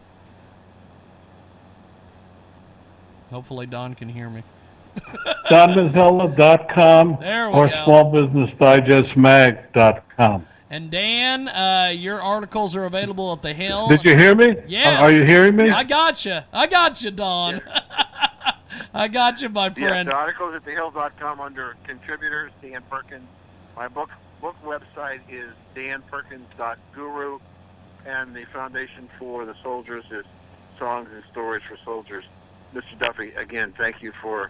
Hopefully, 3.30 3.66
Don 3.66 3.93
can 3.95 4.10
hear 4.10 4.30
me. 4.30 4.43
DonMazzella.com 5.49 7.18
There 7.20 7.49
we 7.49 7.56
or 7.56 7.68
go. 7.68 7.74
smallbusinessdigestmag.com. 7.74 10.45
And 10.74 10.89
Dan, 10.89 11.49
uh, 11.49 11.91
your 11.95 12.19
articles 12.19 12.76
are 12.76 12.86
available 12.86 13.32
at 13.32 13.43
the 13.43 13.53
Hill. 13.53 13.89
Did 13.89 14.03
you 14.03 14.17
hear 14.17 14.34
me? 14.34 14.55
Yes. 14.65 14.99
Are 15.03 15.11
you 15.11 15.24
hearing 15.24 15.55
me? 15.55 15.69
I 15.69 15.84
got 15.84 16.26
you. 16.26 16.39
I 16.51 16.65
got 16.65 16.99
you, 17.03 17.11
Don. 17.11 17.61
I 18.93 19.07
got 19.07 19.39
you, 19.43 19.49
my 19.49 19.67
Yes, 19.67 19.78
friend. 19.78 20.09
the 20.09 20.15
articles 20.15 20.55
at 20.55 20.65
thehill.com 20.65 21.39
under 21.39 21.76
contributors, 21.84 22.51
Dan 22.63 22.82
Perkins. 22.89 23.28
My 23.76 23.88
book 23.88 24.09
book 24.41 24.55
website 24.65 25.19
is 25.30 25.51
danperkins.guru, 25.76 27.38
and 28.07 28.36
the 28.36 28.45
foundation 28.45 29.07
for 29.19 29.45
the 29.45 29.53
soldiers 29.61 30.05
is 30.09 30.26
Songs 30.80 31.07
and 31.13 31.24
Stories 31.32 31.61
for 31.69 31.78
Soldiers. 31.86 32.24
Mr. 32.74 32.97
Duffy, 32.97 33.32
again, 33.36 33.76
thank 33.78 34.01
you 34.01 34.11
for 34.24 34.49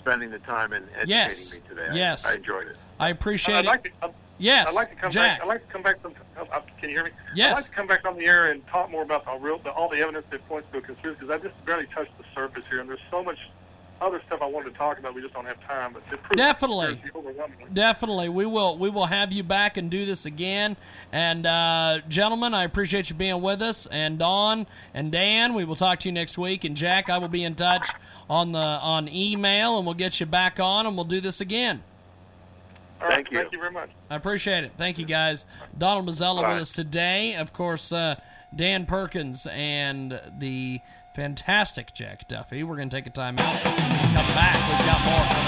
spending 0.00 0.30
the 0.30 0.40
time 0.40 0.72
and 0.72 0.84
educating 0.96 1.10
Yes. 1.10 1.54
me 1.54 1.60
today. 1.68 1.88
I- 1.90 1.94
Yes. 1.94 2.26
I, 2.26 2.34
enjoyed 2.34 2.66
it. 2.66 2.76
I 2.98 3.10
appreciate 3.10 3.54
I'd 3.54 3.64
it. 3.66 3.68
like 3.68 3.84
to, 3.84 3.90
I'd, 4.02 4.14
Yes, 4.40 4.68
I'd 4.70 4.74
like 4.74 4.90
to 4.90 4.96
come 4.96 5.10
Jack. 5.10 5.38
back. 5.38 5.42
I'd 5.42 5.48
like 5.48 5.66
to 5.66 5.72
come 5.72 5.82
back. 5.82 5.96
Some, 6.02 6.14
uh, 6.36 6.44
uh, 6.50 6.60
can 6.80 6.88
you 6.88 6.96
hear 6.96 7.04
me? 7.04 7.10
Yes. 7.34 7.50
I'd 7.50 7.54
like 7.56 7.64
to 7.64 7.70
come 7.70 7.86
back 7.86 8.06
on 8.06 8.16
the 8.16 8.24
air 8.24 8.50
and 8.50 8.66
talk 8.68 8.90
more 8.90 9.02
about 9.02 9.24
the 9.24 9.32
real, 9.38 9.58
the, 9.58 9.70
all 9.70 9.88
the 9.88 9.98
evidence 9.98 10.26
that 10.30 10.46
points 10.48 10.68
to 10.72 10.78
a 10.78 10.80
conspiracy 10.80 11.20
because 11.20 11.30
I 11.30 11.46
just 11.46 11.64
barely 11.64 11.86
touched 11.86 12.16
the 12.18 12.24
surface 12.34 12.64
here, 12.70 12.80
and 12.80 12.88
there's 12.88 13.00
so 13.10 13.22
much 13.22 13.38
other 14.00 14.20
stuff 14.26 14.40
I 14.40 14.46
wanted 14.46 14.72
to 14.72 14.78
talk 14.78 14.98
about. 14.98 15.14
We 15.14 15.20
just 15.20 15.34
don't 15.34 15.44
have 15.44 15.60
time. 15.66 15.92
But 15.92 16.02
it 16.10 16.36
Definitely. 16.36 17.00
Definitely, 17.72 18.28
we 18.28 18.46
will. 18.46 18.78
We 18.78 18.88
will 18.88 19.06
have 19.06 19.32
you 19.32 19.42
back 19.42 19.76
and 19.76 19.90
do 19.90 20.06
this 20.06 20.24
again. 20.24 20.76
And 21.12 21.46
uh, 21.46 22.00
gentlemen, 22.08 22.54
I 22.54 22.64
appreciate 22.64 23.10
you 23.10 23.16
being 23.16 23.42
with 23.42 23.60
us. 23.60 23.86
And 23.88 24.18
Don 24.18 24.66
and 24.94 25.12
Dan, 25.12 25.54
we 25.54 25.64
will 25.64 25.76
talk 25.76 26.00
to 26.00 26.08
you 26.08 26.12
next 26.12 26.38
week. 26.38 26.64
And 26.64 26.76
Jack, 26.76 27.10
I 27.10 27.18
will 27.18 27.28
be 27.28 27.44
in 27.44 27.54
touch 27.54 27.90
on 28.28 28.52
the 28.52 28.58
on 28.58 29.08
email, 29.08 29.76
and 29.76 29.84
we'll 29.84 29.94
get 29.94 30.18
you 30.20 30.26
back 30.26 30.58
on, 30.58 30.86
and 30.86 30.96
we'll 30.96 31.04
do 31.04 31.20
this 31.20 31.40
again. 31.40 31.82
All 33.00 33.08
right, 33.08 33.16
Thank 33.16 33.30
you. 33.30 33.38
Thank 33.38 33.52
you 33.52 33.58
very 33.58 33.70
much. 33.70 33.90
I 34.10 34.16
appreciate 34.16 34.64
it. 34.64 34.72
Thank 34.76 34.98
you, 34.98 35.06
guys. 35.06 35.46
Donald 35.76 36.06
Mazzella 36.06 36.42
Bye. 36.42 36.52
with 36.54 36.62
us 36.62 36.72
today. 36.72 37.34
Of 37.34 37.52
course, 37.52 37.92
uh, 37.92 38.16
Dan 38.54 38.84
Perkins 38.84 39.46
and 39.50 40.20
the 40.38 40.80
fantastic 41.14 41.94
Jack 41.94 42.28
Duffy. 42.28 42.62
We're 42.62 42.76
going 42.76 42.90
to 42.90 42.96
take 42.96 43.06
a 43.06 43.10
time 43.10 43.38
out. 43.38 43.62
Come 43.62 44.26
back, 44.34 44.56
we've 44.68 44.86
got 44.86 45.04
more 45.04 45.39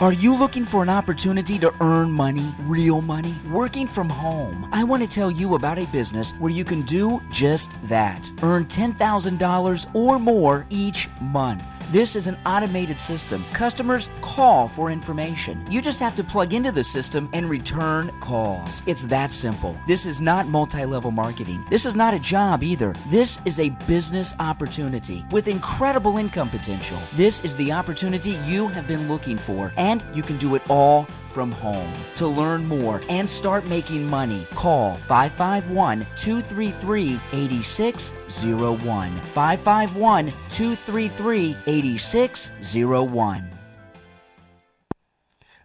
Are 0.00 0.14
you 0.14 0.34
looking 0.34 0.64
for 0.64 0.82
an 0.82 0.88
opportunity 0.88 1.58
to 1.58 1.74
earn 1.82 2.10
money, 2.10 2.54
real 2.60 3.02
money, 3.02 3.34
working 3.50 3.86
from 3.86 4.08
home? 4.08 4.66
I 4.72 4.82
want 4.82 5.02
to 5.02 5.06
tell 5.06 5.30
you 5.30 5.56
about 5.56 5.78
a 5.78 5.84
business 5.88 6.32
where 6.38 6.50
you 6.50 6.64
can 6.64 6.80
do 6.86 7.20
just 7.30 7.70
that. 7.82 8.30
Earn 8.42 8.64
$10,000 8.64 9.94
or 9.94 10.18
more 10.18 10.66
each 10.70 11.06
month. 11.20 11.62
This 11.90 12.14
is 12.14 12.28
an 12.28 12.38
automated 12.46 13.00
system. 13.00 13.44
Customers 13.52 14.10
call 14.20 14.68
for 14.68 14.92
information. 14.92 15.66
You 15.68 15.82
just 15.82 15.98
have 15.98 16.14
to 16.14 16.22
plug 16.22 16.54
into 16.54 16.70
the 16.70 16.84
system 16.84 17.28
and 17.32 17.50
return 17.50 18.12
calls. 18.20 18.84
It's 18.86 19.02
that 19.06 19.32
simple. 19.32 19.76
This 19.88 20.06
is 20.06 20.20
not 20.20 20.46
multi 20.46 20.84
level 20.84 21.10
marketing. 21.10 21.64
This 21.68 21.86
is 21.86 21.96
not 21.96 22.14
a 22.14 22.20
job 22.20 22.62
either. 22.62 22.94
This 23.08 23.40
is 23.44 23.58
a 23.58 23.70
business 23.88 24.36
opportunity 24.38 25.24
with 25.32 25.48
incredible 25.48 26.16
income 26.16 26.48
potential. 26.48 26.98
This 27.14 27.40
is 27.40 27.56
the 27.56 27.72
opportunity 27.72 28.38
you 28.44 28.68
have 28.68 28.86
been 28.86 29.08
looking 29.08 29.36
for, 29.36 29.72
and 29.76 30.00
you 30.14 30.22
can 30.22 30.36
do 30.36 30.54
it 30.54 30.62
all 30.70 31.08
from 31.30 31.52
home. 31.52 31.92
To 32.16 32.26
learn 32.26 32.66
more 32.66 33.00
and 33.08 33.28
start 33.28 33.66
making 33.66 34.06
money, 34.06 34.46
call 34.54 34.94
551 34.94 36.06
233 36.16 37.20
8601. 37.32 39.16
551 39.18 40.32
233 40.48 41.56
8601. 41.66 43.59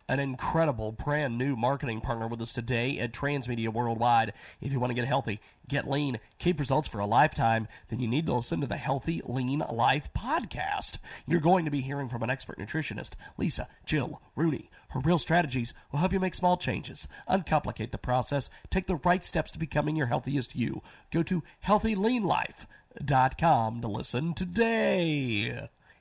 An 0.07 0.19
incredible 0.19 0.91
brand 0.91 1.37
new 1.37 1.55
marketing 1.55 2.01
partner 2.01 2.27
with 2.27 2.41
us 2.41 2.53
today 2.53 2.99
at 2.99 3.11
Transmedia 3.11 3.69
Worldwide. 3.69 4.33
If 4.61 4.71
you 4.71 4.79
want 4.79 4.91
to 4.91 4.95
get 4.95 5.05
healthy, 5.05 5.39
get 5.67 5.89
lean, 5.89 6.19
keep 6.37 6.59
results 6.59 6.87
for 6.87 6.99
a 6.99 7.05
lifetime, 7.05 7.67
then 7.89 7.99
you 7.99 8.07
need 8.07 8.25
to 8.27 8.35
listen 8.35 8.61
to 8.61 8.67
the 8.67 8.77
Healthy 8.77 9.21
Lean 9.25 9.63
Life 9.71 10.09
podcast. 10.15 10.97
You're 11.27 11.39
going 11.39 11.65
to 11.65 11.71
be 11.71 11.81
hearing 11.81 12.09
from 12.09 12.21
an 12.21 12.29
expert 12.29 12.59
nutritionist, 12.59 13.13
Lisa 13.37 13.67
Jill 13.85 14.21
Rooney. 14.35 14.69
Her 14.89 14.99
real 14.99 15.19
strategies 15.19 15.73
will 15.91 15.99
help 15.99 16.13
you 16.13 16.19
make 16.19 16.35
small 16.35 16.57
changes, 16.57 17.07
uncomplicate 17.27 17.91
the 17.91 17.97
process, 17.97 18.49
take 18.69 18.85
the 18.87 18.97
right 18.97 19.25
steps 19.25 19.51
to 19.51 19.59
becoming 19.59 19.95
your 19.95 20.07
healthiest 20.07 20.55
you. 20.55 20.81
Go 21.11 21.23
to 21.23 21.43
healthyleanlife.com 21.65 23.81
to 23.81 23.87
listen 23.87 24.33
today. 24.33 25.69